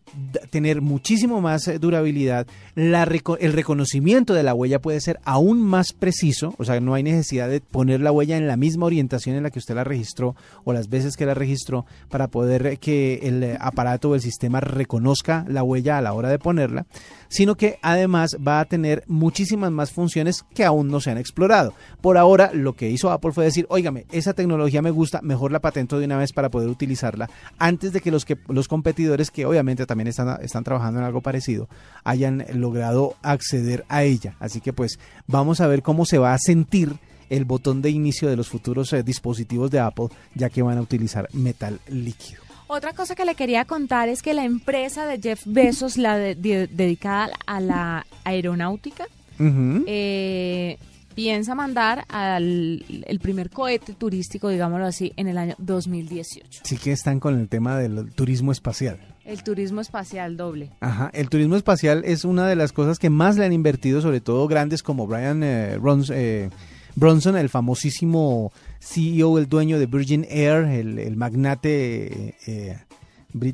tener 0.51 0.81
muchísimo 0.81 1.41
más 1.41 1.69
eh, 1.69 1.79
durabilidad. 1.79 2.47
El 2.75 3.53
reconocimiento 3.53 4.35
de 4.35 4.43
la 4.43 4.55
huella 4.55 4.81
puede 4.81 5.01
ser 5.01 5.21
aún 5.25 5.61
más 5.61 5.93
preciso, 5.93 6.55
o 6.59 6.65
sea, 6.65 6.81
no 6.81 6.95
hay 6.95 7.03
necesidad 7.03 7.49
de 7.49 7.61
poner 7.61 8.01
la 8.01 8.13
huella 8.13 8.37
en 8.37 8.47
la 8.47 8.57
misma 8.57 8.87
orientación 8.87 9.37
en 9.37 9.43
la 9.43 9.51
que 9.51 9.59
usted 9.59 9.75
la 9.75 9.85
registró 9.85 10.35
o 10.65 10.73
las 10.73 10.89
veces 10.89 11.17
que 11.17 11.27
la 11.27 11.35
registró 11.35 11.87
para 12.09 12.29
poder 12.29 12.67
eh, 12.67 12.77
que 12.79 13.21
el 13.23 13.57
aparato 13.61 14.11
o 14.11 14.15
el 14.15 14.21
sistema 14.21 14.61
reconozca 14.61 15.45
la 15.49 15.63
huella 15.63 15.99
a 15.99 16.03
la 16.03 16.13
hora 16.13 16.29
de 16.29 16.39
ponerla, 16.39 16.87
sino 17.29 17.55
que 17.55 17.79
además 17.83 18.37
va 18.47 18.61
a 18.61 18.65
tener 18.65 19.05
muchísimas 19.07 19.71
más 19.71 19.93
funciones 19.93 20.45
que 20.55 20.65
aún 20.65 20.89
no 20.89 21.01
se 21.01 21.11
han 21.11 21.19
explorado. 21.19 21.75
Por 22.01 22.19
ahora, 22.19 22.51
lo 22.53 22.75
que 22.75 22.91
hizo 22.91 23.11
Apple 23.11 23.33
fue 23.33 23.45
decir, 23.45 23.67
óigame, 23.69 24.07
esa 24.13 24.35
tecnología 24.35 24.83
me 24.83 24.91
gusta, 24.91 25.21
mejor 25.23 25.53
la 25.53 25.61
patento 25.61 25.99
de 25.99 26.07
una 26.07 26.19
vez 26.19 26.33
para 26.33 26.51
poder 26.51 26.69
utilizarla 26.69 27.29
antes 27.59 27.93
de 27.93 28.01
que 28.01 28.11
los, 28.11 28.25
que, 28.25 28.37
los 28.49 28.69
competidores, 28.69 28.96
que 29.33 29.45
obviamente 29.47 29.87
también 29.87 30.09
están, 30.09 30.43
están 30.43 30.65
trabajando 30.65 31.01
en 31.01 31.07
algo 31.07 31.21
parecido, 31.21 31.69
hayan 32.05 32.45
logrado 32.55 33.15
acceder 33.23 33.85
a 33.89 34.03
ella. 34.05 34.35
Así 34.41 34.61
que 34.61 34.73
pues 34.73 34.99
vamos 35.27 35.61
a 35.61 35.67
ver 35.67 35.83
cómo 35.83 36.05
se 36.07 36.19
va 36.19 36.35
a 36.35 36.39
sentir 36.39 36.95
el 37.29 37.45
botón 37.45 37.83
de 37.83 37.91
inicio 37.91 38.29
de 38.29 38.37
los 38.37 38.49
futuros 38.49 38.93
eh, 38.93 39.03
dispositivos 39.03 39.71
de 39.71 39.81
Apple, 39.81 40.07
ya 40.35 40.49
que 40.49 40.63
van 40.63 40.79
a 40.79 40.81
utilizar 40.81 41.29
metal 41.33 41.81
líquido. 41.89 42.41
Otra 42.69 42.93
cosa 42.95 43.15
que 43.15 43.25
le 43.25 43.35
quería 43.37 43.65
contar 43.65 44.09
es 44.09 44.23
que 44.23 44.35
la 44.35 44.45
empresa 44.45 45.07
de 45.07 45.21
Jeff 45.21 45.43
Bezos, 45.45 45.97
la 45.99 46.17
de- 46.19 46.35
de- 46.35 46.67
dedicada 46.67 47.31
a 47.47 47.61
la 47.61 48.07
aeronáutica, 48.25 49.07
eh, 49.87 50.79
piensa 51.17 51.57
mandar 51.57 52.05
al 52.09 52.85
el 53.07 53.19
primer 53.19 53.51
cohete 53.51 53.95
turístico, 53.95 54.49
digámoslo 54.51 54.87
así, 54.87 55.13
en 55.17 55.27
el 55.27 55.39
año 55.39 55.55
2018. 55.59 56.61
Sí 56.63 56.77
que 56.77 56.93
están 56.93 57.19
con 57.19 57.41
el 57.41 57.49
tema 57.49 57.77
del 57.79 58.13
turismo 58.15 58.53
espacial. 58.53 59.01
El 59.25 59.43
turismo 59.43 59.81
espacial 59.81 60.37
doble. 60.37 60.71
Ajá, 60.81 61.11
el 61.13 61.29
turismo 61.29 61.57
espacial 61.57 62.03
es 62.05 62.25
una 62.25 62.47
de 62.47 62.55
las 62.55 62.73
cosas 62.73 63.01
que 63.01 63.11
más 63.11 63.37
le 63.37 63.45
han 63.47 63.53
invertido, 63.53 64.01
sobre 64.01 64.21
todo 64.21 64.47
grandes 64.47 64.85
como 64.85 65.09
Brian 65.09 65.43
eh, 65.43 65.77
Rons- 65.81 66.13
eh, 66.15 66.51
Bronson, 66.95 67.37
el 67.37 67.49
famosísimo 67.49 68.53
CEO, 68.79 69.39
el 69.39 69.49
dueño 69.49 69.79
de 69.79 69.87
Virgin 69.87 70.25
Air, 70.31 70.65
el, 70.67 70.99
el 70.99 71.17
magnate 71.17 72.29
eh, 72.29 72.35
eh, 72.47 72.79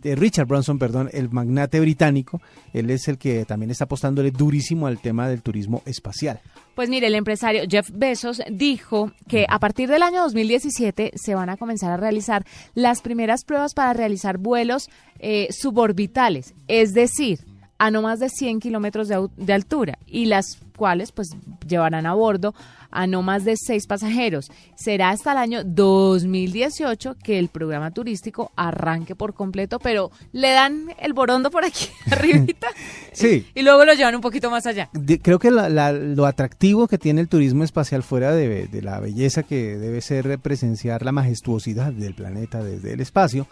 eh, 0.05 0.15
Richard 0.15 0.47
Bronson, 0.47 0.79
perdón, 0.79 1.09
el 1.13 1.31
magnate 1.31 1.81
británico. 1.81 2.41
Él 2.73 2.91
es 2.91 3.09
el 3.09 3.19
que 3.19 3.45
también 3.45 3.71
está 3.71 3.85
apostándole 3.85 4.31
durísimo 4.31 4.87
al 4.87 5.01
tema 5.01 5.29
del 5.29 5.43
turismo 5.43 5.83
espacial. 5.87 6.41
Pues 6.75 6.89
mire, 6.89 7.09
el 7.09 7.15
empresario 7.15 7.65
Jeff 7.69 7.91
Bezos 7.93 8.41
dijo 8.51 9.13
que 9.29 9.45
a 9.49 9.59
partir 9.59 9.91
del 9.91 10.03
año 10.03 10.23
2017 10.23 11.13
se 11.15 11.35
van 11.35 11.51
a 11.51 11.57
comenzar 11.59 11.91
a 11.93 11.99
realizar 11.99 12.47
las 12.75 13.03
primeras 13.03 13.45
pruebas 13.45 13.75
para 13.75 13.93
realizar 13.93 14.39
vuelos 14.39 14.89
eh, 15.19 15.49
suborbitales, 15.51 16.55
es 16.69 16.95
decir, 16.95 17.41
a 17.85 17.91
no 17.91 18.01
más 18.01 18.21
de 18.21 18.29
100 18.29 18.61
kilómetros 18.61 19.09
de, 19.09 19.53
altura 19.53 19.99
y 20.07 20.27
las 20.27 20.59
cuales 20.77 21.11
pues 21.11 21.31
llevarán 21.67 22.07
a 22.07 22.15
bordo 22.15 22.55
a 22.93 23.07
no 23.09 23.23
más 23.23 23.45
de 23.45 23.55
seis 23.57 23.87
pasajeros. 23.89 24.51
Será 24.77 25.11
hasta 25.11 25.33
el 25.33 25.39
año 25.39 25.65
2018 25.65 27.17
que 27.25 27.39
el 27.41 27.49
programa 27.49 27.91
turístico 27.91 28.53
arranque 28.55 29.17
por 29.17 29.35
completo, 29.35 29.79
pero 29.81 30.11
le 30.33 30.51
dan 30.53 30.89
el 31.01 31.13
borondo 31.13 31.51
por 31.51 31.65
aquí 31.65 31.89
arribita 32.11 32.69
Sí. 33.13 33.47
y 33.55 33.63
luego 33.63 33.85
lo 33.85 33.95
llevan 33.95 34.15
un 34.15 34.21
poquito 34.21 34.49
más 34.51 34.67
allá. 34.67 34.89
De- 34.93 35.19
creo 35.21 35.39
que 35.41 35.51
la- 35.51 35.69
la- 35.69 35.93
lo 35.93 36.27
atractivo 36.27 36.87
que 36.87 36.99
tiene 36.99 37.21
el 37.21 37.29
turismo 37.29 37.65
espacial 37.65 38.03
fuera 38.05 38.33
de, 38.33 38.67
de 38.69 38.83
la 38.83 39.01
belleza 39.01 39.43
que 39.43 39.77
debe 39.77 40.01
ser 40.03 40.39
presenciar 40.39 41.05
la 41.05 41.11
majestuosidad 41.13 41.93
del 41.93 42.15
planeta 42.15 42.63
desde 42.63 42.93
el 42.93 43.01
espacio 43.01 43.47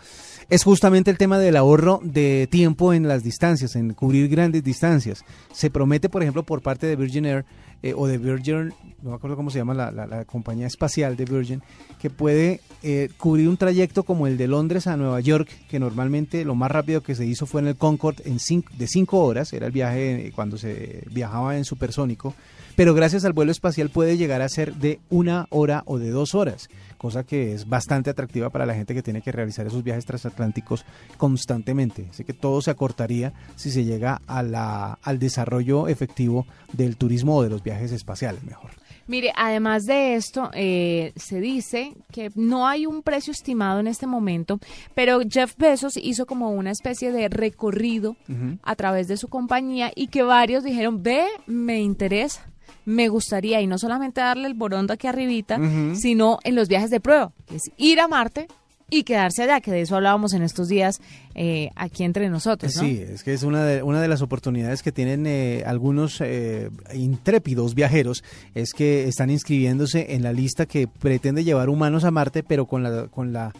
es 0.51 0.65
justamente 0.65 1.11
el 1.11 1.19
tema 1.19 1.39
del 1.39 1.57
ahorro 1.57 2.01
de 2.03 2.49
tiempo 2.51 2.93
en 2.93 3.07
las 3.07 3.23
distancias, 3.23 3.77
en 3.77 3.95
cubrir 3.95 4.29
grandes 4.29 4.65
distancias. 4.65 5.25
Se 5.53 5.71
promete, 5.71 6.09
por 6.09 6.23
ejemplo, 6.23 6.43
por 6.43 6.61
parte 6.61 6.87
de 6.87 6.97
Virgin 6.97 7.25
Air 7.25 7.45
eh, 7.83 7.95
o 7.97 8.07
de 8.07 8.19
Virgin, 8.19 8.75
no 9.03 9.11
me 9.11 9.15
acuerdo 9.15 9.37
cómo 9.37 9.51
se 9.51 9.59
llama 9.59 9.75
la, 9.75 10.25
compañía 10.27 10.67
espacial 10.67 11.17
de 11.17 11.25
Virgin, 11.25 11.63
que 11.99 12.11
puede 12.11 12.61
eh, 12.83 13.09
cubrir 13.17 13.49
un 13.49 13.57
trayecto 13.57 14.03
como 14.03 14.27
el 14.27 14.37
de 14.37 14.49
Londres 14.49 14.87
a 14.87 14.97
Nueva 14.97 15.21
York, 15.21 15.49
que 15.69 15.79
normalmente 15.79 16.45
lo 16.45 16.55
más 16.55 16.71
rápido 16.71 17.01
que 17.01 17.15
se 17.15 17.25
hizo 17.25 17.47
fue 17.47 17.61
en 17.63 17.69
el 17.69 17.77
Concorde 17.77 18.23
en 18.27 18.39
cinco- 18.39 18.71
de 18.77 18.87
cinco 18.87 19.25
horas, 19.25 19.53
era 19.53 19.67
el 19.67 19.73
viaje 19.73 20.27
eh, 20.27 20.33
cuando 20.35 20.59
se 20.59 21.05
viajaba 21.11 21.57
en 21.57 21.65
supersónico, 21.65 22.35
pero 22.77 22.93
gracias 22.93 23.25
al 23.25 23.33
vuelo 23.33 23.53
espacial 23.53 23.89
puede 23.89 24.17
llegar 24.17 24.43
a 24.43 24.49
ser 24.49 24.75
de 24.75 25.01
una 25.09 25.47
hora 25.51 25.83
o 25.87 25.99
de 25.99 26.11
dos 26.11 26.35
horas, 26.35 26.69
cosa 27.01 27.25
que 27.25 27.55
es 27.55 27.67
bastante 27.67 28.11
atractiva 28.11 28.51
para 28.51 28.67
la 28.67 28.75
gente 28.75 28.93
que 28.93 29.03
tiene 29.03 29.23
que 29.23 29.33
realizar 29.33 29.67
esos 29.67 29.83
viajes 29.83 30.05
transatlánticos 30.05 30.85
constantemente. 31.17 32.09
Así 32.11 32.25
que 32.25 32.35
todo 32.35 32.61
se 32.61 32.71
acortaría 32.71 33.33
si 33.57 33.71
se 33.71 33.85
llega 33.85 34.21
a 34.27 34.43
la, 34.43 34.99
al 35.03 35.19
desarrollo 35.19 35.89
efectivo 35.89 36.47
del 36.75 36.99
turismo 36.99 37.39
o 37.39 37.43
de 37.43 37.49
los 37.49 37.63
viajes 37.63 37.91
espaciales, 37.93 38.45
mejor. 38.45 38.73
Mire, 39.07 39.33
además 39.35 39.87
de 39.87 40.15
esto, 40.15 40.51
eh, 40.53 41.13
se 41.17 41.41
dice 41.41 41.95
que 42.13 42.31
no 42.35 42.69
hay 42.69 42.85
un 42.85 43.03
precio 43.03 43.33
estimado 43.33 43.81
en 43.81 43.87
este 43.87 44.07
momento, 44.07 44.61
pero 44.95 45.21
Jeff 45.27 45.57
Bezos 45.57 45.97
hizo 45.97 46.27
como 46.27 46.51
una 46.51 46.71
especie 46.71 47.13
de 47.13 47.31
recorrido 47.31 48.15
a 48.63 48.77
través 48.77 49.09
de 49.09 49.17
su 49.17 49.29
compañía 49.29 49.91
y 49.97 50.09
que 50.09 50.23
varios 50.23 50.65
dijeron, 50.65 51.03
ve, 51.03 51.25
me 51.47 51.81
interesa, 51.81 52.50
me 52.85 53.09
gustaría, 53.09 53.61
y 53.61 53.67
no 53.67 53.79
solamente 53.79 54.21
darle 54.21 54.47
el 54.47 54.55
borondo 54.55 54.93
aquí 54.93 55.07
arribita, 55.07 55.59
sino 55.95 56.39
en 56.45 56.55
los 56.55 56.69
viajes 56.69 56.91
de 56.91 57.01
prueba, 57.01 57.33
que 57.47 57.57
es 57.57 57.71
ir 57.77 58.01
a 58.01 58.09
Marte 58.09 58.49
y 58.91 59.05
quedarse 59.05 59.45
allá, 59.45 59.61
que 59.61 59.71
de 59.71 59.83
eso 59.83 59.97
hablábamos 59.97 60.35
en 60.35 60.43
estos 60.43 60.69
días 60.69 61.01
eh, 61.35 61.71
aquí 61.77 62.03
entre 62.03 62.29
nosotros, 62.29 62.75
¿no? 62.77 62.83
Sí, 62.83 63.01
es 63.01 63.23
que 63.23 63.33
es 63.33 63.45
una 63.45 63.65
de, 63.65 63.83
una 63.83 64.03
de 64.03 64.09
las 64.09 64.21
oportunidades 64.21 64.83
que 64.83 64.93
tienen 64.93 65.27
eh, 65.27 65.63
algunos 65.65 66.21
eh, 66.21 66.71
intrépidos 66.93 67.75
viajeros, 67.75 68.25
es 68.55 68.73
que 68.73 69.09
están 69.09 69.31
inscribiéndose 69.31 70.15
en 70.15 70.23
la 70.23 70.33
lista 70.33 70.67
que 70.67 70.89
pretende 70.89 71.45
llevar 71.45 71.69
humanos 71.69 72.05
a 72.05 72.11
Marte, 72.11 72.43
pero 72.43 72.67
con 72.67 72.83
la, 72.83 73.07
con 73.09 73.33
la 73.33 73.53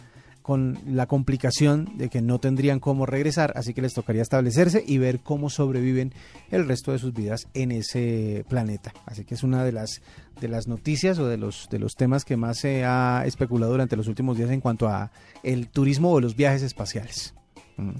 con 0.51 0.77
la 0.85 1.05
complicación 1.05 1.93
de 1.95 2.09
que 2.09 2.21
no 2.21 2.37
tendrían 2.37 2.81
cómo 2.81 3.05
regresar, 3.05 3.53
así 3.55 3.73
que 3.73 3.81
les 3.81 3.93
tocaría 3.93 4.21
establecerse 4.21 4.83
y 4.85 4.97
ver 4.97 5.21
cómo 5.21 5.49
sobreviven 5.49 6.13
el 6.49 6.67
resto 6.67 6.91
de 6.91 6.99
sus 6.99 7.13
vidas 7.13 7.47
en 7.53 7.71
ese 7.71 8.43
planeta. 8.49 8.91
Así 9.05 9.23
que 9.23 9.35
es 9.35 9.43
una 9.43 9.63
de 9.63 9.71
las 9.71 10.01
de 10.41 10.49
las 10.49 10.67
noticias 10.67 11.19
o 11.19 11.27
de 11.29 11.37
los 11.37 11.69
de 11.71 11.79
los 11.79 11.95
temas 11.95 12.25
que 12.25 12.35
más 12.35 12.57
se 12.59 12.83
ha 12.83 13.23
especulado 13.25 13.71
durante 13.71 13.95
los 13.95 14.09
últimos 14.09 14.35
días 14.35 14.49
en 14.49 14.59
cuanto 14.59 14.89
a 14.89 15.09
el 15.41 15.69
turismo 15.69 16.11
o 16.11 16.19
los 16.19 16.35
viajes 16.35 16.63
espaciales. 16.63 17.33
Mm. 17.77 17.91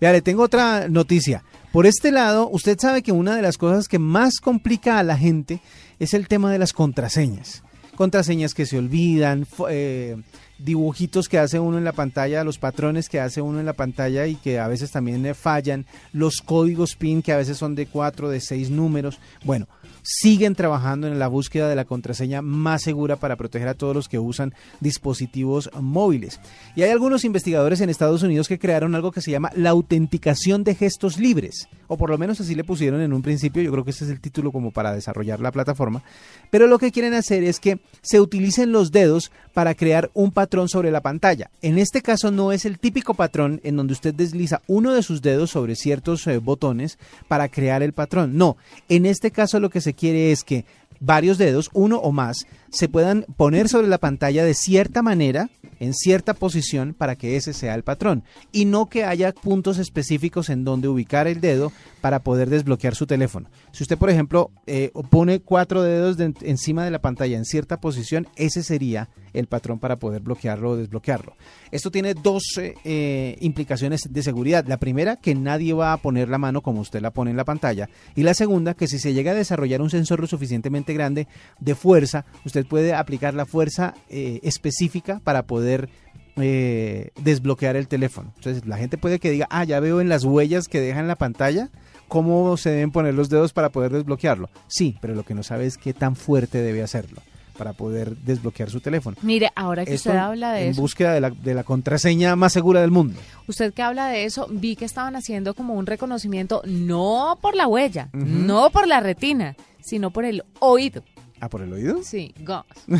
Vea, 0.00 0.12
le 0.12 0.22
tengo 0.22 0.44
otra 0.44 0.88
noticia. 0.88 1.44
Por 1.72 1.84
este 1.84 2.10
lado, 2.10 2.48
usted 2.48 2.78
sabe 2.80 3.02
que 3.02 3.12
una 3.12 3.36
de 3.36 3.42
las 3.42 3.58
cosas 3.58 3.86
que 3.86 3.98
más 3.98 4.40
complica 4.40 4.98
a 4.98 5.02
la 5.02 5.18
gente 5.18 5.60
es 5.98 6.14
el 6.14 6.26
tema 6.26 6.50
de 6.50 6.58
las 6.58 6.72
contraseñas. 6.72 7.62
Contraseñas 7.96 8.54
que 8.54 8.64
se 8.64 8.78
olvidan, 8.78 9.46
eh, 9.68 10.16
dibujitos 10.58 11.28
que 11.28 11.38
hace 11.38 11.58
uno 11.58 11.78
en 11.78 11.84
la 11.84 11.92
pantalla, 11.92 12.44
los 12.44 12.58
patrones 12.58 13.08
que 13.08 13.20
hace 13.20 13.40
uno 13.40 13.60
en 13.60 13.66
la 13.66 13.72
pantalla 13.72 14.26
y 14.26 14.34
que 14.34 14.58
a 14.58 14.68
veces 14.68 14.90
también 14.90 15.34
fallan, 15.34 15.86
los 16.12 16.40
códigos 16.44 16.96
PIN 16.96 17.22
que 17.22 17.32
a 17.32 17.36
veces 17.36 17.56
son 17.56 17.74
de 17.74 17.86
cuatro, 17.86 18.28
de 18.28 18.40
seis 18.40 18.70
números. 18.70 19.18
Bueno, 19.44 19.66
siguen 20.10 20.54
trabajando 20.54 21.06
en 21.06 21.18
la 21.18 21.28
búsqueda 21.28 21.68
de 21.68 21.76
la 21.76 21.84
contraseña 21.84 22.40
más 22.40 22.82
segura 22.82 23.16
para 23.16 23.36
proteger 23.36 23.68
a 23.68 23.74
todos 23.74 23.94
los 23.94 24.08
que 24.08 24.18
usan 24.18 24.54
dispositivos 24.80 25.68
móviles. 25.78 26.40
Y 26.74 26.82
hay 26.82 26.90
algunos 26.90 27.26
investigadores 27.26 27.82
en 27.82 27.90
Estados 27.90 28.22
Unidos 28.22 28.48
que 28.48 28.58
crearon 28.58 28.94
algo 28.94 29.12
que 29.12 29.20
se 29.20 29.30
llama 29.30 29.50
la 29.54 29.68
autenticación 29.68 30.64
de 30.64 30.74
gestos 30.74 31.18
libres, 31.18 31.68
o 31.88 31.98
por 31.98 32.08
lo 32.08 32.16
menos 32.16 32.40
así 32.40 32.54
le 32.54 32.64
pusieron 32.64 33.02
en 33.02 33.12
un 33.12 33.20
principio, 33.20 33.60
yo 33.60 33.70
creo 33.70 33.84
que 33.84 33.90
ese 33.90 34.06
es 34.06 34.10
el 34.10 34.20
título 34.20 34.50
como 34.50 34.70
para 34.70 34.94
desarrollar 34.94 35.40
la 35.40 35.52
plataforma, 35.52 36.02
pero 36.50 36.66
lo 36.66 36.78
que 36.78 36.90
quieren 36.90 37.12
hacer 37.12 37.44
es 37.44 37.60
que 37.60 37.78
se 38.00 38.18
utilicen 38.18 38.72
los 38.72 38.90
dedos 38.90 39.30
para 39.52 39.74
crear 39.74 40.10
un 40.14 40.30
patrón 40.30 40.70
sobre 40.70 40.90
la 40.90 41.02
pantalla. 41.02 41.50
En 41.60 41.76
este 41.76 42.00
caso 42.00 42.30
no 42.30 42.52
es 42.52 42.64
el 42.64 42.78
típico 42.78 43.12
patrón 43.12 43.60
en 43.62 43.76
donde 43.76 43.92
usted 43.92 44.14
desliza 44.14 44.62
uno 44.68 44.94
de 44.94 45.02
sus 45.02 45.20
dedos 45.20 45.50
sobre 45.50 45.76
ciertos 45.76 46.26
eh, 46.26 46.38
botones 46.38 46.98
para 47.26 47.48
crear 47.48 47.82
el 47.82 47.92
patrón. 47.92 48.38
No, 48.38 48.56
en 48.88 49.04
este 49.04 49.30
caso 49.30 49.60
lo 49.60 49.68
que 49.68 49.82
se 49.82 49.97
quiere 49.98 50.32
es 50.32 50.44
que 50.44 50.64
varios 51.00 51.38
dedos, 51.38 51.70
uno 51.74 51.98
o 51.98 52.10
más, 52.10 52.46
se 52.70 52.88
puedan 52.88 53.24
poner 53.36 53.68
sobre 53.68 53.86
la 53.86 53.98
pantalla 53.98 54.44
de 54.44 54.54
cierta 54.54 55.00
manera, 55.00 55.48
en 55.78 55.94
cierta 55.94 56.34
posición, 56.34 56.92
para 56.92 57.14
que 57.14 57.36
ese 57.36 57.52
sea 57.52 57.76
el 57.76 57.84
patrón. 57.84 58.24
Y 58.50 58.64
no 58.64 58.86
que 58.88 59.04
haya 59.04 59.32
puntos 59.32 59.78
específicos 59.78 60.50
en 60.50 60.64
donde 60.64 60.88
ubicar 60.88 61.28
el 61.28 61.40
dedo 61.40 61.70
para 62.00 62.18
poder 62.24 62.50
desbloquear 62.50 62.96
su 62.96 63.06
teléfono. 63.06 63.48
Si 63.70 63.84
usted, 63.84 63.96
por 63.96 64.10
ejemplo, 64.10 64.50
eh, 64.66 64.90
pone 65.08 65.38
cuatro 65.40 65.82
dedos 65.82 66.16
de- 66.16 66.34
encima 66.42 66.84
de 66.84 66.90
la 66.90 66.98
pantalla 67.00 67.36
en 67.36 67.44
cierta 67.44 67.80
posición, 67.80 68.26
ese 68.34 68.64
sería 68.64 69.08
el 69.34 69.46
patrón 69.46 69.78
para 69.78 69.96
poder 69.96 70.20
bloquearlo 70.22 70.70
o 70.70 70.76
desbloquearlo. 70.76 71.36
Esto 71.70 71.90
tiene 71.90 72.14
dos 72.14 72.42
eh, 72.58 73.36
implicaciones 73.40 74.08
de 74.10 74.22
seguridad. 74.22 74.64
La 74.66 74.78
primera, 74.78 75.16
que 75.16 75.34
nadie 75.34 75.72
va 75.72 75.92
a 75.92 75.96
poner 75.98 76.28
la 76.28 76.38
mano 76.38 76.62
como 76.62 76.80
usted 76.80 77.00
la 77.00 77.10
pone 77.10 77.30
en 77.30 77.36
la 77.36 77.44
pantalla. 77.44 77.88
Y 78.14 78.22
la 78.22 78.34
segunda, 78.34 78.74
que 78.74 78.86
si 78.86 78.98
se 78.98 79.12
llega 79.12 79.32
a 79.32 79.34
desarrollar 79.34 79.82
un 79.82 79.90
sensor 79.90 80.20
lo 80.20 80.26
suficientemente 80.26 80.94
grande 80.94 81.26
de 81.60 81.74
fuerza, 81.74 82.24
usted 82.44 82.66
puede 82.66 82.94
aplicar 82.94 83.34
la 83.34 83.46
fuerza 83.46 83.94
eh, 84.08 84.40
específica 84.42 85.20
para 85.22 85.44
poder 85.44 85.88
eh, 86.36 87.10
desbloquear 87.20 87.76
el 87.76 87.88
teléfono. 87.88 88.32
Entonces 88.36 88.66
la 88.66 88.78
gente 88.78 88.98
puede 88.98 89.18
que 89.18 89.30
diga, 89.30 89.46
ah, 89.50 89.64
ya 89.64 89.80
veo 89.80 90.00
en 90.00 90.08
las 90.08 90.24
huellas 90.24 90.68
que 90.68 90.80
deja 90.80 91.00
en 91.00 91.08
la 91.08 91.16
pantalla 91.16 91.70
cómo 92.06 92.56
se 92.56 92.70
deben 92.70 92.90
poner 92.90 93.14
los 93.14 93.28
dedos 93.28 93.52
para 93.52 93.70
poder 93.70 93.92
desbloquearlo. 93.92 94.48
Sí, 94.66 94.96
pero 95.00 95.14
lo 95.14 95.24
que 95.24 95.34
no 95.34 95.42
sabe 95.42 95.66
es 95.66 95.76
qué 95.76 95.92
tan 95.92 96.16
fuerte 96.16 96.62
debe 96.62 96.82
hacerlo 96.82 97.20
para 97.58 97.72
poder 97.74 98.16
desbloquear 98.16 98.70
su 98.70 98.80
teléfono. 98.80 99.16
Mire, 99.22 99.50
ahora 99.54 99.84
que 99.84 99.94
Esto 99.94 100.10
usted 100.10 100.18
habla 100.20 100.52
de 100.52 100.64
en 100.66 100.70
eso, 100.70 100.80
búsqueda 100.80 101.12
de 101.12 101.20
la, 101.20 101.30
de 101.30 101.54
la 101.54 101.64
contraseña 101.64 102.36
más 102.36 102.52
segura 102.52 102.80
del 102.80 102.90
mundo. 102.92 103.18
usted 103.48 103.74
que 103.74 103.82
habla 103.82 104.06
de 104.08 104.24
eso, 104.24 104.46
vi 104.50 104.76
que 104.76 104.84
estaban 104.84 105.16
haciendo 105.16 105.54
como 105.54 105.74
un 105.74 105.84
reconocimiento 105.86 106.62
no 106.64 107.36
por 107.42 107.54
la 107.56 107.66
huella, 107.66 108.08
no 108.12 108.70
por 108.70 108.86
la 108.86 109.00
retina, 109.00 109.56
sino 109.80 110.10
por 110.10 110.24
el 110.24 110.44
oído. 110.60 111.02
¿Ah, 111.40 111.48
por 111.48 111.60
el 111.62 111.72
oído? 111.72 112.02
Sí, 112.02 112.32
gas. 112.38 112.64
No 112.86 112.98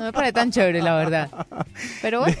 me 0.00 0.12
parece 0.12 0.32
tan 0.32 0.50
chévere, 0.50 0.80
la 0.82 0.94
verdad. 0.96 1.30
Pero 2.02 2.20
bueno, 2.20 2.36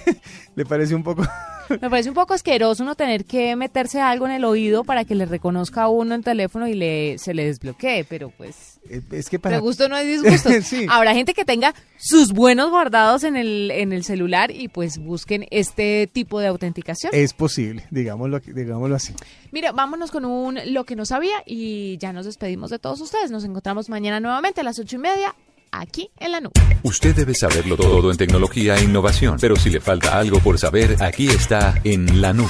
¿Le 0.54 0.64
parece 0.64 0.94
un 0.94 1.02
poco? 1.02 1.22
Me 1.80 1.90
parece 1.90 2.08
un 2.08 2.14
poco 2.14 2.34
asqueroso 2.34 2.82
uno 2.82 2.94
tener 2.94 3.24
que 3.24 3.54
meterse 3.56 4.00
algo 4.00 4.26
en 4.26 4.32
el 4.32 4.44
oído 4.44 4.84
para 4.84 5.04
que 5.04 5.14
le 5.14 5.26
reconozca 5.26 5.82
a 5.82 5.88
uno 5.88 6.14
el 6.14 6.24
teléfono 6.24 6.66
y 6.68 6.74
le 6.74 7.18
se 7.18 7.34
le 7.34 7.44
desbloquee, 7.44 8.04
pero 8.08 8.30
pues 8.30 8.80
Eh, 8.88 9.02
Es 9.12 9.28
que 9.28 9.36
de 9.36 9.40
para... 9.40 9.58
gusto 9.58 9.88
no 9.88 9.96
hay 9.96 10.06
disgusto. 10.18 10.50
Sí. 10.62 10.86
Habrá 10.88 11.14
gente 11.14 11.34
que 11.34 11.44
tenga 11.44 11.74
sus 11.98 12.32
buenos 12.32 12.70
guardados 12.70 13.24
en 13.24 13.36
el 13.36 13.70
en 13.70 13.92
el 13.92 14.04
celular 14.04 14.50
y 14.50 14.68
pues 14.68 14.98
busquen 14.98 15.46
este 15.50 16.08
tipo 16.12 16.40
de 16.40 16.46
autenticación. 16.48 17.12
Es 17.14 17.32
posible, 17.34 17.86
digámoslo, 17.90 18.40
digámoslo 18.40 18.96
así. 18.96 19.14
Mira, 19.52 19.72
vámonos 19.72 20.10
con 20.10 20.24
un 20.24 20.58
lo 20.72 20.84
que 20.84 20.96
no 20.96 21.04
sabía 21.06 21.42
y 21.46 21.98
ya 21.98 22.12
nos 22.12 22.26
despedimos 22.26 22.70
de 22.70 22.78
todos 22.78 23.00
ustedes. 23.00 23.30
Nos 23.30 23.44
encontramos 23.44 23.88
mañana 23.88 24.20
nuevamente 24.20 24.60
a 24.60 24.64
las 24.64 24.78
ocho 24.78 24.96
y 24.96 25.00
media 25.00 25.34
aquí 25.72 26.10
en 26.18 26.32
la 26.32 26.40
nube. 26.40 26.52
Usted 26.82 27.14
debe 27.14 27.34
saberlo 27.34 27.76
todo 27.76 28.10
en 28.10 28.16
tecnología 28.16 28.76
e 28.76 28.84
innovación, 28.84 29.36
pero 29.40 29.56
si 29.56 29.70
le 29.70 29.80
falta 29.80 30.18
algo 30.18 30.40
por 30.40 30.58
saber, 30.58 30.96
aquí 31.02 31.28
está 31.28 31.80
en 31.84 32.20
la 32.20 32.32
nube. 32.32 32.48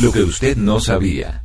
Lo 0.00 0.12
que 0.12 0.22
usted 0.22 0.56
no 0.56 0.80
sabía. 0.80 1.44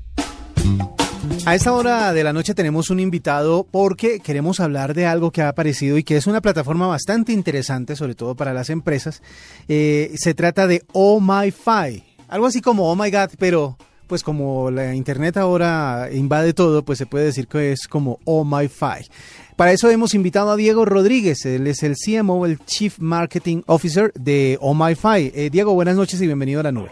A 1.46 1.56
esta 1.56 1.74
hora 1.74 2.14
de 2.14 2.24
la 2.24 2.34
noche 2.34 2.54
tenemos 2.54 2.90
un 2.90 3.00
invitado 3.00 3.68
porque 3.70 4.20
queremos 4.20 4.60
hablar 4.60 4.94
de 4.94 5.06
algo 5.06 5.32
que 5.32 5.42
ha 5.42 5.50
aparecido 5.50 5.98
y 5.98 6.04
que 6.04 6.18
es 6.18 6.28
una 6.28 6.42
plataforma 6.42 6.88
bastante 6.88 7.34
interesante, 7.34 7.96
sobre 7.96 8.16
todo 8.16 8.36
para 8.36 8.54
las 8.54 8.70
empresas. 8.70 9.22
Eh, 9.68 10.12
se 10.16 10.34
trata 10.34 10.68
de 10.68 10.84
Oh 10.92 11.20
My 11.20 11.52
Fi, 11.52 12.04
algo 12.28 12.48
así 12.48 12.62
como 12.62 12.92
Oh 12.92 12.96
My 12.96 13.12
God, 13.12 13.30
pero 13.38 13.78
pues 14.08 14.24
como 14.24 14.70
la 14.72 14.94
internet 14.94 15.38
ahora 15.38 16.10
invade 16.12 16.54
todo, 16.54 16.84
pues 16.84 16.98
se 16.98 17.06
puede 17.06 17.26
decir 17.26 17.48
que 17.48 17.72
es 17.72 17.88
como 17.88 18.20
Oh 18.26 18.44
My 18.44 18.68
Fi. 18.68 19.08
Para 19.56 19.72
eso 19.72 19.90
hemos 19.90 20.14
invitado 20.14 20.52
a 20.52 20.58
Diego 20.58 20.84
Rodríguez, 20.84 21.46
él 21.46 21.68
es 21.68 21.82
el 21.84 21.96
CMO, 21.96 22.46
el 22.46 22.60
Chief 22.66 23.00
Marketing 23.00 23.62
Officer 23.68 24.12
de 24.14 24.58
Oh 24.60 24.74
My 24.74 24.96
Fi. 24.96 25.32
Eh, 25.34 25.50
Diego, 25.50 25.74
buenas 25.74 25.96
noches 25.96 26.22
y 26.22 26.26
bienvenido 26.26 26.60
a 26.60 26.64
la 26.64 26.74
nube. 26.74 26.92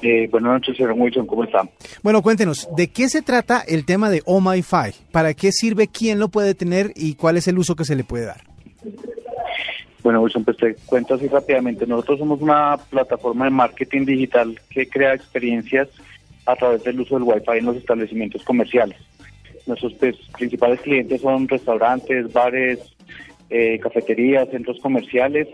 Eh, 0.00 0.28
buenas 0.30 0.52
noches, 0.52 0.76
señor 0.76 0.92
Wilson, 0.92 1.26
¿cómo 1.26 1.42
está? 1.42 1.68
Bueno, 2.04 2.22
cuéntenos, 2.22 2.68
¿de 2.76 2.86
qué 2.86 3.08
se 3.08 3.20
trata 3.20 3.64
el 3.66 3.84
tema 3.84 4.10
de 4.10 4.22
Oh 4.26 4.40
My 4.40 4.62
Fi? 4.62 4.94
¿Para 5.10 5.34
qué 5.34 5.50
sirve? 5.50 5.88
¿Quién 5.88 6.20
lo 6.20 6.28
puede 6.28 6.54
tener? 6.54 6.92
¿Y 6.94 7.14
cuál 7.14 7.36
es 7.36 7.48
el 7.48 7.58
uso 7.58 7.74
que 7.74 7.84
se 7.84 7.96
le 7.96 8.04
puede 8.04 8.26
dar? 8.26 8.42
Bueno, 10.04 10.20
Wilson, 10.20 10.44
pues 10.44 10.56
te 10.58 10.76
cuento 10.86 11.14
así 11.14 11.26
rápidamente. 11.26 11.84
Nosotros 11.84 12.20
somos 12.20 12.40
una 12.42 12.76
plataforma 12.90 13.46
de 13.46 13.50
marketing 13.50 14.04
digital 14.04 14.60
que 14.70 14.86
crea 14.88 15.14
experiencias 15.14 15.88
a 16.46 16.54
través 16.54 16.84
del 16.84 17.00
uso 17.00 17.16
del 17.16 17.24
Wi-Fi 17.24 17.58
en 17.58 17.64
los 17.64 17.76
establecimientos 17.76 18.44
comerciales. 18.44 18.98
Nuestros 19.66 19.94
pues, 19.94 20.16
principales 20.36 20.80
clientes 20.80 21.20
son 21.20 21.48
restaurantes, 21.48 22.32
bares, 22.32 22.78
eh, 23.50 23.78
cafeterías, 23.80 24.48
centros 24.50 24.78
comerciales 24.80 25.48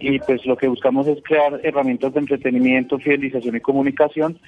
y 0.00 0.18
pues 0.20 0.44
lo 0.46 0.56
que 0.56 0.68
buscamos 0.68 1.06
es 1.08 1.18
crear 1.22 1.60
herramientas 1.64 2.14
de 2.14 2.20
entretenimiento, 2.20 2.98
fidelización 2.98 3.56
y 3.56 3.60
comunicación 3.60 4.38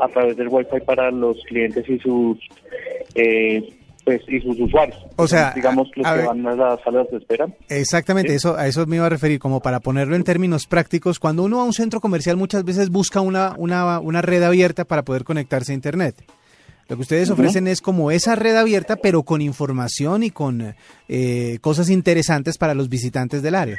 a 0.00 0.08
través 0.08 0.36
del 0.36 0.48
Wi-Fi 0.48 0.80
para 0.84 1.10
los 1.10 1.38
clientes 1.44 1.88
y 1.88 1.98
sus 1.98 2.38
eh, 3.14 3.62
pues 4.04 4.22
y 4.28 4.40
sus 4.40 4.58
usuarios. 4.60 4.98
O 5.16 5.26
sea, 5.26 5.52
digamos 5.54 5.88
los 5.96 6.06
a 6.06 6.12
que 6.12 6.18
ver. 6.18 6.26
van 6.26 6.46
a 6.46 6.54
las 6.54 6.80
salas 6.82 7.10
de 7.10 7.18
espera. 7.18 7.48
Exactamente, 7.68 8.34
eso, 8.34 8.56
a 8.56 8.66
eso 8.66 8.86
me 8.86 8.96
iba 8.96 9.06
a 9.06 9.10
referir, 9.10 9.38
como 9.40 9.60
para 9.60 9.80
ponerlo 9.80 10.14
en 10.14 10.22
términos 10.22 10.66
prácticos. 10.66 11.18
Cuando 11.18 11.42
uno 11.42 11.56
va 11.56 11.62
a 11.62 11.66
un 11.66 11.72
centro 11.72 12.00
comercial 12.00 12.36
muchas 12.36 12.64
veces 12.64 12.90
busca 12.90 13.20
una, 13.20 13.54
una, 13.58 13.98
una 13.98 14.22
red 14.22 14.42
abierta 14.42 14.84
para 14.84 15.02
poder 15.02 15.24
conectarse 15.24 15.72
a 15.72 15.74
Internet. 15.74 16.14
Lo 16.88 16.96
que 16.96 17.02
ustedes 17.02 17.30
ofrecen 17.30 17.66
es 17.66 17.80
como 17.80 18.10
esa 18.10 18.36
red 18.36 18.56
abierta, 18.56 18.96
pero 18.96 19.24
con 19.24 19.42
información 19.42 20.22
y 20.22 20.30
con 20.30 20.74
eh, 21.08 21.58
cosas 21.60 21.90
interesantes 21.90 22.58
para 22.58 22.74
los 22.74 22.88
visitantes 22.88 23.42
del 23.42 23.56
área. 23.56 23.78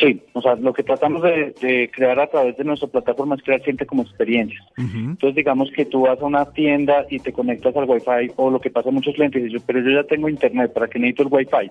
Sí, 0.00 0.20
o 0.32 0.40
sea, 0.40 0.54
lo 0.56 0.72
que 0.72 0.82
tratamos 0.82 1.22
de, 1.22 1.54
de 1.60 1.90
crear 1.94 2.18
a 2.18 2.26
través 2.26 2.56
de 2.56 2.64
nuestra 2.64 2.88
plataforma 2.88 3.34
es 3.34 3.42
crear 3.42 3.62
siempre 3.62 3.86
como 3.86 4.02
experiencias. 4.02 4.64
Entonces, 4.76 5.36
digamos 5.36 5.70
que 5.70 5.84
tú 5.84 6.02
vas 6.02 6.20
a 6.20 6.24
una 6.24 6.46
tienda 6.46 7.06
y 7.10 7.18
te 7.18 7.32
conectas 7.32 7.76
al 7.76 7.88
Wi-Fi, 7.88 8.32
o 8.36 8.50
lo 8.50 8.60
que 8.60 8.70
pasa 8.70 8.88
a 8.88 8.92
muchos 8.92 9.14
clientes, 9.14 9.52
pero 9.66 9.80
yo 9.80 9.90
ya 9.90 10.04
tengo 10.04 10.28
internet, 10.28 10.72
¿para 10.72 10.88
qué 10.88 10.98
necesito 10.98 11.24
el 11.24 11.28
Wi-Fi? 11.30 11.70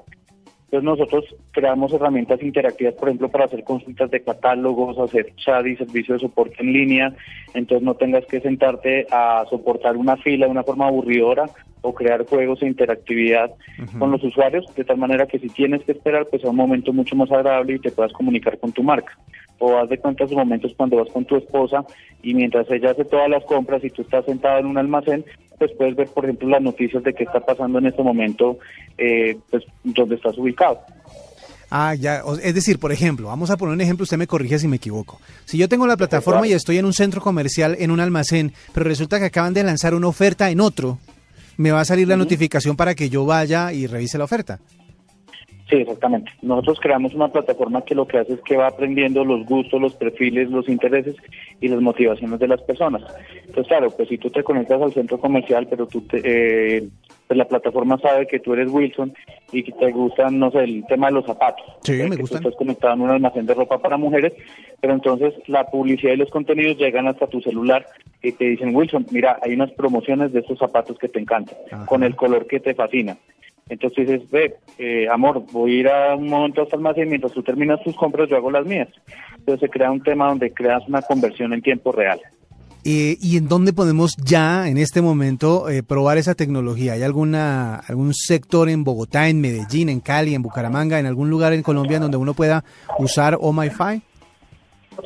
Entonces, 0.72 0.86
nosotros 0.86 1.36
creamos 1.52 1.92
herramientas 1.92 2.42
interactivas, 2.42 2.94
por 2.94 3.10
ejemplo, 3.10 3.28
para 3.28 3.44
hacer 3.44 3.66
consultas 3.66 4.10
de 4.10 4.22
catálogos, 4.22 4.98
hacer 5.00 5.34
chat 5.36 5.66
y 5.66 5.76
servicio 5.76 6.14
de 6.14 6.22
soporte 6.22 6.56
en 6.60 6.72
línea. 6.72 7.14
Entonces, 7.54 7.84
no 7.84 7.96
tengas 7.96 8.26
que 8.26 8.40
sentarte 8.40 9.06
a 9.12 9.44
soportar 9.50 9.98
una 9.98 10.16
fila 10.16 10.46
de 10.46 10.52
una 10.52 10.64
forma 10.64 10.88
aburridora 10.88 11.50
o 11.82 11.94
crear 11.94 12.26
juegos 12.26 12.62
e 12.62 12.68
interactividad 12.68 13.52
con 13.98 14.12
los 14.12 14.24
usuarios, 14.24 14.66
de 14.76 14.84
tal 14.84 14.98
manera 14.98 15.26
que 15.26 15.40
si 15.40 15.50
tienes 15.50 15.84
que 15.84 15.94
esperar, 15.94 16.28
pues 16.30 16.44
a 16.46 16.50
un 16.50 16.56
momento 16.56 16.94
mucho 16.94 17.16
más 17.16 17.32
agradable 17.32 17.76
y 17.76 17.80
te 17.80 17.92
puedas 17.92 18.14
comunicar 18.14 18.60
con 18.60 18.72
tu 18.72 18.84
marca. 18.84 19.18
O 19.58 19.78
haz 19.78 19.90
de 19.90 19.98
cuenta 19.98 20.24
esos 20.24 20.38
momentos 20.38 20.74
cuando 20.76 20.98
vas 20.98 21.10
con 21.12 21.26
tu 21.26 21.36
esposa 21.36 21.84
y 22.22 22.34
mientras 22.34 22.70
ella 22.72 22.92
hace 22.92 23.06
todas 23.06 23.30
las 23.30 23.44
compras 23.46 23.84
y 23.84 23.90
tú 23.90 24.04
estás 24.04 24.26
sentado 24.26 24.60
en 24.60 24.68
un 24.68 24.78
almacén, 24.78 25.26
pues 25.58 25.72
puedes 25.78 25.96
ver, 25.96 26.08
por 26.08 26.26
ejemplo, 26.26 26.50
las 26.50 26.62
noticias 26.62 27.04
de 27.04 27.14
qué 27.14 27.24
está 27.24 27.40
pasando 27.40 27.80
en 27.80 27.88
este 27.88 28.02
momento, 28.02 28.58
eh, 28.98 29.38
pues 29.50 29.64
donde 29.84 30.16
estás 30.16 30.38
ubicado. 30.38 30.80
Ah, 31.74 31.96
ya, 31.96 32.22
es 32.44 32.54
decir, 32.54 32.80
por 32.80 32.92
ejemplo, 32.92 33.28
vamos 33.28 33.50
a 33.50 33.56
poner 33.56 33.74
un 33.74 33.80
ejemplo, 33.80 34.04
usted 34.04 34.18
me 34.18 34.28
corrige 34.28 34.60
si 34.60 34.68
me 34.68 34.76
equivoco. 34.76 35.22
Si 35.46 35.58
yo 35.58 35.70
tengo 35.70 35.88
la 35.88 35.96
plataforma 35.96 36.46
y 36.46 36.52
estoy 36.52 36.78
en 36.78 36.86
un 36.86 36.92
centro 36.92 37.22
comercial, 37.22 37.78
en 37.80 37.92
un 37.92 38.02
almacén, 38.02 38.52
pero 38.74 38.84
resulta 38.84 39.20
que 39.20 39.26
acaban 39.26 39.54
de 39.54 39.64
lanzar 39.64 39.94
una 39.94 40.08
oferta 40.08 40.50
en 40.50 40.60
otro, 40.60 41.00
me 41.62 41.72
va 41.72 41.82
a 41.82 41.86
salir 41.86 42.08
la 42.08 42.18
notificación 42.18 42.76
para 42.76 42.96
que 42.96 43.10
yo 43.10 43.26
vaya 43.26 43.72
y 43.72 43.88
revise 43.88 44.18
la 44.18 44.26
oferta. 44.26 44.60
Sí, 45.70 45.78
exactamente. 45.78 46.30
Nosotros 46.42 46.80
creamos 46.82 47.14
una 47.14 47.30
plataforma 47.30 47.82
que 47.84 47.96
lo 47.96 48.06
que 48.06 48.18
hace 48.18 48.34
es 48.34 48.42
que 48.42 48.58
va 48.58 48.68
aprendiendo 48.68 49.24
los 49.24 49.46
gustos, 49.46 49.80
los 49.80 49.94
perfiles, 49.96 50.50
los 50.50 50.68
intereses 50.68 51.16
y 51.62 51.70
las 51.70 51.80
motivaciones 51.80 52.40
de 52.40 52.48
las 52.50 52.62
personas. 52.64 53.02
Entonces, 53.46 53.68
claro, 53.68 53.90
pues 53.92 54.10
si 54.10 54.18
tú 54.18 54.30
te 54.30 54.44
conectas 54.44 54.82
al 54.82 54.92
centro 54.92 55.18
comercial, 55.18 55.68
pero 55.70 55.88
tú 55.88 56.02
te, 56.02 56.20
eh, 56.26 56.90
pues 57.32 57.38
la 57.38 57.48
plataforma 57.48 57.98
sabe 57.98 58.28
que 58.28 58.40
tú 58.40 58.52
eres 58.52 58.70
Wilson 58.70 59.14
y 59.54 59.64
que 59.64 59.72
te 59.72 59.90
gustan, 59.92 60.38
no 60.38 60.52
sé, 60.52 60.66
el 60.66 60.86
tema 60.86 61.08
de 61.08 61.14
los 61.14 61.26
zapatos. 61.26 61.64
Sí, 61.82 61.94
me 61.94 62.10
que 62.10 62.24
gustan. 62.24 62.42
Tú 62.42 62.50
estás 62.50 62.58
conectado 62.58 62.94
en 62.96 63.02
un 63.04 63.10
almacén 63.10 63.46
de 63.46 63.54
ropa 63.54 63.78
para 63.78 63.96
mujeres, 63.96 64.34
pero 64.82 64.92
entonces 64.92 65.34
la 65.48 65.66
publicidad 65.68 66.12
y 66.12 66.18
los 66.18 66.30
contenidos 66.30 66.78
llegan 66.78 67.08
hasta 67.08 67.28
tu 67.28 67.40
celular 67.40 67.86
y 68.22 68.34
te 68.34 68.44
dicen, 68.44 68.76
Wilson, 68.76 69.08
mira, 69.12 69.40
hay 69.42 69.54
unas 69.54 69.72
promociones 69.72 70.34
de 70.34 70.42
estos 70.42 70.60
zapatos 70.60 70.98
que 71.00 71.08
te 71.08 71.20
encantan, 71.20 71.56
con 71.86 72.04
el 72.04 72.18
color 72.18 72.48
que 72.48 72.60
te 72.60 72.74
fascina. 72.74 73.16
Entonces 73.70 74.10
dices, 74.10 74.30
ve, 74.30 74.56
eh, 74.78 75.08
amor, 75.10 75.46
voy 75.54 75.72
a 75.72 75.80
ir 75.80 75.88
a 75.88 76.16
un 76.18 76.28
momento 76.28 76.60
a 76.60 76.64
este 76.66 76.76
almacén, 76.76 77.08
mientras 77.08 77.32
tú 77.32 77.42
terminas 77.42 77.82
tus 77.82 77.96
compras, 77.96 78.28
yo 78.28 78.36
hago 78.36 78.52
las 78.52 78.66
mías. 78.66 78.90
Entonces 79.38 79.62
se 79.62 79.70
crea 79.70 79.90
un 79.90 80.04
tema 80.04 80.28
donde 80.28 80.54
creas 80.54 80.86
una 80.86 81.02
conversión 81.02 81.54
en 81.54 81.62
tiempo 81.62 81.94
real. 81.94 82.20
Eh, 82.84 83.18
¿Y 83.22 83.38
en 83.38 83.48
dónde 83.48 83.74
podemos 83.74 84.16
ya, 84.18 84.68
en 84.68 84.78
este 84.78 85.02
momento, 85.02 85.70
eh, 85.70 85.84
probar 85.84 86.18
esa 86.18 86.34
tecnología? 86.34 86.94
¿Hay 86.94 87.04
alguna 87.04 87.76
algún 87.76 88.14
sector 88.14 88.70
en 88.70 88.84
Bogotá, 88.84 89.30
en 89.30 89.40
Medellín, 89.40 89.90
en 89.90 90.00
Cali, 90.00 90.34
en 90.34 90.42
Bucaramanga, 90.42 91.00
en 91.00 91.06
algún 91.06 91.30
lugar 91.30 91.54
en 91.54 91.62
Colombia 91.62 92.00
donde 92.00 92.18
uno 92.18 92.34
pueda 92.34 92.64
usar 92.98 93.38
Oh 93.40 93.54
My 93.54 93.70
Fi? 93.70 94.02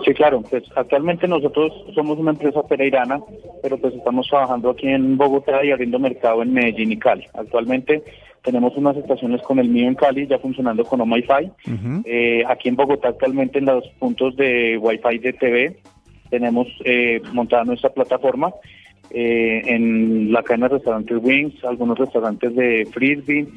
Sí, 0.03 0.13
claro, 0.13 0.41
pues 0.41 0.63
actualmente 0.75 1.27
nosotros 1.27 1.71
somos 1.93 2.17
una 2.17 2.31
empresa 2.31 2.63
pereirana, 2.63 3.19
pero 3.61 3.77
pues 3.77 3.93
estamos 3.93 4.27
trabajando 4.27 4.69
aquí 4.69 4.87
en 4.87 5.17
Bogotá 5.17 5.63
y 5.63 5.71
abriendo 5.71 5.99
mercado 5.99 6.41
en 6.41 6.53
Medellín 6.53 6.93
y 6.93 6.97
Cali. 6.97 7.25
Actualmente 7.33 8.03
tenemos 8.43 8.75
unas 8.77 8.95
estaciones 8.97 9.41
con 9.41 9.59
el 9.59 9.69
mío 9.69 9.87
en 9.87 9.95
Cali, 9.95 10.27
ya 10.27 10.39
funcionando 10.39 10.83
con 10.85 11.01
OMIFI. 11.01 11.51
Eh, 12.05 12.43
aquí 12.47 12.69
en 12.69 12.75
Bogotá 12.75 13.09
actualmente 13.09 13.59
en 13.59 13.65
los 13.65 13.85
puntos 13.99 14.35
de 14.37 14.77
Wi-Fi 14.77 15.17
de 15.19 15.33
TV 15.33 15.77
tenemos 16.35 16.67
eh, 16.83 17.21
montada 17.31 17.63
nuestra 17.63 17.89
plataforma 17.89 18.53
eh, 19.09 19.61
en 19.65 20.33
la 20.33 20.43
cadena 20.43 20.67
de 20.67 20.75
restaurantes 20.75 21.17
Wings, 21.23 21.63
algunos 21.63 21.97
restaurantes 21.97 22.53
de 22.53 22.85
Frisbee 22.91 23.47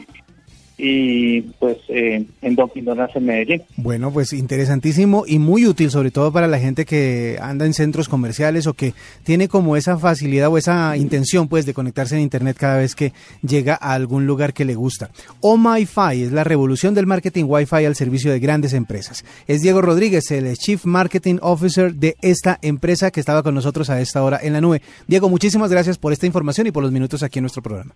y 0.80 1.40
pues 1.58 1.76
eh, 1.88 2.24
en 2.40 2.54
Donuts 2.54 3.16
en 3.16 3.26
Medellín. 3.26 3.62
Bueno, 3.76 4.12
pues 4.12 4.32
interesantísimo 4.32 5.24
y 5.26 5.40
muy 5.40 5.66
útil, 5.66 5.90
sobre 5.90 6.12
todo 6.12 6.32
para 6.32 6.46
la 6.46 6.60
gente 6.60 6.84
que 6.84 7.36
anda 7.42 7.66
en 7.66 7.74
centros 7.74 8.08
comerciales 8.08 8.68
o 8.68 8.74
que 8.74 8.94
tiene 9.24 9.48
como 9.48 9.76
esa 9.76 9.98
facilidad 9.98 10.48
o 10.48 10.56
esa 10.56 10.96
intención, 10.96 11.48
pues, 11.48 11.66
de 11.66 11.74
conectarse 11.74 12.14
en 12.14 12.22
Internet 12.22 12.56
cada 12.58 12.78
vez 12.78 12.94
que 12.94 13.12
llega 13.42 13.74
a 13.74 13.92
algún 13.92 14.26
lugar 14.26 14.54
que 14.54 14.64
le 14.64 14.76
gusta. 14.76 15.10
Oh 15.40 15.56
My 15.56 15.84
Fi 15.84 16.22
es 16.22 16.32
la 16.32 16.44
revolución 16.44 16.94
del 16.94 17.06
marketing 17.06 17.46
Wi-Fi 17.48 17.84
al 17.84 17.96
servicio 17.96 18.30
de 18.30 18.38
grandes 18.38 18.72
empresas. 18.72 19.24
Es 19.48 19.62
Diego 19.62 19.82
Rodríguez, 19.82 20.30
el 20.30 20.56
Chief 20.56 20.84
Marketing 20.84 21.38
Officer 21.42 21.92
de 21.92 22.16
esta 22.22 22.58
empresa 22.62 23.10
que 23.10 23.20
estaba 23.20 23.42
con 23.42 23.54
nosotros 23.54 23.90
a 23.90 24.00
esta 24.00 24.22
hora 24.22 24.38
en 24.40 24.52
la 24.52 24.60
nube. 24.60 24.80
Diego, 25.08 25.28
muchísimas 25.28 25.70
gracias 25.72 25.98
por 25.98 26.12
esta 26.12 26.26
información 26.26 26.68
y 26.68 26.70
por 26.70 26.84
los 26.84 26.92
minutos 26.92 27.24
aquí 27.24 27.40
en 27.40 27.44
nuestro 27.44 27.62
programa. 27.62 27.94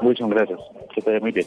Muchas 0.00 0.28
gracias. 0.28 0.58
Que 0.94 1.02
te 1.02 1.10
vaya 1.10 1.20
muy 1.20 1.32
bien. 1.32 1.46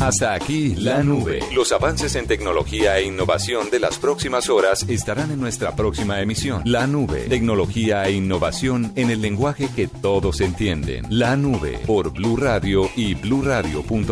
Hasta 0.00 0.32
aquí 0.32 0.74
la 0.76 1.02
nube. 1.02 1.40
Los 1.54 1.72
avances 1.72 2.16
en 2.16 2.26
tecnología 2.26 2.96
e 2.96 3.04
innovación 3.04 3.68
de 3.68 3.80
las 3.80 3.98
próximas 3.98 4.48
horas 4.48 4.88
estarán 4.88 5.30
en 5.30 5.38
nuestra 5.38 5.76
próxima 5.76 6.22
emisión. 6.22 6.62
La 6.64 6.86
nube. 6.86 7.26
Tecnología 7.28 8.04
e 8.04 8.12
innovación 8.12 8.92
en 8.96 9.10
el 9.10 9.20
lenguaje 9.20 9.68
que 9.76 9.88
todos 9.88 10.40
entienden. 10.40 11.04
La 11.10 11.36
nube 11.36 11.78
por 11.86 12.14
Blue 12.14 12.38
Radio 12.38 12.88
y 12.96 13.14
bluradio.com. 13.14 14.06